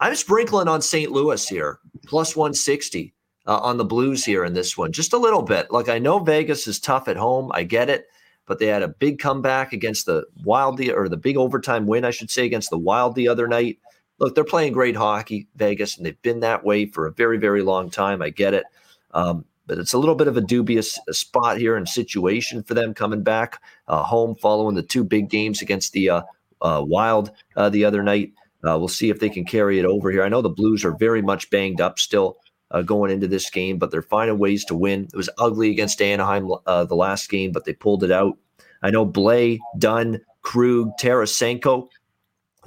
i'm 0.00 0.14
sprinkling 0.14 0.68
on 0.68 0.82
st 0.82 1.10
louis 1.10 1.48
here 1.48 1.78
plus 2.06 2.36
160 2.36 3.14
uh, 3.46 3.58
on 3.58 3.76
the 3.76 3.84
blues 3.84 4.24
here 4.24 4.44
in 4.44 4.54
this 4.54 4.76
one 4.76 4.92
just 4.92 5.12
a 5.12 5.18
little 5.18 5.42
bit 5.42 5.70
like 5.70 5.88
i 5.88 5.98
know 5.98 6.18
vegas 6.18 6.66
is 6.66 6.78
tough 6.78 7.08
at 7.08 7.16
home 7.16 7.50
i 7.54 7.62
get 7.62 7.90
it 7.90 8.06
but 8.46 8.58
they 8.58 8.66
had 8.66 8.82
a 8.82 8.88
big 8.88 9.18
comeback 9.18 9.72
against 9.72 10.06
the 10.06 10.24
wild 10.44 10.78
the, 10.78 10.90
or 10.92 11.08
the 11.08 11.16
big 11.16 11.36
overtime 11.36 11.86
win 11.86 12.04
i 12.04 12.10
should 12.10 12.30
say 12.30 12.44
against 12.44 12.70
the 12.70 12.78
wild 12.78 13.14
the 13.14 13.28
other 13.28 13.48
night 13.48 13.78
look, 14.18 14.34
they're 14.34 14.44
playing 14.44 14.72
great 14.72 14.96
hockey, 14.96 15.48
Vegas, 15.56 15.96
and 15.96 16.04
they've 16.04 16.20
been 16.22 16.40
that 16.40 16.64
way 16.64 16.86
for 16.86 17.06
a 17.06 17.12
very, 17.12 17.38
very 17.38 17.62
long 17.62 17.90
time. 17.90 18.22
I 18.22 18.30
get 18.30 18.54
it. 18.54 18.64
Um, 19.12 19.44
but 19.66 19.78
it's 19.78 19.92
a 19.92 19.98
little 19.98 20.14
bit 20.14 20.28
of 20.28 20.36
a 20.36 20.42
dubious 20.42 20.98
uh, 20.98 21.12
spot 21.12 21.58
here 21.58 21.76
and 21.76 21.88
situation 21.88 22.62
for 22.62 22.74
them 22.74 22.94
coming 22.94 23.22
back 23.22 23.60
uh, 23.86 24.02
home 24.02 24.34
following 24.36 24.74
the 24.74 24.82
two 24.82 25.04
big 25.04 25.28
games 25.28 25.62
against 25.62 25.92
the 25.92 26.10
uh, 26.10 26.22
uh, 26.62 26.82
Wild 26.84 27.30
uh, 27.56 27.68
the 27.68 27.84
other 27.84 28.02
night. 28.02 28.32
Uh, 28.64 28.76
we'll 28.78 28.88
see 28.88 29.10
if 29.10 29.20
they 29.20 29.30
can 29.30 29.44
carry 29.44 29.78
it 29.78 29.84
over 29.84 30.10
here. 30.10 30.24
I 30.24 30.28
know 30.28 30.42
the 30.42 30.48
Blues 30.48 30.84
are 30.84 30.96
very 30.96 31.22
much 31.22 31.50
banged 31.50 31.80
up 31.80 31.98
still 31.98 32.38
going 32.84 33.10
into 33.10 33.26
this 33.26 33.48
game, 33.48 33.78
but 33.78 33.90
they're 33.90 34.02
finding 34.02 34.38
ways 34.38 34.64
to 34.66 34.74
win. 34.74 35.08
It 35.12 35.16
was 35.16 35.30
ugly 35.38 35.70
against 35.70 36.02
Anaheim 36.02 36.48
the 36.66 36.88
last 36.90 37.30
game, 37.30 37.52
but 37.52 37.64
they 37.64 37.72
pulled 37.72 38.04
it 38.04 38.10
out. 38.10 38.36
I 38.82 38.90
know 38.90 39.04
Blay, 39.04 39.58
Dunn, 39.78 40.20
Krug, 40.42 40.90
Tarasenko 41.00 41.88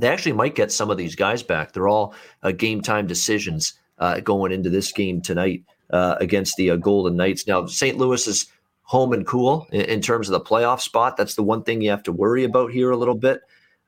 they 0.01 0.08
actually 0.08 0.34
might 0.34 0.56
get 0.56 0.71
some 0.71 0.89
of 0.89 0.97
these 0.97 1.15
guys 1.15 1.43
back. 1.43 1.71
They're 1.71 1.88
all 1.88 2.15
uh, 2.43 2.51
game 2.51 2.82
time 2.82 3.08
decisions 3.08 3.73
uh, 3.99 4.19
going 4.19 4.51
into 4.51 4.69
this 4.69 4.91
game 4.91 5.21
tonight 5.21 5.63
uh, 5.91 6.15
against 6.19 6.56
the 6.56 6.71
uh, 6.71 6.75
Golden 6.77 7.15
Knights. 7.15 7.47
Now, 7.47 7.65
St. 7.67 7.97
Louis 7.97 8.25
is 8.27 8.47
home 8.82 9.13
and 9.13 9.25
cool 9.25 9.67
in, 9.71 9.82
in, 9.82 10.01
terms 10.01 10.27
of 10.27 10.34
the 10.34 10.41
playoff 10.41 10.82
spot. 10.82 11.17
That's 11.17 11.36
the 11.36 11.43
one 11.43 11.63
thing 11.63 11.82
you 11.82 11.91
have 11.91 12.04
to 12.04 12.12
worry 12.12 12.43
about 12.43 12.71
here 12.71 12.91
a 12.91 12.97
little 12.97 13.15
bit. 13.15 13.41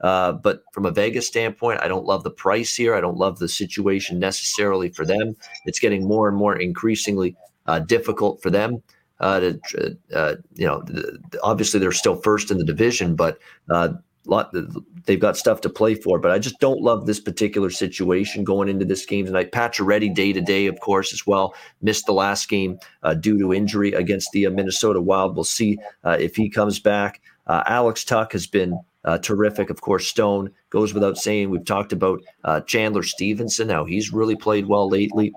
Uh, 0.04 0.34
but 0.34 0.64
from 0.74 0.86
a 0.86 0.92
Vegas 0.92 1.26
standpoint, 1.26 1.80
I 1.82 1.88
don't 1.88 2.06
love 2.06 2.24
the 2.24 2.30
price 2.30 2.76
here. 2.76 2.94
I 2.94 3.02
don't 3.02 3.18
love 3.18 3.40
the 3.40 3.48
situation 3.48 4.20
necessarily 4.20 4.90
for 4.90 5.06
them. 5.06 5.36
It's 5.66 5.80
getting 5.80 6.08
more 6.08 6.28
and 6.28 6.38
more 6.38 6.56
increasingly 6.56 7.36
uh, 7.66 7.80
difficult 7.80 8.42
for 8.44 8.50
them. 8.52 8.84
to, 9.22 9.60
you 10.56 10.68
know, 10.68 10.84
obviously 11.42 11.80
they're 11.80 11.92
still 11.92 12.18
first 12.18 12.52
in 12.52 12.58
the 12.58 12.66
division, 12.66 13.16
but 13.16 13.40
lot 14.26 14.54
they've 15.06 15.20
got 15.20 15.36
stuff 15.36 15.62
to 15.62 15.70
play 15.70 15.96
for 15.96 16.18
but 16.20 16.32
i 16.32 16.40
just 16.40 16.60
don't 16.60 16.82
love 16.82 17.06
this 17.06 17.20
particular 17.20 17.70
situation 17.70 18.44
going 18.44 18.70
into 18.70 18.86
this 18.86 19.06
game 19.06 19.26
tonight 19.26 19.52
Pacioretty 19.52 20.14
day 20.14 20.32
to 20.32 20.42
day 20.42 20.68
of 20.68 20.80
course 20.80 21.14
as 21.14 21.28
well 21.28 21.54
missed 21.82 22.06
the 22.06 22.14
last 22.14 22.48
game 22.48 22.80
uh, 23.04 23.14
due 23.14 23.38
to 23.38 23.54
injury 23.54 23.92
against 23.94 24.30
the 24.32 24.46
uh, 24.46 24.50
minnesota 24.50 25.02
wild 25.02 25.36
we'll 25.36 25.44
see 25.44 25.78
uh, 26.04 26.18
if 26.20 26.36
he 26.36 26.50
comes 26.50 26.80
back 26.80 27.22
uh, 27.48 27.64
alex 27.66 28.04
Tuch 28.06 28.32
has 28.32 28.48
been 28.48 28.80
uh, 29.06 29.18
terrific 29.18 29.70
of 29.70 29.82
course 29.82 30.08
stone 30.08 30.50
goes 30.70 30.94
without 30.94 31.18
saying 31.18 31.50
we've 31.50 31.66
talked 31.66 31.94
about 31.94 32.22
uh, 32.44 32.62
chandler 32.62 33.04
Stephenson, 33.04 33.68
now 33.68 33.86
he's 33.86 34.14
really 34.14 34.36
played 34.36 34.68
well 34.68 34.90
lately 34.90 35.34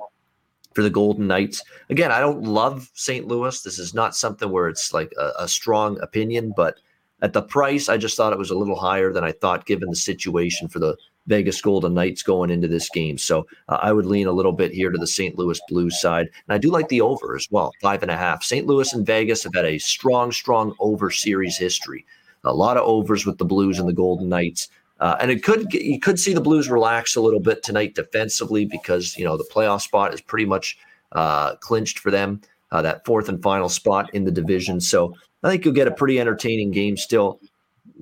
for 0.76 0.82
the 0.82 0.90
Golden 0.90 1.26
Knights. 1.26 1.64
Again, 1.88 2.12
I 2.12 2.20
don't 2.20 2.42
love 2.42 2.90
St. 2.92 3.26
Louis. 3.26 3.62
This 3.62 3.78
is 3.78 3.94
not 3.94 4.14
something 4.14 4.50
where 4.50 4.68
it's 4.68 4.92
like 4.92 5.10
a, 5.18 5.44
a 5.44 5.48
strong 5.48 5.98
opinion, 6.02 6.52
but 6.54 6.76
at 7.22 7.32
the 7.32 7.40
price, 7.40 7.88
I 7.88 7.96
just 7.96 8.14
thought 8.14 8.34
it 8.34 8.38
was 8.38 8.50
a 8.50 8.58
little 8.58 8.76
higher 8.76 9.10
than 9.10 9.24
I 9.24 9.32
thought 9.32 9.64
given 9.64 9.88
the 9.88 9.96
situation 9.96 10.68
for 10.68 10.78
the 10.78 10.94
Vegas 11.26 11.62
Golden 11.62 11.94
Knights 11.94 12.22
going 12.22 12.50
into 12.50 12.68
this 12.68 12.90
game. 12.90 13.16
So 13.16 13.46
uh, 13.70 13.78
I 13.80 13.92
would 13.92 14.04
lean 14.04 14.26
a 14.26 14.32
little 14.32 14.52
bit 14.52 14.70
here 14.70 14.90
to 14.90 14.98
the 14.98 15.06
St. 15.06 15.36
Louis 15.38 15.58
Blues 15.68 15.98
side. 15.98 16.28
And 16.46 16.54
I 16.54 16.58
do 16.58 16.70
like 16.70 16.88
the 16.88 17.00
over 17.00 17.34
as 17.34 17.48
well, 17.50 17.72
five 17.80 18.02
and 18.02 18.10
a 18.10 18.16
half. 18.16 18.44
St. 18.44 18.66
Louis 18.66 18.92
and 18.92 19.06
Vegas 19.06 19.44
have 19.44 19.54
had 19.54 19.64
a 19.64 19.78
strong, 19.78 20.30
strong 20.30 20.74
over 20.78 21.10
series 21.10 21.56
history. 21.56 22.04
A 22.46 22.54
lot 22.54 22.76
of 22.76 22.84
overs 22.84 23.26
with 23.26 23.38
the 23.38 23.44
Blues 23.44 23.78
and 23.78 23.88
the 23.88 23.92
Golden 23.92 24.28
Knights. 24.28 24.68
Uh, 24.98 25.16
and 25.20 25.30
it 25.30 25.42
could 25.42 25.72
you 25.72 26.00
could 26.00 26.18
see 26.18 26.32
the 26.32 26.40
Blues 26.40 26.70
relax 26.70 27.16
a 27.16 27.20
little 27.20 27.40
bit 27.40 27.62
tonight 27.62 27.94
defensively 27.94 28.64
because 28.64 29.16
you 29.16 29.24
know 29.24 29.36
the 29.36 29.48
playoff 29.52 29.82
spot 29.82 30.14
is 30.14 30.20
pretty 30.20 30.46
much 30.46 30.78
uh, 31.12 31.56
clinched 31.56 31.98
for 31.98 32.10
them. 32.10 32.40
Uh, 32.72 32.82
that 32.82 33.04
fourth 33.04 33.28
and 33.28 33.42
final 33.42 33.68
spot 33.68 34.12
in 34.14 34.24
the 34.24 34.30
division. 34.30 34.80
So 34.80 35.14
I 35.42 35.50
think 35.50 35.64
you'll 35.64 35.74
get 35.74 35.86
a 35.86 35.92
pretty 35.92 36.18
entertaining 36.18 36.70
game 36.70 36.96
still. 36.96 37.40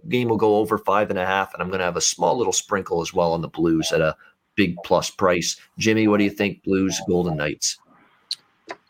Game 0.08 0.28
will 0.28 0.36
go 0.36 0.56
over 0.56 0.78
five 0.78 1.10
and 1.10 1.18
a 1.18 1.26
half, 1.26 1.52
and 1.52 1.62
I'm 1.62 1.68
going 1.68 1.80
to 1.80 1.84
have 1.84 1.96
a 1.96 2.00
small 2.00 2.36
little 2.36 2.52
sprinkle 2.52 3.00
as 3.02 3.12
well 3.12 3.32
on 3.32 3.42
the 3.42 3.48
Blues 3.48 3.92
at 3.92 4.00
a 4.00 4.16
big 4.54 4.76
plus 4.84 5.10
price. 5.10 5.56
Jimmy, 5.78 6.08
what 6.08 6.18
do 6.18 6.24
you 6.24 6.30
think? 6.30 6.62
Blues, 6.62 7.00
Golden 7.06 7.36
Knights. 7.36 7.78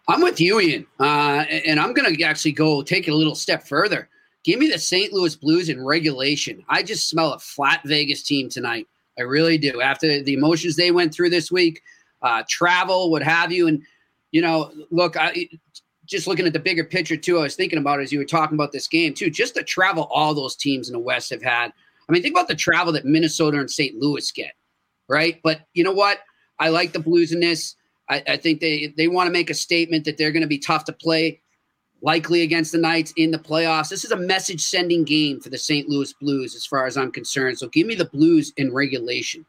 I'm 0.06 0.20
with 0.20 0.40
you, 0.40 0.60
Ian, 0.60 0.86
uh, 1.00 1.44
and 1.48 1.80
I'm 1.80 1.94
going 1.94 2.14
to 2.14 2.22
actually 2.24 2.52
go 2.52 2.82
take 2.82 3.08
it 3.08 3.12
a 3.12 3.16
little 3.16 3.34
step 3.34 3.66
further. 3.66 4.08
Give 4.44 4.58
me 4.58 4.68
the 4.68 4.78
St. 4.78 5.12
Louis 5.12 5.34
Blues 5.34 5.68
in 5.68 5.82
regulation. 5.82 6.64
I 6.68 6.82
just 6.82 7.08
smell 7.08 7.32
a 7.32 7.38
flat 7.38 7.80
Vegas 7.84 8.22
team 8.22 8.48
tonight. 8.48 8.86
I 9.18 9.22
really 9.22 9.58
do. 9.58 9.80
After 9.80 10.22
the 10.22 10.34
emotions 10.34 10.76
they 10.76 10.90
went 10.90 11.14
through 11.14 11.30
this 11.30 11.50
week, 11.50 11.82
uh, 12.22 12.42
travel, 12.48 13.10
what 13.10 13.22
have 13.22 13.52
you, 13.52 13.68
and 13.68 13.82
you 14.32 14.42
know, 14.42 14.72
look, 14.90 15.16
I, 15.16 15.48
just 16.06 16.26
looking 16.26 16.46
at 16.46 16.52
the 16.52 16.58
bigger 16.58 16.84
picture 16.84 17.16
too, 17.16 17.38
I 17.38 17.42
was 17.42 17.56
thinking 17.56 17.78
about 17.78 18.00
as 18.00 18.12
you 18.12 18.18
were 18.18 18.24
talking 18.24 18.56
about 18.56 18.72
this 18.72 18.88
game 18.88 19.14
too, 19.14 19.30
just 19.30 19.54
the 19.54 19.62
travel 19.62 20.08
all 20.10 20.34
those 20.34 20.56
teams 20.56 20.88
in 20.88 20.92
the 20.92 20.98
West 20.98 21.30
have 21.30 21.42
had. 21.42 21.72
I 22.08 22.12
mean, 22.12 22.22
think 22.22 22.34
about 22.34 22.48
the 22.48 22.54
travel 22.54 22.92
that 22.92 23.06
Minnesota 23.06 23.58
and 23.58 23.70
St. 23.70 23.96
Louis 23.96 24.30
get, 24.32 24.52
right? 25.08 25.40
But 25.42 25.60
you 25.72 25.84
know 25.84 25.92
what? 25.92 26.18
I 26.58 26.68
like 26.68 26.92
the 26.92 26.98
Blues 26.98 27.32
in 27.32 27.40
this. 27.40 27.76
I, 28.10 28.22
I 28.26 28.36
think 28.36 28.60
they 28.60 28.92
they 28.96 29.08
want 29.08 29.28
to 29.28 29.32
make 29.32 29.48
a 29.48 29.54
statement 29.54 30.04
that 30.04 30.18
they're 30.18 30.32
going 30.32 30.42
to 30.42 30.48
be 30.48 30.58
tough 30.58 30.84
to 30.86 30.92
play, 30.92 31.40
likely 32.04 32.42
against 32.42 32.70
the 32.70 32.78
Knights 32.78 33.14
in 33.16 33.30
the 33.30 33.38
playoffs. 33.38 33.88
This 33.88 34.04
is 34.04 34.10
a 34.10 34.16
message 34.16 34.60
sending 34.60 35.04
game 35.04 35.40
for 35.40 35.48
the 35.48 35.56
St. 35.56 35.88
Louis 35.88 36.12
Blues, 36.12 36.54
as 36.54 36.66
far 36.66 36.86
as 36.86 36.98
I'm 36.98 37.10
concerned. 37.10 37.58
So 37.58 37.68
give 37.68 37.86
me 37.86 37.94
the 37.94 38.04
Blues 38.04 38.52
in 38.58 38.72
regulation. 38.74 39.46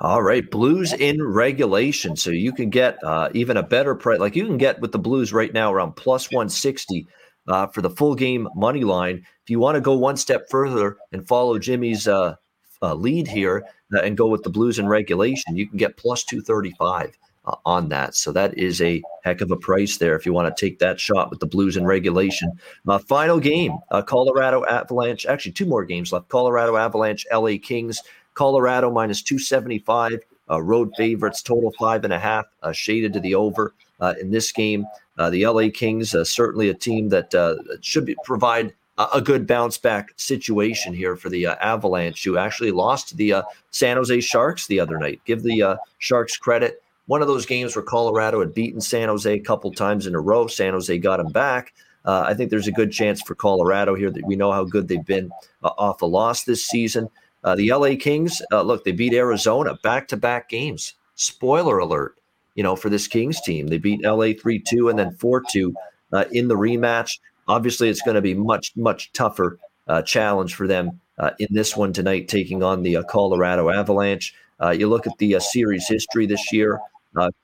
All 0.00 0.22
right, 0.22 0.48
Blues 0.48 0.92
in 0.92 1.22
regulation. 1.22 2.14
So 2.14 2.30
you 2.30 2.52
can 2.52 2.68
get 2.68 3.02
uh, 3.02 3.30
even 3.32 3.56
a 3.56 3.62
better 3.62 3.94
price. 3.94 4.20
Like 4.20 4.36
you 4.36 4.44
can 4.44 4.58
get 4.58 4.78
with 4.80 4.92
the 4.92 4.98
Blues 4.98 5.32
right 5.32 5.52
now 5.52 5.72
around 5.72 5.96
plus 5.96 6.30
160 6.30 7.08
uh, 7.48 7.68
for 7.68 7.80
the 7.80 7.88
full 7.88 8.14
game 8.14 8.46
money 8.54 8.84
line. 8.84 9.24
If 9.44 9.48
you 9.48 9.58
want 9.58 9.76
to 9.76 9.80
go 9.80 9.96
one 9.96 10.18
step 10.18 10.50
further 10.50 10.98
and 11.12 11.26
follow 11.26 11.58
Jimmy's 11.58 12.06
uh, 12.06 12.36
uh 12.82 12.94
lead 12.94 13.26
here 13.26 13.64
uh, 13.94 14.00
and 14.00 14.18
go 14.18 14.26
with 14.26 14.42
the 14.42 14.50
Blues 14.50 14.78
in 14.78 14.86
regulation, 14.86 15.56
you 15.56 15.66
can 15.66 15.78
get 15.78 15.96
plus 15.96 16.24
235 16.24 17.16
uh, 17.46 17.56
on 17.64 17.88
that. 17.90 18.14
So 18.14 18.32
that 18.32 18.56
is 18.58 18.80
a 18.82 19.02
heck 19.22 19.40
of 19.40 19.50
a 19.50 19.56
price 19.56 19.98
there 19.98 20.16
if 20.16 20.26
you 20.26 20.32
want 20.32 20.54
to 20.54 20.60
take 20.60 20.78
that 20.78 21.00
shot 21.00 21.30
with 21.30 21.40
the 21.40 21.46
Blues 21.46 21.76
in 21.76 21.84
regulation. 21.84 22.52
My 22.84 22.98
final 22.98 23.40
game 23.40 23.78
Colorado 24.06 24.64
Avalanche. 24.66 25.26
Actually, 25.26 25.52
two 25.52 25.66
more 25.66 25.84
games 25.84 26.12
left 26.12 26.28
Colorado 26.28 26.76
Avalanche, 26.76 27.26
LA 27.32 27.54
Kings. 27.62 28.00
Colorado 28.36 28.90
minus 28.90 29.22
275. 29.22 30.20
Uh, 30.48 30.62
road 30.62 30.92
favorites, 30.96 31.42
total 31.42 31.72
five 31.76 32.04
and 32.04 32.12
a 32.12 32.18
half, 32.20 32.44
uh, 32.62 32.70
shaded 32.70 33.12
to 33.12 33.18
the 33.18 33.34
over 33.34 33.74
uh, 33.98 34.14
in 34.20 34.30
this 34.30 34.52
game. 34.52 34.86
Uh, 35.18 35.28
the 35.28 35.44
LA 35.44 35.68
Kings, 35.74 36.14
uh, 36.14 36.22
certainly 36.22 36.68
a 36.68 36.74
team 36.74 37.08
that 37.08 37.34
uh, 37.34 37.56
should 37.80 38.04
be, 38.04 38.14
provide 38.22 38.72
a, 38.96 39.08
a, 39.14 39.20
good 39.20 39.44
bounce 39.44 39.76
back 39.76 40.12
situation 40.16 40.94
here 40.94 41.16
for 41.16 41.30
the 41.30 41.46
Avalanche, 41.46 42.22
who 42.22 42.38
actually 42.38 42.70
lost 42.70 43.08
to 43.08 43.16
the 43.16 43.42
San 43.72 43.96
Jose 43.96 44.20
Sharks 44.20 44.68
the 44.68 44.78
other 44.78 44.98
night. 44.98 45.20
Give 45.24 45.42
the 45.42 45.80
Sharks 45.98 46.36
credit. 46.36 46.80
One 47.06 47.22
of 47.22 47.28
those 47.28 47.46
games 47.46 47.76
where 47.76 47.84
Colorado 47.84 48.40
had 48.40 48.52
beaten 48.52 48.80
San 48.80 49.08
Jose 49.08 49.32
a 49.32 49.40
couple 49.40 49.72
times 49.72 50.06
in 50.06 50.14
a 50.14 50.20
row. 50.20 50.46
San 50.48 50.72
Jose 50.72 50.98
got 50.98 51.18
them 51.18 51.32
back. 51.32 51.72
I 52.04 52.34
think 52.34 52.50
there's 52.50 52.68
a 52.68 52.72
good 52.72 52.92
chance 52.92 53.20
for 53.20 53.34
Colorado 53.34 53.96
here 53.96 54.12
that 54.12 54.24
we 54.24 54.36
know 54.36 54.52
how 54.52 54.62
good 54.62 54.86
they've 54.86 55.04
been 55.04 55.28
off 55.62 56.02
a 56.02 56.06
loss 56.06 56.44
this 56.44 56.64
season. 56.64 57.08
Uh, 57.46 57.54
the 57.54 57.72
LA 57.72 57.94
Kings, 57.98 58.42
uh, 58.50 58.60
look, 58.60 58.82
they 58.82 58.90
beat 58.90 59.14
Arizona 59.14 59.78
back 59.84 60.08
to 60.08 60.16
back 60.16 60.48
games. 60.48 60.94
Spoiler 61.14 61.78
alert, 61.78 62.16
you 62.56 62.64
know, 62.64 62.74
for 62.74 62.90
this 62.90 63.06
Kings 63.06 63.40
team. 63.40 63.68
They 63.68 63.78
beat 63.78 64.02
LA 64.02 64.32
3 64.32 64.58
2 64.58 64.88
and 64.88 64.98
then 64.98 65.12
4 65.12 65.44
2 65.48 65.72
uh, 66.12 66.24
in 66.32 66.48
the 66.48 66.56
rematch. 66.56 67.20
Obviously, 67.46 67.88
it's 67.88 68.02
going 68.02 68.16
to 68.16 68.20
be 68.20 68.34
much, 68.34 68.72
much 68.76 69.12
tougher 69.12 69.60
uh, 69.86 70.02
challenge 70.02 70.56
for 70.56 70.66
them 70.66 71.00
uh, 71.18 71.30
in 71.38 71.46
this 71.50 71.76
one 71.76 71.92
tonight, 71.92 72.26
taking 72.26 72.64
on 72.64 72.82
the 72.82 72.96
uh, 72.96 73.04
Colorado 73.04 73.70
Avalanche. 73.70 74.34
you 74.72 74.88
look 74.88 75.06
at 75.06 75.16
the 75.18 75.38
series 75.38 75.86
history 75.86 76.26
this 76.26 76.52
year 76.52 76.80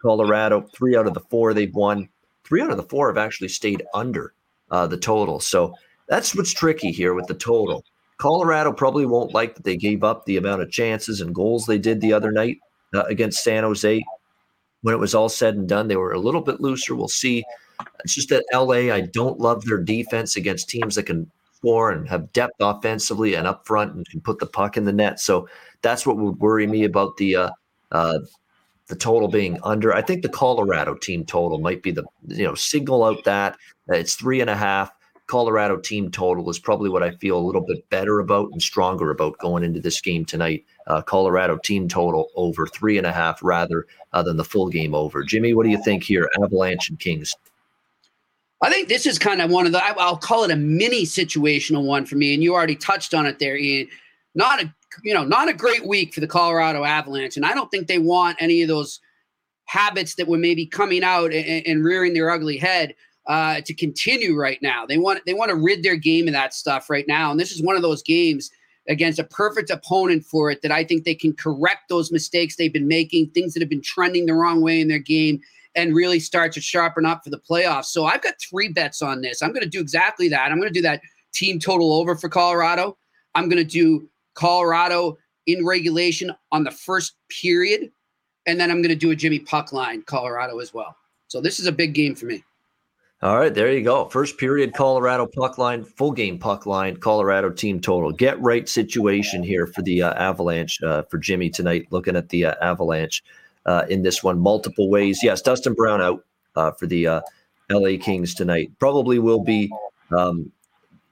Colorado, 0.00 0.62
three 0.74 0.96
out 0.96 1.06
of 1.06 1.14
the 1.14 1.20
four 1.20 1.54
they've 1.54 1.74
won. 1.74 2.08
Three 2.44 2.60
out 2.60 2.70
of 2.70 2.76
the 2.76 2.82
four 2.82 3.08
have 3.08 3.18
actually 3.18 3.48
stayed 3.48 3.84
under 3.94 4.34
the 4.70 4.96
total. 4.96 5.40
So 5.40 5.74
that's 6.08 6.34
what's 6.34 6.52
tricky 6.52 6.90
here 6.90 7.14
with 7.14 7.26
the 7.26 7.34
total. 7.34 7.84
Colorado 8.18 8.72
probably 8.72 9.06
won't 9.06 9.34
like 9.34 9.54
that 9.54 9.64
they 9.64 9.76
gave 9.76 10.04
up 10.04 10.24
the 10.24 10.36
amount 10.36 10.62
of 10.62 10.70
chances 10.70 11.20
and 11.20 11.34
goals 11.34 11.66
they 11.66 11.78
did 11.78 12.00
the 12.00 12.12
other 12.12 12.30
night 12.30 12.58
uh, 12.94 13.02
against 13.08 13.42
San 13.42 13.64
Jose. 13.64 14.00
When 14.82 14.94
it 14.94 14.98
was 14.98 15.14
all 15.14 15.28
said 15.28 15.54
and 15.54 15.68
done, 15.68 15.88
they 15.88 15.96
were 15.96 16.12
a 16.12 16.20
little 16.20 16.40
bit 16.40 16.60
looser. 16.60 16.94
We'll 16.94 17.08
see. 17.08 17.44
It's 18.04 18.14
just 18.14 18.28
that 18.28 18.44
LA, 18.52 18.94
I 18.94 19.00
don't 19.00 19.40
love 19.40 19.64
their 19.64 19.78
defense 19.78 20.36
against 20.36 20.68
teams 20.68 20.94
that 20.94 21.06
can 21.06 21.30
score 21.54 21.90
and 21.90 22.08
have 22.08 22.32
depth 22.32 22.60
offensively 22.60 23.34
and 23.34 23.46
up 23.46 23.66
front 23.66 23.94
and 23.94 24.08
can 24.08 24.20
put 24.20 24.38
the 24.38 24.46
puck 24.46 24.76
in 24.76 24.84
the 24.84 24.92
net. 24.92 25.18
So 25.18 25.48
that's 25.80 26.06
what 26.06 26.16
would 26.16 26.38
worry 26.38 26.66
me 26.66 26.84
about 26.84 27.16
the 27.16 27.36
uh, 27.36 27.50
uh, 27.90 28.18
the 28.88 28.96
total 28.96 29.28
being 29.28 29.58
under. 29.62 29.94
I 29.94 30.02
think 30.02 30.22
the 30.22 30.28
Colorado 30.28 30.94
team 30.94 31.24
total 31.24 31.58
might 31.58 31.82
be 31.82 31.90
the 31.90 32.04
you 32.28 32.44
know 32.44 32.54
signal 32.54 33.04
out 33.04 33.24
that 33.24 33.56
it's 33.88 34.14
three 34.14 34.40
and 34.40 34.50
a 34.50 34.56
half. 34.56 34.92
Colorado 35.26 35.78
team 35.78 36.10
total 36.10 36.50
is 36.50 36.58
probably 36.58 36.90
what 36.90 37.02
I 37.02 37.12
feel 37.12 37.38
a 37.38 37.40
little 37.40 37.62
bit 37.62 37.88
better 37.88 38.18
about 38.18 38.50
and 38.52 38.60
stronger 38.60 39.10
about 39.10 39.38
going 39.38 39.64
into 39.64 39.80
this 39.80 40.00
game 40.00 40.24
tonight. 40.24 40.64
Uh, 40.88 41.00
Colorado 41.00 41.56
team 41.56 41.88
total 41.88 42.28
over 42.34 42.66
three 42.66 42.98
and 42.98 43.06
a 43.06 43.12
half 43.12 43.42
rather 43.42 43.86
uh, 44.12 44.22
than 44.22 44.36
the 44.36 44.44
full 44.44 44.68
game 44.68 44.94
over. 44.94 45.22
Jimmy, 45.22 45.54
what 45.54 45.64
do 45.64 45.70
you 45.70 45.82
think 45.82 46.02
here? 46.02 46.28
Avalanche 46.42 46.90
and 46.90 46.98
Kings. 46.98 47.34
I 48.60 48.70
think 48.70 48.88
this 48.88 49.06
is 49.06 49.18
kind 49.18 49.40
of 49.40 49.50
one 49.50 49.66
of 49.66 49.72
the 49.72 49.82
I'll 49.82 50.16
call 50.16 50.44
it 50.44 50.50
a 50.50 50.56
mini 50.56 51.04
situational 51.04 51.84
one 51.84 52.04
for 52.04 52.16
me, 52.16 52.34
and 52.34 52.42
you 52.42 52.54
already 52.54 52.76
touched 52.76 53.14
on 53.14 53.26
it 53.26 53.38
there, 53.38 53.56
Ian. 53.56 53.88
Not 54.34 54.62
a 54.62 54.72
you 55.02 55.14
know 55.14 55.24
not 55.24 55.48
a 55.48 55.54
great 55.54 55.86
week 55.86 56.14
for 56.14 56.20
the 56.20 56.26
Colorado 56.26 56.84
Avalanche, 56.84 57.36
and 57.36 57.46
I 57.46 57.54
don't 57.54 57.70
think 57.70 57.86
they 57.86 57.98
want 57.98 58.36
any 58.40 58.62
of 58.62 58.68
those 58.68 59.00
habits 59.64 60.14
that 60.16 60.28
were 60.28 60.38
maybe 60.38 60.66
coming 60.66 61.02
out 61.02 61.32
and, 61.32 61.66
and 61.66 61.84
rearing 61.84 62.14
their 62.14 62.30
ugly 62.30 62.56
head 62.56 62.94
uh, 63.26 63.60
to 63.62 63.74
continue 63.74 64.34
right 64.34 64.60
now. 64.62 64.84
They 64.86 64.98
want 64.98 65.24
they 65.26 65.34
want 65.34 65.50
to 65.50 65.56
rid 65.56 65.82
their 65.82 65.96
game 65.96 66.28
of 66.28 66.34
that 66.34 66.54
stuff 66.54 66.90
right 66.90 67.06
now, 67.08 67.30
and 67.30 67.40
this 67.40 67.52
is 67.52 67.62
one 67.62 67.76
of 67.76 67.82
those 67.82 68.02
games 68.02 68.50
against 68.88 69.18
a 69.18 69.24
perfect 69.24 69.70
opponent 69.70 70.24
for 70.24 70.50
it 70.50 70.60
that 70.62 70.72
I 70.72 70.84
think 70.84 71.04
they 71.04 71.14
can 71.14 71.32
correct 71.32 71.88
those 71.88 72.10
mistakes 72.10 72.56
they've 72.56 72.72
been 72.72 72.88
making, 72.88 73.30
things 73.30 73.54
that 73.54 73.60
have 73.60 73.68
been 73.68 73.82
trending 73.82 74.26
the 74.26 74.34
wrong 74.34 74.60
way 74.60 74.80
in 74.80 74.88
their 74.88 74.98
game, 74.98 75.40
and 75.74 75.94
really 75.94 76.18
start 76.18 76.52
to 76.52 76.60
sharpen 76.60 77.06
up 77.06 77.22
for 77.24 77.30
the 77.30 77.38
playoffs. 77.38 77.86
So 77.86 78.06
I've 78.06 78.22
got 78.22 78.34
three 78.40 78.68
bets 78.68 79.00
on 79.00 79.20
this. 79.20 79.42
I'm 79.42 79.52
going 79.52 79.62
to 79.62 79.68
do 79.68 79.80
exactly 79.80 80.28
that. 80.30 80.50
I'm 80.50 80.58
going 80.58 80.72
to 80.72 80.74
do 80.74 80.82
that 80.82 81.00
team 81.32 81.58
total 81.58 81.92
over 81.92 82.16
for 82.16 82.28
Colorado. 82.28 82.96
I'm 83.34 83.48
going 83.48 83.64
to 83.64 83.70
do 83.70 84.08
Colorado 84.34 85.18
in 85.46 85.64
regulation 85.64 86.32
on 86.50 86.64
the 86.64 86.70
first 86.70 87.14
period, 87.28 87.90
and 88.46 88.58
then 88.58 88.70
I'm 88.70 88.82
going 88.82 88.90
to 88.90 88.96
do 88.96 89.10
a 89.10 89.16
Jimmy 89.16 89.40
puck 89.40 89.72
line 89.72 90.02
Colorado 90.02 90.58
as 90.58 90.72
well. 90.72 90.96
So 91.28 91.40
this 91.40 91.58
is 91.58 91.66
a 91.66 91.72
big 91.72 91.94
game 91.94 92.14
for 92.14 92.26
me. 92.26 92.44
All 93.22 93.38
right, 93.38 93.54
there 93.54 93.72
you 93.72 93.84
go. 93.84 94.08
First 94.08 94.36
period, 94.36 94.74
Colorado 94.74 95.28
puck 95.28 95.56
line, 95.56 95.84
full 95.84 96.10
game 96.10 96.40
puck 96.40 96.66
line, 96.66 96.96
Colorado 96.96 97.50
team 97.50 97.80
total. 97.80 98.10
Get 98.10 98.40
right 98.40 98.68
situation 98.68 99.44
here 99.44 99.68
for 99.68 99.82
the 99.82 100.02
uh, 100.02 100.12
Avalanche 100.14 100.82
uh, 100.82 101.02
for 101.02 101.18
Jimmy 101.18 101.48
tonight. 101.48 101.86
Looking 101.90 102.16
at 102.16 102.30
the 102.30 102.46
uh, 102.46 102.54
Avalanche 102.60 103.22
uh, 103.64 103.84
in 103.88 104.02
this 104.02 104.24
one, 104.24 104.40
multiple 104.40 104.90
ways. 104.90 105.20
Yes, 105.22 105.40
Dustin 105.40 105.74
Brown 105.74 106.02
out 106.02 106.24
uh, 106.56 106.72
for 106.72 106.88
the 106.88 107.06
uh, 107.06 107.20
LA 107.70 107.96
Kings 107.96 108.34
tonight. 108.34 108.72
Probably 108.80 109.20
will 109.20 109.44
be 109.44 109.70
um, 110.16 110.50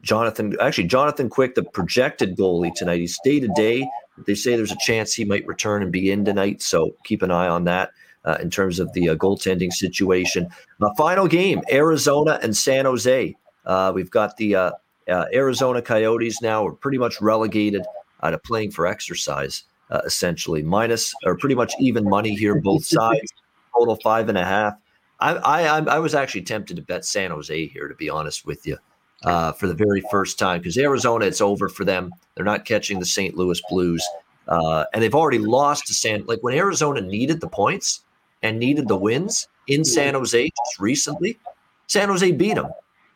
Jonathan. 0.02 0.56
Actually, 0.60 0.88
Jonathan 0.88 1.28
Quick, 1.28 1.54
the 1.54 1.62
projected 1.62 2.36
goalie 2.36 2.72
tonight. 2.74 3.00
He's 3.00 3.18
day 3.24 3.40
to 3.40 3.48
day. 3.48 3.88
They 4.26 4.34
say 4.34 4.56
there's 4.56 4.72
a 4.72 4.78
chance 4.80 5.14
he 5.14 5.24
might 5.24 5.46
return 5.46 5.82
and 5.82 5.92
be 5.92 6.10
in 6.10 6.24
tonight, 6.24 6.62
so 6.62 6.94
keep 7.04 7.22
an 7.22 7.30
eye 7.30 7.48
on 7.48 7.64
that 7.64 7.90
uh, 8.24 8.38
in 8.40 8.50
terms 8.50 8.78
of 8.78 8.92
the 8.92 9.10
uh, 9.10 9.14
goaltending 9.14 9.72
situation. 9.72 10.48
The 10.78 10.92
final 10.96 11.26
game, 11.26 11.62
Arizona 11.70 12.38
and 12.42 12.56
San 12.56 12.84
Jose. 12.84 13.36
Uh, 13.64 13.92
we've 13.94 14.10
got 14.10 14.36
the 14.36 14.54
uh, 14.54 14.70
uh, 15.08 15.26
Arizona 15.32 15.82
Coyotes 15.82 16.42
now 16.42 16.66
are 16.66 16.72
pretty 16.72 16.98
much 16.98 17.20
relegated 17.20 17.84
to 18.22 18.38
playing 18.38 18.70
for 18.70 18.86
exercise, 18.86 19.64
uh, 19.90 20.02
essentially, 20.04 20.62
minus 20.62 21.14
or 21.24 21.36
pretty 21.36 21.54
much 21.54 21.72
even 21.78 22.04
money 22.04 22.34
here, 22.34 22.60
both 22.60 22.84
sides, 22.84 23.32
total 23.74 23.96
five 23.96 24.28
and 24.28 24.36
a 24.36 24.44
half. 24.44 24.74
I, 25.20 25.34
I, 25.34 25.78
I 25.78 25.98
was 25.98 26.14
actually 26.14 26.42
tempted 26.42 26.76
to 26.76 26.82
bet 26.82 27.04
San 27.04 27.30
Jose 27.30 27.66
here, 27.68 27.88
to 27.88 27.94
be 27.94 28.08
honest 28.08 28.46
with 28.46 28.66
you. 28.66 28.78
Uh, 29.22 29.52
for 29.52 29.66
the 29.66 29.74
very 29.74 30.02
first 30.10 30.38
time 30.38 30.60
because 30.60 30.78
Arizona, 30.78 31.26
it's 31.26 31.42
over 31.42 31.68
for 31.68 31.84
them. 31.84 32.10
They're 32.34 32.44
not 32.44 32.64
catching 32.64 33.00
the 33.00 33.04
St. 33.04 33.36
Louis 33.36 33.60
Blues, 33.68 34.02
uh, 34.48 34.86
and 34.94 35.02
they've 35.02 35.14
already 35.14 35.36
lost 35.38 35.86
to 35.88 35.92
San. 35.92 36.24
Like 36.24 36.38
when 36.42 36.54
Arizona 36.54 37.02
needed 37.02 37.42
the 37.42 37.48
points, 37.48 38.00
and 38.42 38.58
needed 38.58 38.88
the 38.88 38.96
wins 38.96 39.48
in 39.66 39.84
San 39.84 40.14
Jose 40.14 40.44
just 40.44 40.80
recently, 40.80 41.38
San 41.86 42.08
Jose 42.08 42.30
beat 42.32 42.54
them. 42.54 42.68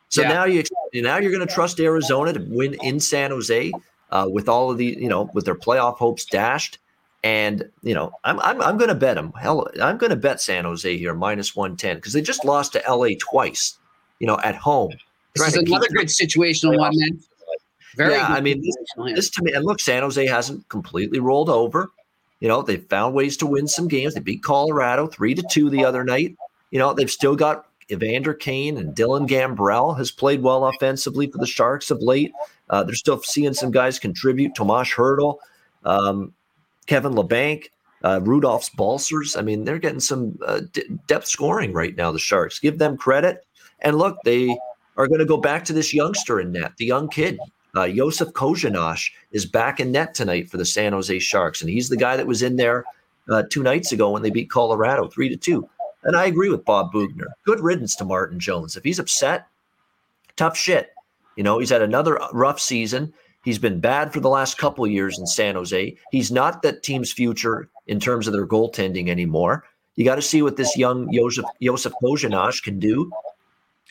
So 0.08 0.22
yeah. 0.22 0.28
now 0.28 0.44
you 0.44 0.62
now 0.94 1.18
you're 1.18 1.32
going 1.32 1.46
to 1.46 1.52
trust 1.52 1.80
Arizona 1.80 2.32
to 2.32 2.46
win 2.48 2.74
in 2.82 3.00
San 3.00 3.30
Jose 3.30 3.72
uh, 4.10 4.28
with 4.30 4.48
all 4.48 4.70
of 4.70 4.78
the 4.78 4.96
you 5.00 5.08
know 5.08 5.30
with 5.34 5.44
their 5.44 5.54
playoff 5.54 5.96
hopes 5.96 6.24
dashed. 6.24 6.78
And 7.22 7.64
you 7.82 7.94
know 7.94 8.12
I'm 8.22 8.38
I'm, 8.40 8.60
I'm 8.60 8.76
going 8.76 8.88
to 8.88 8.94
bet 8.94 9.16
them. 9.16 9.32
Hell, 9.32 9.66
I'm 9.82 9.98
going 9.98 10.10
to 10.10 10.16
bet 10.16 10.40
San 10.40 10.64
Jose 10.64 10.96
here 10.96 11.14
minus 11.14 11.56
one 11.56 11.76
ten 11.76 11.96
because 11.96 12.12
they 12.12 12.22
just 12.22 12.44
lost 12.44 12.72
to 12.72 12.82
LA 12.88 13.10
twice. 13.18 13.78
You 14.20 14.26
know 14.26 14.38
at 14.44 14.54
home. 14.54 14.92
This 15.34 15.48
is 15.48 15.56
another 15.56 15.88
good 15.88 16.06
situational 16.06 16.78
one, 16.78 16.92
man. 16.94 17.20
Very 17.96 18.14
yeah, 18.14 18.26
I 18.26 18.40
mean, 18.40 18.60
this, 18.60 18.76
this 19.14 19.30
to 19.30 19.42
me, 19.42 19.52
and 19.52 19.64
look, 19.64 19.80
San 19.80 20.02
Jose 20.02 20.26
hasn't 20.26 20.68
completely 20.68 21.20
rolled 21.20 21.48
over. 21.48 21.90
You 22.40 22.48
know, 22.48 22.62
they've 22.62 22.84
found 22.84 23.14
ways 23.14 23.36
to 23.38 23.46
win 23.46 23.68
some 23.68 23.88
games. 23.88 24.14
They 24.14 24.20
beat 24.20 24.42
Colorado 24.42 25.06
three 25.06 25.34
to 25.34 25.42
two 25.50 25.70
the 25.70 25.84
other 25.84 26.04
night. 26.04 26.36
You 26.70 26.78
know, 26.78 26.92
they've 26.92 27.10
still 27.10 27.36
got 27.36 27.66
Evander 27.90 28.34
Kane 28.34 28.78
and 28.78 28.94
Dylan 28.94 29.28
Gambrell 29.28 29.96
has 29.96 30.10
played 30.10 30.42
well 30.42 30.66
offensively 30.66 31.30
for 31.30 31.38
the 31.38 31.46
Sharks 31.46 31.90
of 31.90 32.02
late. 32.02 32.32
Uh, 32.70 32.82
they're 32.82 32.94
still 32.94 33.20
seeing 33.22 33.54
some 33.54 33.70
guys 33.70 33.98
contribute. 33.98 34.54
Tomas 34.54 34.88
Hertl, 34.88 35.38
um, 35.84 36.32
Kevin 36.86 37.12
Labanc, 37.12 37.66
uh, 38.02 38.20
Rudolfs 38.20 38.74
Balcers. 38.74 39.36
I 39.36 39.42
mean, 39.42 39.64
they're 39.64 39.78
getting 39.78 40.00
some 40.00 40.38
uh, 40.46 40.62
d- 40.72 40.98
depth 41.06 41.26
scoring 41.26 41.72
right 41.72 41.94
now. 41.96 42.10
The 42.10 42.18
Sharks 42.18 42.58
give 42.58 42.78
them 42.78 42.96
credit. 42.96 43.46
And 43.80 43.98
look, 43.98 44.18
they 44.24 44.56
are 44.96 45.08
going 45.08 45.20
to 45.20 45.26
go 45.26 45.36
back 45.36 45.64
to 45.64 45.72
this 45.72 45.92
youngster 45.92 46.40
in 46.40 46.52
net, 46.52 46.72
the 46.76 46.86
young 46.86 47.08
kid, 47.08 47.38
uh, 47.74 47.88
Josef 47.88 48.32
Korenar 48.32 49.10
is 49.32 49.46
back 49.46 49.80
in 49.80 49.90
net 49.90 50.14
tonight 50.14 50.48
for 50.48 50.56
the 50.56 50.64
San 50.64 50.92
Jose 50.92 51.18
Sharks, 51.18 51.60
and 51.60 51.70
he's 51.70 51.88
the 51.88 51.96
guy 51.96 52.16
that 52.16 52.26
was 52.26 52.42
in 52.42 52.56
there 52.56 52.84
uh, 53.28 53.42
two 53.50 53.62
nights 53.62 53.90
ago 53.92 54.10
when 54.10 54.22
they 54.22 54.30
beat 54.30 54.50
Colorado 54.50 55.08
three 55.08 55.28
to 55.28 55.36
two. 55.36 55.68
And 56.04 56.16
I 56.16 56.26
agree 56.26 56.50
with 56.50 56.64
Bob 56.64 56.92
Boughner. 56.92 57.26
Good 57.44 57.60
riddance 57.60 57.96
to 57.96 58.04
Martin 58.04 58.38
Jones. 58.38 58.76
If 58.76 58.84
he's 58.84 58.98
upset, 58.98 59.46
tough 60.36 60.56
shit. 60.56 60.90
You 61.36 61.42
know, 61.42 61.58
he's 61.58 61.70
had 61.70 61.82
another 61.82 62.20
rough 62.32 62.60
season. 62.60 63.12
He's 63.42 63.58
been 63.58 63.80
bad 63.80 64.12
for 64.12 64.20
the 64.20 64.28
last 64.28 64.56
couple 64.56 64.86
years 64.86 65.18
in 65.18 65.26
San 65.26 65.54
Jose. 65.54 65.96
He's 66.10 66.30
not 66.30 66.62
that 66.62 66.82
team's 66.82 67.12
future 67.12 67.68
in 67.86 67.98
terms 68.00 68.26
of 68.26 68.32
their 68.32 68.46
goaltending 68.46 69.08
anymore. 69.08 69.64
You 69.96 70.04
got 70.04 70.16
to 70.16 70.22
see 70.22 70.42
what 70.42 70.56
this 70.56 70.76
young 70.76 71.12
Joseph 71.12 71.46
Joseph 71.60 71.92
Korenar 72.02 72.62
can 72.62 72.78
do 72.78 73.10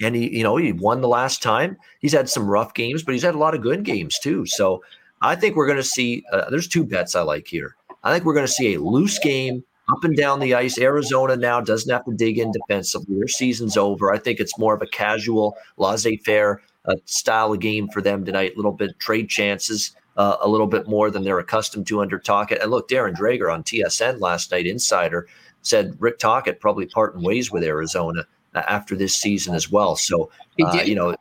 and 0.02 0.16
he, 0.16 0.38
you 0.38 0.44
know, 0.44 0.58
he 0.58 0.72
won 0.72 1.02
the 1.02 1.08
last 1.08 1.42
time. 1.42 1.78
He's 2.00 2.14
had 2.14 2.30
some 2.30 2.48
rough 2.48 2.74
games, 2.74 3.04
but 3.04 3.14
he's 3.14 3.24
had 3.24 3.36
a 3.36 3.40
lot 3.40 3.56
of 3.56 3.62
good 3.62 3.84
games 3.84 4.18
too. 4.20 4.46
So 4.46 4.84
I 5.22 5.36
think 5.36 5.56
we're 5.56 5.68
going 5.68 5.78
to 5.78 5.84
see. 5.84 6.24
Uh, 6.32 6.50
there's 6.50 6.68
two 6.68 6.84
bets 6.84 7.16
I 7.16 7.22
like 7.22 7.48
here. 7.48 7.76
I 8.04 8.12
think 8.12 8.26
we're 8.26 8.34
going 8.34 8.48
to 8.48 8.52
see 8.52 8.74
a 8.74 8.82
loose 8.82 9.20
game 9.20 9.64
up 9.92 10.04
and 10.04 10.16
down 10.16 10.40
the 10.40 10.54
ice. 10.54 10.80
Arizona 10.80 11.36
now 11.36 11.62
doesn't 11.62 11.92
have 11.92 12.06
to 12.06 12.14
dig 12.14 12.40
in 12.40 12.52
defensively. 12.52 13.18
Their 13.18 13.28
season's 13.28 13.78
over. 13.78 14.14
I 14.14 14.18
think 14.18 14.40
it's 14.40 14.58
more 14.58 14.74
of 14.74 14.82
a 14.82 14.88
casual, 14.88 15.58
laissez-faire 15.78 16.62
uh, 16.86 16.96
style 17.06 17.54
of 17.54 17.60
game 17.60 17.88
for 17.90 18.02
them 18.02 18.26
tonight. 18.26 18.54
A 18.54 18.58
little 18.58 18.72
bit 18.72 18.98
trade 19.00 19.30
chances. 19.30 19.96
Uh, 20.16 20.38
a 20.42 20.48
little 20.48 20.68
bit 20.68 20.88
more 20.88 21.10
than 21.10 21.24
they're 21.24 21.40
accustomed 21.40 21.88
to 21.88 22.00
under 22.00 22.20
Tocchet. 22.20 22.62
And 22.62 22.70
look, 22.70 22.88
Darren 22.88 23.16
Dreger 23.16 23.52
on 23.52 23.64
TSN 23.64 24.20
last 24.20 24.52
night, 24.52 24.68
Insider, 24.68 25.28
said 25.64 25.96
Rick 26.00 26.20
Tocchet 26.20 26.60
probably 26.60 26.86
parting 26.86 27.24
ways 27.24 27.52
with 27.52 27.64
Arizona 27.64 28.28
after 28.56 28.96
this 28.96 29.16
season 29.16 29.56
as 29.56 29.72
well. 29.72 29.96
So, 29.96 30.30
uh, 30.64 30.82
you 30.84 30.96
know, 30.96 31.16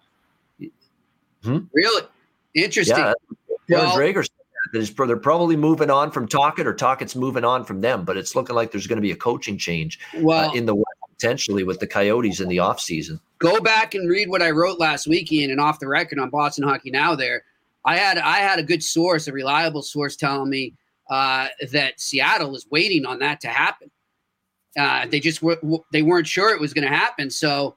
hmm? 1.43 1.59
really 1.73 2.03
interesting. 2.55 2.97
Yeah, 2.99 3.13
well, 3.69 3.97
Dreger 3.97 4.27
they're 4.73 5.17
probably 5.17 5.57
moving 5.57 5.91
on 5.91 6.11
from 6.11 6.27
Tocchet 6.29 6.67
or 6.67 6.75
Tocchet's 6.75 7.17
moving 7.17 7.45
on 7.45 7.65
from 7.65 7.81
them, 7.81 8.05
but 8.05 8.17
it's 8.17 8.35
looking 8.35 8.55
like 8.55 8.71
there's 8.71 8.87
going 8.87 8.97
to 8.97 9.03
be 9.03 9.11
a 9.11 9.17
coaching 9.17 9.59
change 9.59 9.99
uh, 10.17 10.21
well, 10.23 10.51
uh, 10.51 10.55
in 10.55 10.67
the 10.67 10.75
West 10.75 10.87
potentially 11.23 11.63
with 11.63 11.79
the 11.79 11.87
Coyotes 11.87 12.41
in 12.41 12.49
the 12.49 12.57
offseason. 12.57 13.21
Go 13.39 13.61
back 13.61 13.95
and 13.95 14.11
read 14.11 14.29
what 14.29 14.43
I 14.43 14.51
wrote 14.51 14.81
last 14.81 15.07
week, 15.07 15.31
Ian, 15.31 15.53
and 15.53 15.61
off 15.61 15.79
the 15.79 15.87
record 15.87 16.19
on 16.19 16.31
Boston 16.31 16.65
Hockey 16.65 16.91
Now. 16.91 17.15
There, 17.15 17.45
I 17.85 17.97
had 17.97 18.19
I 18.19 18.39
had 18.39 18.59
a 18.59 18.63
good 18.63 18.83
source, 18.83 19.29
a 19.29 19.33
reliable 19.33 19.83
source, 19.83 20.17
telling 20.17 20.51
me 20.51 20.75
uh, 21.11 21.49
that 21.71 22.01
Seattle 22.01 22.57
is 22.57 22.67
waiting 22.71 23.07
on 23.07 23.21
that 23.21 23.41
to 23.43 23.49
happen. 23.49 23.91
Uh, 24.79 25.07
they 25.07 25.21
just 25.21 25.43
were, 25.43 25.59
they 25.93 26.03
weren't 26.03 26.27
sure 26.27 26.55
it 26.55 26.61
was 26.61 26.73
going 26.73 26.89
to 26.89 26.95
happen. 26.95 27.31
So 27.31 27.77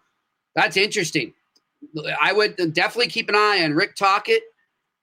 that's 0.56 0.78
interesting. 0.78 1.34
I 2.22 2.34
would 2.34 2.56
definitely 2.74 3.08
keep 3.08 3.30
an 3.30 3.36
eye 3.36 3.64
on 3.64 3.74
Rick 3.74 3.96
Tocchet 3.96 4.42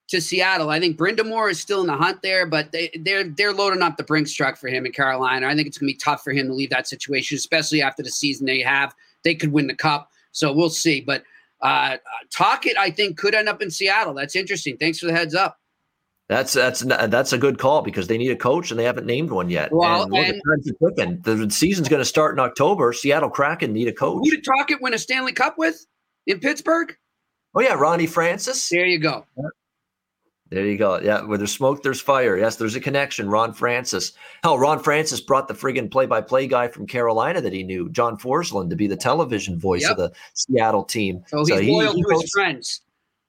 to 0.09 0.21
Seattle. 0.21 0.71
I 0.71 0.81
think 0.81 0.99
Brind'Amour 0.99 1.51
is 1.51 1.61
still 1.61 1.81
in 1.81 1.87
the 1.87 1.97
hunt 1.97 2.23
there, 2.23 2.45
but 2.45 2.73
they, 2.73 2.91
they're 3.01 3.25
they're 3.25 3.53
loading 3.53 3.83
up 3.83 3.97
the 3.97 4.03
Brinks 4.03 4.33
truck 4.33 4.57
for 4.57 4.69
him 4.69 4.85
in 4.85 4.93
Carolina. 4.93 5.47
I 5.47 5.55
think 5.55 5.69
it's 5.69 5.79
going 5.79 5.89
to 5.89 5.95
be 5.95 5.99
tough 5.99 6.23
for 6.23 6.33
him 6.33 6.49
to 6.49 6.55
leave 6.55 6.71
that 6.71 6.89
situation, 6.89 7.37
especially 7.37 7.83
after 7.83 8.03
the 8.03 8.11
season 8.11 8.47
they 8.47 8.61
have. 8.61 8.95
They 9.23 9.35
could 9.35 9.53
win 9.53 9.69
the 9.69 9.75
cup, 9.75 10.11
so 10.33 10.53
we'll 10.53 10.71
see. 10.71 11.01
But 11.01 11.25
uh, 11.61 11.99
Tocchet, 12.31 12.77
I 12.77 12.91
think, 12.91 13.17
could 13.17 13.35
end 13.35 13.49
up 13.49 13.63
in 13.63 13.71
Seattle. 13.71 14.15
That's 14.15 14.35
interesting. 14.35 14.77
Thanks 14.77 14.99
for 14.99 15.07
the 15.07 15.13
heads 15.13 15.35
up. 15.35 15.59
That's 16.33 16.55
that's 16.55 16.81
that's 16.81 17.35
a 17.35 17.39
good 17.39 17.59
call 17.59 17.83
because 17.83 18.07
they 18.07 18.17
need 18.17 18.31
a 18.31 18.37
coach 18.37 18.71
and 18.71 18.81
they 18.81 18.85
haven't 18.85 19.05
named 19.05 19.31
one 19.31 19.51
yet. 19.51 19.71
Well, 19.71 20.05
and, 20.15 20.41
and 20.97 21.23
the 21.25 21.51
season's 21.51 21.91
going 21.91 22.01
to 22.01 22.07
start 22.07 22.35
in 22.35 22.41
October. 22.41 22.95
Seattle 22.95 23.29
Kraken 23.29 23.71
need 23.75 23.87
a 23.89 23.93
coach. 23.93 24.25
Who 24.25 24.31
did 24.31 24.43
Tocchet 24.43 24.81
win 24.81 24.95
a 24.95 24.99
Stanley 24.99 25.33
Cup 25.33 25.59
with 25.59 25.85
in 26.27 26.41
Pittsburgh? 26.41 26.97
Oh 27.55 27.61
yeah, 27.61 27.75
Ronnie 27.75 28.07
Francis. 28.07 28.67
There 28.71 28.87
you 28.87 28.99
go. 28.99 29.27
There 30.49 30.65
you 30.65 30.79
go. 30.79 31.01
Yeah, 31.01 31.23
where 31.23 31.37
there's 31.37 31.53
smoke, 31.53 31.83
there's 31.83 32.01
fire. 32.01 32.39
Yes, 32.39 32.57
there's 32.57 32.77
a 32.77 32.81
connection. 32.81 33.29
Ron 33.29 33.53
Francis. 33.53 34.13
Hell, 34.43 34.59
Ron 34.59 34.83
Francis 34.83 35.21
brought 35.21 35.49
the 35.49 35.55
friggin' 35.55 35.91
play-by-play 35.91 36.47
guy 36.47 36.69
from 36.69 36.87
Carolina 36.87 37.43
that 37.43 37.53
he 37.53 37.63
knew, 37.63 37.91
John 37.91 38.19
Forslund, 38.19 38.71
to 38.71 38.77
be 38.77 38.87
the 38.87 38.97
television 38.97 39.59
voice 39.59 39.83
yep. 39.83 39.93
of 39.93 39.97
the 39.99 40.13
Seattle 40.33 40.85
team. 40.85 41.25
So, 41.27 41.45
so 41.45 41.57
he's 41.57 41.67
he, 41.67 41.73
loyal 41.73 41.95
he 41.95 42.03
to 42.03 42.09
his 42.21 42.31
friends. 42.35 42.81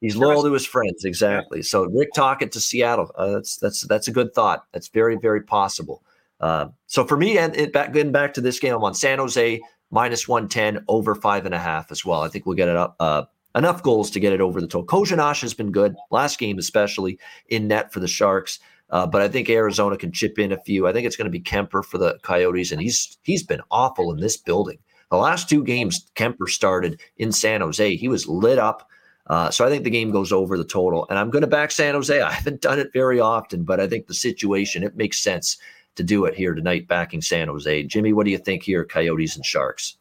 He's 0.03 0.17
loyal 0.17 0.43
to 0.43 0.51
his 0.51 0.65
friends, 0.65 1.05
exactly. 1.05 1.61
So 1.61 1.85
Rick 1.85 2.09
Tocchet 2.13 2.51
to 2.51 2.59
Seattle. 2.59 3.09
Uh, 3.15 3.31
that's 3.31 3.55
that's 3.55 3.81
that's 3.87 4.09
a 4.09 4.11
good 4.11 4.33
thought. 4.33 4.65
That's 4.73 4.89
very 4.89 5.15
very 5.15 5.41
possible. 5.41 6.03
Uh, 6.41 6.67
so 6.87 7.05
for 7.05 7.15
me, 7.15 7.37
and 7.37 7.55
it, 7.55 7.71
back 7.71 7.93
getting 7.93 8.11
back 8.11 8.33
to 8.33 8.41
this 8.41 8.59
game, 8.59 8.75
I'm 8.75 8.83
on 8.83 8.95
San 8.95 9.19
Jose 9.19 9.61
minus 9.91 10.27
one 10.27 10.49
ten 10.49 10.83
over 10.89 11.15
five 11.15 11.45
and 11.45 11.55
a 11.55 11.57
half 11.57 11.89
as 11.89 12.03
well. 12.03 12.21
I 12.21 12.27
think 12.27 12.45
we'll 12.45 12.57
get 12.57 12.67
it 12.67 12.75
up 12.75 12.97
uh, 12.99 13.23
enough 13.55 13.81
goals 13.81 14.11
to 14.11 14.19
get 14.19 14.33
it 14.33 14.41
over 14.41 14.59
the 14.59 14.67
total. 14.67 14.85
Korenar 14.85 15.39
has 15.39 15.53
been 15.53 15.71
good 15.71 15.95
last 16.11 16.37
game, 16.37 16.59
especially 16.59 17.17
in 17.47 17.69
net 17.69 17.93
for 17.93 18.01
the 18.01 18.07
Sharks. 18.09 18.59
Uh, 18.89 19.07
but 19.07 19.21
I 19.21 19.29
think 19.29 19.49
Arizona 19.49 19.95
can 19.95 20.11
chip 20.11 20.37
in 20.37 20.51
a 20.51 20.59
few. 20.59 20.85
I 20.85 20.91
think 20.91 21.07
it's 21.07 21.15
going 21.15 21.31
to 21.31 21.39
be 21.39 21.39
Kuemper 21.39 21.85
for 21.85 21.97
the 21.97 22.19
Coyotes, 22.23 22.73
and 22.73 22.81
he's 22.81 23.17
he's 23.23 23.43
been 23.43 23.61
awful 23.71 24.11
in 24.11 24.19
this 24.19 24.35
building. 24.35 24.79
The 25.11 25.17
last 25.17 25.47
two 25.47 25.63
games 25.63 26.11
Kuemper 26.15 26.49
started 26.49 26.99
in 27.15 27.31
San 27.31 27.61
Jose, 27.61 27.95
he 27.95 28.09
was 28.09 28.27
lit 28.27 28.59
up. 28.59 28.89
Uh, 29.27 29.49
so 29.49 29.65
I 29.65 29.69
think 29.69 29.83
the 29.83 29.89
game 29.89 30.11
goes 30.11 30.31
over 30.31 30.57
the 30.57 30.65
total. 30.65 31.05
And 31.09 31.17
I'm 31.17 31.29
going 31.29 31.41
to 31.41 31.47
back 31.47 31.71
San 31.71 31.93
Jose. 31.93 32.21
I 32.21 32.31
haven't 32.31 32.61
done 32.61 32.79
it 32.79 32.91
very 32.93 33.19
often, 33.19 33.63
but 33.63 33.79
I 33.79 33.87
think 33.87 34.07
the 34.07 34.13
situation, 34.13 34.83
it 34.83 34.97
makes 34.97 35.21
sense 35.21 35.57
to 35.95 36.03
do 36.03 36.25
it 36.25 36.35
here 36.35 36.53
tonight, 36.53 36.87
backing 36.87 37.21
San 37.21 37.47
Jose. 37.47 37.83
Jimmy, 37.83 38.13
what 38.13 38.25
do 38.25 38.31
you 38.31 38.37
think 38.37 38.63
here, 38.63 38.83
Coyotes 38.83 39.35
and 39.35 39.45
Sharks? 39.45 39.97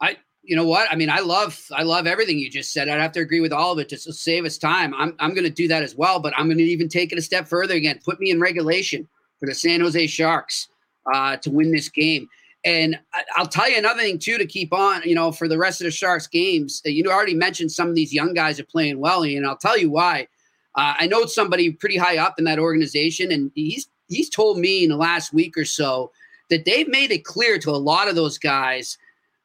I, 0.00 0.16
you 0.42 0.56
know 0.56 0.66
what? 0.66 0.90
I 0.90 0.96
mean, 0.96 1.08
I 1.08 1.20
love, 1.20 1.64
I 1.72 1.84
love 1.84 2.06
everything 2.06 2.38
you 2.38 2.50
just 2.50 2.72
said. 2.72 2.88
I'd 2.88 3.00
have 3.00 3.12
to 3.12 3.20
agree 3.20 3.40
with 3.40 3.52
all 3.52 3.72
of 3.72 3.78
it 3.78 3.88
just 3.88 4.04
to 4.04 4.12
save 4.12 4.44
us 4.44 4.58
time. 4.58 4.92
I'm, 4.94 5.14
I'm 5.20 5.34
going 5.34 5.44
to 5.44 5.50
do 5.50 5.68
that 5.68 5.82
as 5.82 5.94
well, 5.94 6.18
but 6.18 6.34
I'm 6.36 6.46
going 6.46 6.58
to 6.58 6.64
even 6.64 6.88
take 6.88 7.12
it 7.12 7.18
a 7.18 7.22
step 7.22 7.48
further 7.48 7.74
again. 7.74 8.00
Put 8.04 8.20
me 8.20 8.30
in 8.30 8.40
regulation 8.40 9.08
for 9.38 9.46
the 9.46 9.54
San 9.54 9.80
Jose 9.80 10.06
Sharks 10.08 10.68
uh, 11.14 11.36
to 11.36 11.50
win 11.50 11.70
this 11.70 11.88
game. 11.88 12.28
And 12.64 12.98
I'll 13.34 13.46
tell 13.46 13.68
you 13.68 13.76
another 13.76 14.02
thing 14.02 14.18
too 14.18 14.38
to 14.38 14.46
keep 14.46 14.72
on, 14.72 15.02
you 15.02 15.16
know, 15.16 15.32
for 15.32 15.48
the 15.48 15.58
rest 15.58 15.80
of 15.80 15.86
the 15.86 15.90
Sharks 15.90 16.28
games. 16.28 16.80
You 16.84 17.10
already 17.10 17.34
mentioned 17.34 17.72
some 17.72 17.88
of 17.88 17.96
these 17.96 18.12
young 18.12 18.34
guys 18.34 18.60
are 18.60 18.64
playing 18.64 19.00
well, 19.00 19.24
and 19.24 19.46
I'll 19.46 19.56
tell 19.56 19.76
you 19.76 19.90
why. 19.90 20.28
Uh, 20.74 20.94
I 20.98 21.06
know 21.06 21.26
somebody 21.26 21.72
pretty 21.72 21.96
high 21.96 22.18
up 22.18 22.38
in 22.38 22.44
that 22.44 22.58
organization, 22.58 23.32
and 23.32 23.50
he's 23.54 23.88
he's 24.08 24.30
told 24.30 24.58
me 24.58 24.84
in 24.84 24.90
the 24.90 24.96
last 24.96 25.32
week 25.32 25.56
or 25.56 25.64
so 25.64 26.12
that 26.50 26.64
they've 26.64 26.88
made 26.88 27.10
it 27.10 27.24
clear 27.24 27.58
to 27.58 27.70
a 27.70 27.76
lot 27.78 28.08
of 28.08 28.14
those 28.14 28.38
guys, 28.38 28.96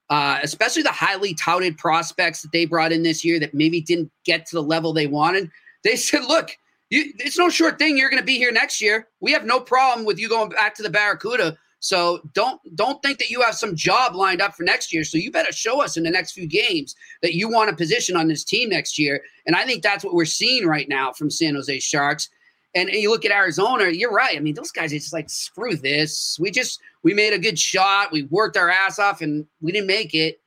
uh, 0.10 0.40
especially 0.44 0.84
the 0.84 0.92
highly 0.92 1.34
touted 1.34 1.78
prospects 1.78 2.42
that 2.42 2.52
they 2.52 2.66
brought 2.66 2.92
in 2.92 3.02
this 3.02 3.26
year 3.26 3.40
that 3.40 3.54
maybe 3.54 3.82
didn't 3.82 4.12
get 4.26 4.46
to 4.46 4.56
the 4.56 4.64
level 4.64 4.94
they 4.94 5.08
wanted. 5.08 5.50
They 5.84 5.96
said, 5.98 6.24
"Look, 6.26 6.56
you, 6.92 7.14
it's 7.18 7.38
no 7.38 7.50
short 7.50 7.80
thing. 7.80 7.98
You're 7.98 8.12
going 8.12 8.22
to 8.22 8.26
be 8.26 8.38
here 8.38 8.52
next 8.52 8.80
year. 8.80 9.08
We 9.22 9.32
have 9.32 9.44
no 9.44 9.60
problem 9.60 10.06
with 10.06 10.20
you 10.20 10.30
going 10.30 10.50
back 10.50 10.76
to 10.76 10.84
the 10.84 10.90
Barracuda." 10.92 11.58
So 11.80 12.22
don't 12.34 12.60
don't 12.76 13.02
think 13.04 13.20
that 13.20 13.30
you 13.30 13.42
have 13.42 13.56
some 13.56 13.76
job 13.76 14.16
lined 14.16 14.42
up 14.42 14.56
for 14.56 14.64
next 14.64 14.92
year. 14.92 15.04
So 15.04 15.18
you 15.18 15.32
better 15.32 15.52
show 15.52 15.82
us 15.82 15.96
in 15.96 16.04
the 16.04 16.10
next 16.10 16.32
few 16.32 16.48
games 16.48 16.96
that 17.22 17.36
you 17.36 17.50
want 17.50 17.70
a 17.70 17.76
position 17.76 18.16
on 18.16 18.28
this 18.28 18.44
team 18.44 18.70
next 18.70 18.98
year. 18.98 19.22
And 19.46 19.56
I 19.56 19.64
think 19.66 19.84
that's 19.84 20.04
what 20.04 20.16
we're 20.16 20.26
seeing 20.26 20.66
right 20.66 20.90
now 20.90 21.14
from 21.14 21.30
San 21.30 21.56
Jose 21.56 21.80
Sharks. 21.80 22.30
And, 22.76 22.90
and 22.90 23.00
you 23.00 23.10
look 23.10 23.26
at 23.26 23.32
Arizona, 23.32 23.90
you're 23.90 24.12
right. 24.12 24.36
I 24.36 24.40
mean, 24.40 24.56
those 24.56 24.72
guys 24.72 24.92
are 24.92 24.98
just 24.98 25.14
like, 25.14 25.30
screw 25.30 25.76
this. 25.76 26.38
We 26.40 26.52
just 26.52 26.82
we 27.04 27.14
made 27.14 27.34
a 27.34 27.40
good 27.40 27.58
shot. 27.58 28.12
We 28.12 28.24
worked 28.24 28.58
our 28.58 28.70
ass 28.70 29.00
off 29.00 29.22
and 29.22 29.46
we 29.62 29.72
didn't 29.72 29.88
make 29.88 30.14
it. 30.14 30.40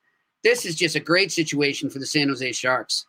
This 0.43 0.65
is 0.65 0.75
just 0.75 0.97
a 0.97 1.01
great 1.01 1.31
situation 1.31 1.91
for 1.91 1.99
the 1.99 2.07
San 2.07 2.29
Jose 2.29 2.53
Sharks. 2.53 3.07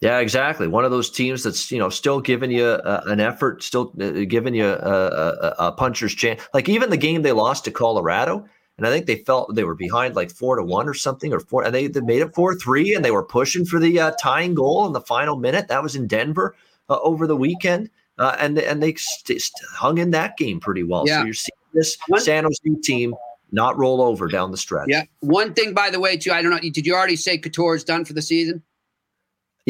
Yeah, 0.00 0.18
exactly. 0.20 0.66
One 0.66 0.86
of 0.86 0.90
those 0.90 1.10
teams 1.10 1.42
that's 1.42 1.70
you 1.70 1.78
know 1.78 1.90
still 1.90 2.20
giving 2.20 2.50
you 2.50 2.64
uh, 2.64 3.02
an 3.06 3.20
effort, 3.20 3.62
still 3.62 3.92
uh, 4.00 4.10
giving 4.26 4.54
you 4.54 4.66
a, 4.66 4.72
a, 4.72 5.54
a, 5.58 5.72
puncher's 5.72 6.14
chance. 6.14 6.40
Like 6.54 6.70
even 6.70 6.88
the 6.88 6.96
game 6.96 7.20
they 7.20 7.32
lost 7.32 7.66
to 7.66 7.70
Colorado, 7.70 8.46
and 8.78 8.86
I 8.86 8.90
think 8.90 9.04
they 9.04 9.16
felt 9.16 9.54
they 9.54 9.64
were 9.64 9.74
behind 9.74 10.16
like 10.16 10.30
four 10.30 10.56
to 10.56 10.62
one 10.62 10.88
or 10.88 10.94
something, 10.94 11.34
or 11.34 11.40
four, 11.40 11.64
and 11.64 11.74
they, 11.74 11.86
they 11.86 12.00
made 12.00 12.22
it 12.22 12.34
four 12.34 12.54
three, 12.54 12.94
and 12.94 13.04
they 13.04 13.10
were 13.10 13.22
pushing 13.22 13.66
for 13.66 13.78
the 13.78 14.00
uh, 14.00 14.12
tying 14.18 14.54
goal 14.54 14.86
in 14.86 14.94
the 14.94 15.02
final 15.02 15.36
minute. 15.36 15.68
That 15.68 15.82
was 15.82 15.94
in 15.94 16.06
Denver 16.06 16.56
uh, 16.88 16.98
over 17.00 17.26
the 17.26 17.36
weekend, 17.36 17.90
uh, 18.18 18.36
and 18.38 18.58
and 18.58 18.82
they 18.82 18.94
st- 18.94 19.42
hung 19.74 19.98
in 19.98 20.12
that 20.12 20.38
game 20.38 20.60
pretty 20.60 20.82
well. 20.82 21.06
Yeah. 21.06 21.20
So 21.20 21.24
you're 21.26 21.34
seeing 21.34 21.58
this 21.74 21.98
San 22.24 22.44
Jose 22.44 22.80
team 22.82 23.14
not 23.52 23.76
roll 23.76 24.00
over 24.00 24.28
down 24.28 24.50
the 24.50 24.56
stretch. 24.56 24.88
Yeah. 24.88 25.02
One 25.20 25.52
thing, 25.52 25.74
by 25.74 25.90
the 25.90 26.00
way, 26.00 26.16
too, 26.16 26.32
I 26.32 26.40
don't 26.40 26.52
know. 26.52 26.58
Did 26.58 26.86
you 26.86 26.94
already 26.94 27.16
say 27.16 27.36
Couture's 27.36 27.84
done 27.84 28.06
for 28.06 28.14
the 28.14 28.22
season? 28.22 28.62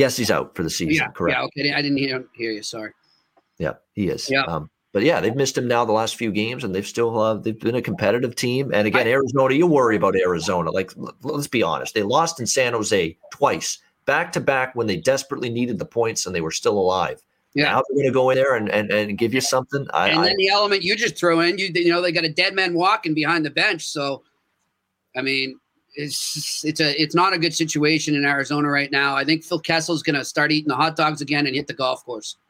Yes, 0.00 0.16
he's 0.16 0.30
out 0.30 0.56
for 0.56 0.62
the 0.62 0.70
season. 0.70 0.94
Yeah, 0.94 1.08
correct. 1.08 1.36
Yeah, 1.36 1.44
okay. 1.44 1.74
I 1.74 1.82
didn't 1.82 1.98
hear, 1.98 2.24
hear 2.34 2.52
you. 2.52 2.62
Sorry. 2.62 2.90
Yeah, 3.58 3.74
he 3.92 4.08
is. 4.08 4.30
Yeah. 4.30 4.44
Um, 4.44 4.70
but 4.92 5.02
yeah, 5.02 5.20
they've 5.20 5.36
missed 5.36 5.58
him 5.58 5.68
now 5.68 5.84
the 5.84 5.92
last 5.92 6.16
few 6.16 6.32
games, 6.32 6.64
and 6.64 6.74
they've 6.74 6.86
still 6.86 7.20
uh, 7.20 7.34
they've 7.34 7.60
been 7.60 7.74
a 7.74 7.82
competitive 7.82 8.34
team. 8.34 8.70
And 8.72 8.86
again, 8.86 9.06
Arizona, 9.06 9.52
you 9.52 9.66
worry 9.66 9.96
about 9.96 10.16
Arizona. 10.16 10.70
Like, 10.70 10.92
let's 11.20 11.48
be 11.48 11.62
honest, 11.62 11.92
they 11.92 12.02
lost 12.02 12.40
in 12.40 12.46
San 12.46 12.72
Jose 12.72 13.14
twice, 13.30 13.78
back 14.06 14.32
to 14.32 14.40
back, 14.40 14.74
when 14.74 14.86
they 14.86 14.96
desperately 14.96 15.50
needed 15.50 15.78
the 15.78 15.84
points 15.84 16.24
and 16.24 16.34
they 16.34 16.40
were 16.40 16.50
still 16.50 16.78
alive. 16.78 17.20
Yeah, 17.52 17.64
now 17.64 17.82
they're 17.86 17.96
going 17.96 18.06
to 18.06 18.14
go 18.14 18.30
in 18.30 18.36
there 18.36 18.54
and, 18.54 18.70
and, 18.70 18.90
and 18.90 19.18
give 19.18 19.34
you 19.34 19.42
something. 19.42 19.86
I, 19.92 20.08
and 20.08 20.24
then 20.24 20.32
I, 20.32 20.36
the 20.38 20.48
element 20.48 20.82
you 20.82 20.96
just 20.96 21.18
throw 21.18 21.40
in, 21.40 21.58
you 21.58 21.70
you 21.74 21.90
know, 21.90 22.00
they 22.00 22.10
got 22.10 22.24
a 22.24 22.32
dead 22.32 22.54
man 22.54 22.72
walking 22.72 23.12
behind 23.12 23.44
the 23.44 23.50
bench. 23.50 23.86
So, 23.86 24.22
I 25.14 25.20
mean, 25.20 25.59
it's 25.94 26.64
it's 26.64 26.80
a 26.80 27.00
it's 27.00 27.14
not 27.14 27.32
a 27.32 27.38
good 27.38 27.54
situation 27.54 28.14
in 28.14 28.24
Arizona 28.24 28.68
right 28.68 28.90
now. 28.90 29.16
I 29.16 29.24
think 29.24 29.44
Phil 29.44 29.60
Kessel's 29.60 30.02
going 30.02 30.16
to 30.16 30.24
start 30.24 30.52
eating 30.52 30.68
the 30.68 30.76
hot 30.76 30.96
dogs 30.96 31.20
again 31.20 31.46
and 31.46 31.54
hit 31.54 31.66
the 31.66 31.74
golf 31.74 32.04
course. 32.04 32.36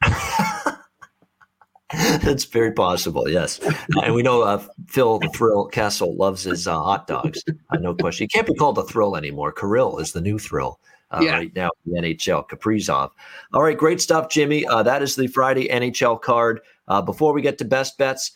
That's 1.93 2.45
very 2.45 2.71
possible, 2.71 3.27
yes. 3.27 3.59
and 4.01 4.15
we 4.15 4.23
know 4.23 4.43
uh, 4.43 4.63
Phil 4.87 5.19
the 5.19 5.27
Thrill 5.29 5.65
Kessel 5.65 6.15
loves 6.15 6.43
his 6.43 6.65
uh, 6.65 6.81
hot 6.81 7.05
dogs. 7.05 7.43
Uh, 7.49 7.77
no 7.77 7.93
question. 7.93 8.23
He 8.25 8.27
can't 8.29 8.47
be 8.47 8.55
called 8.55 8.75
the 8.75 8.83
Thrill 8.83 9.17
anymore. 9.17 9.51
Kirill 9.51 9.97
is 9.99 10.13
the 10.13 10.21
new 10.21 10.39
Thrill. 10.39 10.79
Uh, 11.11 11.19
yeah. 11.21 11.33
right 11.33 11.55
now 11.55 11.69
the 11.85 11.99
NHL. 11.99 12.47
Kaprizov. 12.47 13.11
All 13.53 13.61
right, 13.61 13.77
great 13.77 13.99
stuff, 13.99 14.29
Jimmy. 14.29 14.65
Uh, 14.65 14.81
that 14.83 15.01
is 15.01 15.17
the 15.17 15.27
Friday 15.27 15.67
NHL 15.67 16.21
card. 16.21 16.61
Uh, 16.87 17.01
before 17.01 17.33
we 17.33 17.41
get 17.41 17.57
to 17.57 17.65
best 17.65 17.97
bets, 17.97 18.31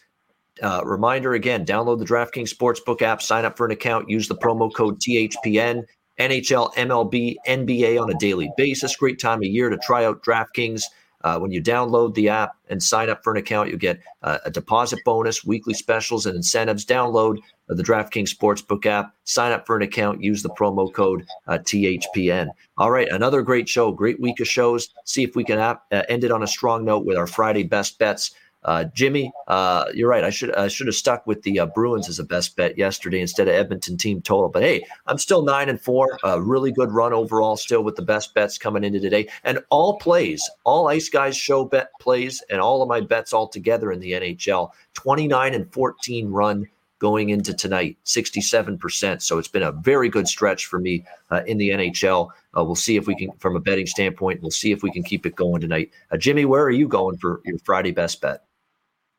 uh, 0.62 0.82
reminder 0.86 1.34
again 1.34 1.66
download 1.66 2.00
the 2.00 2.06
DraftKings 2.06 2.54
Sportsbook 2.54 3.02
app, 3.02 3.22
sign 3.22 3.46
up 3.46 3.58
for 3.58 3.66
an 3.66 3.72
account, 3.72 4.10
use 4.10 4.28
the 4.28 4.36
promo 4.36 4.74
code 4.74 5.00
THPN. 5.00 5.84
NHL, 6.20 6.74
MLB, 6.76 7.36
NBA 7.46 8.02
on 8.02 8.10
a 8.10 8.18
daily 8.18 8.50
basis. 8.56 8.96
Great 8.96 9.20
time 9.20 9.40
of 9.40 9.44
year 9.44 9.70
to 9.70 9.78
try 9.78 10.06
out 10.06 10.24
DraftKings. 10.24 10.84
Uh, 11.26 11.40
when 11.40 11.52
you 11.52 11.62
download 11.62 12.14
the 12.14 12.30
app 12.30 12.56
and 12.70 12.82
sign 12.82 13.10
up 13.10 13.24
for 13.24 13.32
an 13.32 13.38
account, 13.38 13.70
you 13.70 13.78
get 13.78 14.00
uh, 14.22 14.38
a 14.46 14.52
deposit 14.52 15.00
bonus, 15.04 15.44
weekly 15.44 15.74
specials, 15.74 16.28
and 16.28 16.36
incentives. 16.36 16.86
Download 16.86 17.40
the 17.68 17.82
DraftKings 17.82 18.34
Sportsbook 18.34 18.86
app, 18.86 19.12
sign 19.24 19.52
up 19.52 19.66
for 19.66 19.76
an 19.76 19.82
account, 19.82 20.22
use 20.22 20.44
the 20.44 20.52
promo 20.52 20.94
code 20.94 21.26
uh, 21.48 21.58
THPN. 21.58 22.50
All 22.78 22.92
right, 22.92 23.10
another 23.10 23.42
great 23.42 23.68
show, 23.68 23.92
great 23.92 24.20
week 24.20 24.40
of 24.40 24.48
shows. 24.48 24.90
See 25.06 25.24
if 25.24 25.36
we 25.36 25.44
can 25.44 25.58
uh, 25.58 25.78
end 25.92 26.24
it 26.24 26.32
on 26.32 26.44
a 26.44 26.48
strong 26.48 26.86
note 26.86 27.06
with 27.06 27.18
our 27.18 27.28
Friday 27.28 27.64
best 27.64 27.98
bets. 27.98 28.36
Uh, 28.66 28.84
Jimmy, 28.86 29.32
uh, 29.48 29.86
you're 29.94 30.10
right. 30.10 30.24
I 30.24 30.32
should 30.32 30.54
I 30.56 30.68
should 30.68 30.88
have 30.88 30.96
stuck 30.96 31.28
with 31.28 31.44
the 31.44 31.60
uh, 31.60 31.68
Bruins 31.68 32.10
as 32.10 32.18
a 32.18 32.24
best 32.24 32.56
bet 32.56 32.78
yesterday 32.78 33.22
instead 33.22 33.48
of 33.48 33.54
Edmonton 33.54 33.96
team 33.96 34.22
total. 34.22 34.50
But 34.50 34.64
hey, 34.64 34.84
I'm 35.06 35.20
still 35.20 35.44
nine 35.44 35.70
and 35.70 35.80
four. 35.80 36.18
A 36.24 36.42
really 36.42 36.72
good 36.72 36.92
run 36.92 37.14
overall, 37.14 37.58
still 37.58 37.84
with 37.84 37.96
the 37.96 38.02
best 38.02 38.34
bets 38.34 38.58
coming 38.58 38.84
into 38.84 39.00
today. 39.00 39.28
And 39.44 39.60
all 39.70 40.00
plays, 40.00 40.50
all 40.64 40.88
Ice 40.88 41.10
Guys 41.10 41.38
show 41.38 41.64
bet 41.64 41.92
plays, 42.02 42.42
and 42.50 42.60
all 42.60 42.82
of 42.82 42.90
my 42.90 43.02
bets 43.02 43.34
all 43.34 43.48
together 43.48 43.92
in 43.92 44.00
the 44.00 44.14
NHL. 44.14 44.72
29 44.96 45.54
and 45.54 45.72
14 45.72 46.30
run 46.30 46.68
going 46.98 47.30
into 47.30 47.54
tonight, 47.54 47.98
67%. 48.06 49.22
So 49.22 49.38
it's 49.38 49.48
been 49.48 49.62
a 49.62 49.74
very 49.74 50.10
good 50.10 50.28
stretch 50.28 50.66
for 50.66 50.80
me 50.80 51.06
uh, 51.30 51.44
in 51.46 51.60
the 51.60 51.70
NHL. 51.70 52.30
Uh, 52.58 52.64
we'll 52.64 52.76
see 52.76 52.96
if 52.96 53.06
we 53.06 53.16
can, 53.16 53.32
from 53.38 53.56
a 53.56 53.60
betting 53.60 53.86
standpoint, 53.86 54.42
we'll 54.42 54.50
see 54.50 54.72
if 54.72 54.82
we 54.82 54.90
can 54.92 55.04
keep 55.04 55.26
it 55.26 55.36
going 55.36 55.62
tonight. 55.62 55.92
Uh, 56.10 56.18
Jimmy, 56.18 56.46
where 56.46 56.64
are 56.64 56.72
you 56.72 56.88
going 56.88 57.18
for 57.18 57.42
your 57.44 57.60
Friday 57.60 57.92
best 57.92 58.22
bet? 58.22 58.42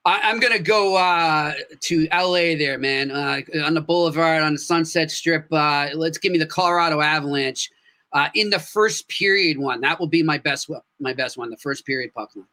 I, 0.07 0.31
am 0.31 0.39
gonna 0.39 0.61
go 0.61 0.95
uh, 0.95 1.53
to 1.81 2.09
LA 2.13 2.55
there, 2.57 2.79
man. 2.79 3.11
Uh, 3.11 3.41
on 3.65 3.75
the 3.75 3.81
Boulevard, 3.81 4.41
on 4.41 4.53
the 4.53 4.59
Sunset 4.59 5.11
Strip. 5.11 5.53
Uh, 5.53 5.89
let's 5.95 6.17
give 6.17 6.31
me 6.31 6.39
the 6.39 6.47
Colorado 6.47 7.01
Avalanche 7.01 7.71
uh, 8.13 8.29
in 8.35 8.49
the 8.51 8.61
first 8.61 9.09
period 9.09 9.59
one. 9.59 9.81
That 9.81 9.99
will 9.99 10.07
be 10.07 10.23
my 10.23 10.39
best. 10.39 10.71
My 11.01 11.13
best 11.13 11.37
one, 11.37 11.51
the 11.51 11.57
first 11.57 11.85
period 11.85 12.15
puck 12.15 12.31
line. 12.37 12.47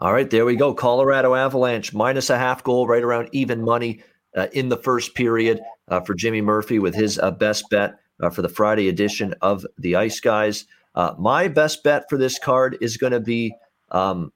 All 0.00 0.12
right, 0.12 0.28
there 0.28 0.44
we 0.44 0.56
go. 0.56 0.74
Colorado 0.74 1.34
Avalanche 1.34 1.94
minus 1.94 2.30
a 2.30 2.36
half 2.36 2.64
goal, 2.64 2.88
right 2.88 3.02
around 3.02 3.28
even 3.30 3.62
money 3.62 4.02
uh, 4.36 4.48
in 4.52 4.68
the 4.68 4.76
first 4.76 5.14
period 5.14 5.60
uh, 5.88 6.00
for 6.00 6.14
Jimmy 6.14 6.40
Murphy 6.40 6.80
with 6.80 6.96
his 6.96 7.18
best 7.38 7.70
bet 7.70 7.94
for 8.32 8.42
the 8.42 8.48
Friday 8.48 8.88
edition 8.88 9.34
of 9.40 9.64
the 9.78 9.94
Ice 9.94 10.18
Guys. 10.18 10.66
my 11.16 11.46
best 11.46 11.84
bet 11.84 12.06
for 12.10 12.18
this 12.18 12.40
card 12.40 12.76
is 12.80 12.96
going 12.96 13.12
to 13.12 13.20
be. 13.20 13.54
Um, 13.92 14.32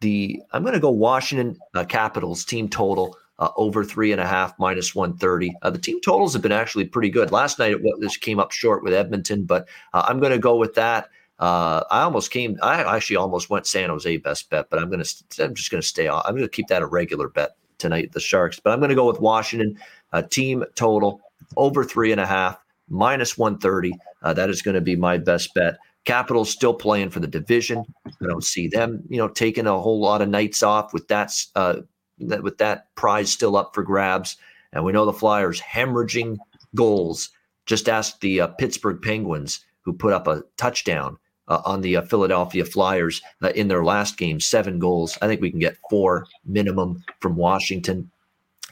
the 0.00 0.42
I'm 0.52 0.62
going 0.62 0.74
to 0.74 0.80
go 0.80 0.90
Washington 0.90 1.58
uh, 1.74 1.84
Capitals 1.84 2.44
team 2.44 2.68
total 2.68 3.16
uh, 3.38 3.50
over 3.56 3.84
three 3.84 4.12
and 4.12 4.20
a 4.20 4.26
half 4.26 4.58
minus 4.58 4.94
130. 4.94 5.54
Uh, 5.62 5.70
the 5.70 5.78
team 5.78 6.00
totals 6.00 6.32
have 6.32 6.42
been 6.42 6.52
actually 6.52 6.84
pretty 6.84 7.10
good. 7.10 7.32
Last 7.32 7.58
night 7.58 7.72
it 7.72 8.00
this 8.00 8.16
came 8.16 8.38
up 8.38 8.52
short 8.52 8.82
with 8.82 8.92
Edmonton, 8.92 9.44
but 9.44 9.68
uh, 9.94 10.04
I'm 10.06 10.20
going 10.20 10.32
to 10.32 10.38
go 10.38 10.56
with 10.56 10.74
that. 10.74 11.08
Uh, 11.38 11.84
I 11.90 12.02
almost 12.02 12.30
came. 12.30 12.58
I 12.62 12.96
actually 12.96 13.16
almost 13.16 13.48
went 13.48 13.66
San 13.66 13.88
Jose 13.88 14.16
best 14.18 14.50
bet, 14.50 14.68
but 14.68 14.78
I'm 14.78 14.90
going 14.90 15.02
to. 15.02 15.44
I'm 15.44 15.54
just 15.54 15.70
going 15.70 15.80
to 15.80 15.86
stay. 15.86 16.06
I'm 16.08 16.34
going 16.34 16.42
to 16.42 16.48
keep 16.48 16.68
that 16.68 16.82
a 16.82 16.86
regular 16.86 17.28
bet 17.28 17.56
tonight. 17.78 18.12
The 18.12 18.20
Sharks, 18.20 18.60
but 18.60 18.72
I'm 18.72 18.78
going 18.78 18.90
to 18.90 18.94
go 18.94 19.06
with 19.06 19.20
Washington 19.20 19.78
uh, 20.12 20.20
team 20.20 20.64
total 20.74 21.22
over 21.56 21.82
three 21.82 22.12
and 22.12 22.20
a 22.20 22.26
half 22.26 22.62
minus 22.90 23.38
130. 23.38 23.94
Uh, 24.22 24.34
that 24.34 24.50
is 24.50 24.60
going 24.60 24.74
to 24.74 24.82
be 24.82 24.96
my 24.96 25.16
best 25.16 25.54
bet. 25.54 25.78
Capitals 26.04 26.50
still 26.50 26.74
playing 26.74 27.10
for 27.10 27.20
the 27.20 27.26
division. 27.26 27.84
I 28.06 28.26
don't 28.26 28.44
see 28.44 28.68
them, 28.68 29.02
you 29.08 29.18
know, 29.18 29.28
taking 29.28 29.66
a 29.66 29.78
whole 29.78 30.00
lot 30.00 30.22
of 30.22 30.28
nights 30.28 30.62
off 30.62 30.92
with 30.92 31.08
that, 31.08 31.32
uh, 31.54 31.76
that 32.18 32.42
with 32.42 32.58
that 32.58 32.94
prize 32.94 33.30
still 33.30 33.56
up 33.56 33.74
for 33.74 33.82
grabs. 33.82 34.36
And 34.72 34.84
we 34.84 34.92
know 34.92 35.04
the 35.04 35.12
Flyers 35.12 35.60
hemorrhaging 35.60 36.38
goals. 36.74 37.30
Just 37.66 37.88
ask 37.88 38.20
the 38.20 38.40
uh, 38.40 38.46
Pittsburgh 38.48 39.00
Penguins, 39.02 39.64
who 39.82 39.92
put 39.92 40.12
up 40.12 40.26
a 40.26 40.42
touchdown 40.56 41.18
uh, 41.48 41.60
on 41.64 41.80
the 41.80 41.96
uh, 41.96 42.02
Philadelphia 42.02 42.64
Flyers 42.64 43.20
uh, 43.42 43.48
in 43.54 43.68
their 43.68 43.84
last 43.84 44.16
game, 44.16 44.40
seven 44.40 44.78
goals. 44.78 45.18
I 45.20 45.26
think 45.26 45.40
we 45.40 45.50
can 45.50 45.60
get 45.60 45.76
four 45.90 46.26
minimum 46.44 47.02
from 47.20 47.36
Washington 47.36 48.10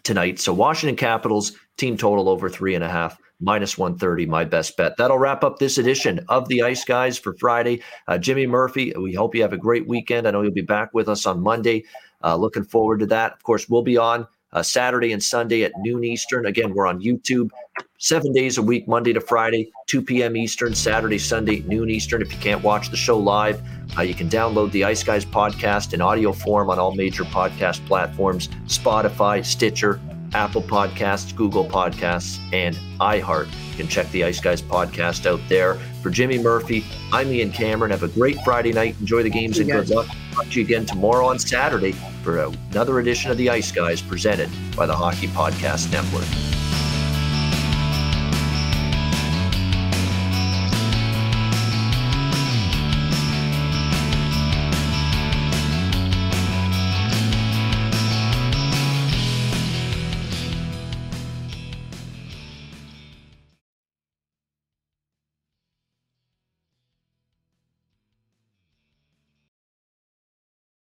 tonight. 0.04 0.38
So 0.38 0.52
Washington 0.52 0.96
Capitals 0.96 1.52
team 1.78 1.96
total 1.96 2.28
over 2.28 2.48
three 2.50 2.74
and 2.74 2.84
a 2.84 2.88
half. 2.88 3.18
Minus 3.40 3.78
130, 3.78 4.26
my 4.26 4.44
best 4.44 4.76
bet. 4.76 4.96
That'll 4.96 5.16
wrap 5.16 5.44
up 5.44 5.60
this 5.60 5.78
edition 5.78 6.18
of 6.28 6.48
the 6.48 6.62
Ice 6.62 6.84
Guys 6.84 7.16
for 7.16 7.34
Friday. 7.34 7.82
Uh, 8.08 8.18
Jimmy 8.18 8.48
Murphy, 8.48 8.92
we 8.98 9.14
hope 9.14 9.32
you 9.32 9.42
have 9.42 9.52
a 9.52 9.56
great 9.56 9.86
weekend. 9.86 10.26
I 10.26 10.32
know 10.32 10.42
you'll 10.42 10.50
be 10.50 10.60
back 10.60 10.92
with 10.92 11.08
us 11.08 11.24
on 11.24 11.40
Monday. 11.40 11.84
Uh, 12.22 12.34
looking 12.34 12.64
forward 12.64 12.98
to 12.98 13.06
that. 13.06 13.34
Of 13.34 13.44
course, 13.44 13.68
we'll 13.68 13.82
be 13.82 13.96
on 13.96 14.26
uh, 14.52 14.62
Saturday 14.62 15.12
and 15.12 15.22
Sunday 15.22 15.62
at 15.62 15.72
noon 15.78 16.02
Eastern. 16.02 16.46
Again, 16.46 16.74
we're 16.74 16.86
on 16.86 17.00
YouTube 17.00 17.50
seven 17.98 18.32
days 18.32 18.58
a 18.58 18.62
week, 18.62 18.88
Monday 18.88 19.12
to 19.12 19.20
Friday, 19.20 19.70
2 19.86 20.02
p.m. 20.02 20.36
Eastern, 20.36 20.74
Saturday, 20.74 21.18
Sunday, 21.18 21.60
noon 21.60 21.90
Eastern. 21.90 22.22
If 22.22 22.32
you 22.32 22.38
can't 22.38 22.62
watch 22.62 22.90
the 22.90 22.96
show 22.96 23.18
live, 23.18 23.62
uh, 23.96 24.02
you 24.02 24.14
can 24.14 24.28
download 24.28 24.70
the 24.72 24.84
Ice 24.84 25.02
Guys 25.02 25.24
podcast 25.24 25.92
in 25.92 26.00
audio 26.00 26.32
form 26.32 26.70
on 26.70 26.78
all 26.78 26.94
major 26.94 27.24
podcast 27.24 27.84
platforms 27.86 28.48
Spotify, 28.66 29.44
Stitcher, 29.44 30.00
Apple 30.34 30.62
Podcasts, 30.62 31.34
Google 31.34 31.64
Podcasts, 31.64 32.38
and 32.52 32.76
iHeart. 33.00 33.46
You 33.70 33.76
can 33.76 33.88
check 33.88 34.10
the 34.10 34.24
Ice 34.24 34.40
Guys 34.40 34.62
podcast 34.62 35.26
out 35.26 35.40
there. 35.48 35.74
For 36.02 36.10
Jimmy 36.10 36.38
Murphy, 36.38 36.84
I'm 37.12 37.32
Ian 37.32 37.50
Cameron. 37.50 37.90
Have 37.90 38.02
a 38.02 38.08
great 38.08 38.38
Friday 38.44 38.72
night. 38.72 38.96
Enjoy 39.00 39.22
the 39.22 39.30
games 39.30 39.58
and 39.58 39.70
good 39.70 39.90
luck. 39.90 40.06
Talk 40.32 40.48
to 40.50 40.60
you 40.60 40.64
again 40.64 40.86
tomorrow 40.86 41.26
on 41.26 41.38
Saturday 41.38 41.92
for 42.22 42.38
another 42.72 43.00
edition 43.00 43.30
of 43.30 43.36
the 43.36 43.50
Ice 43.50 43.72
Guys 43.72 44.00
presented 44.00 44.50
by 44.76 44.86
the 44.86 44.94
Hockey 44.94 45.26
Podcast 45.28 45.90
Network. 45.90 46.26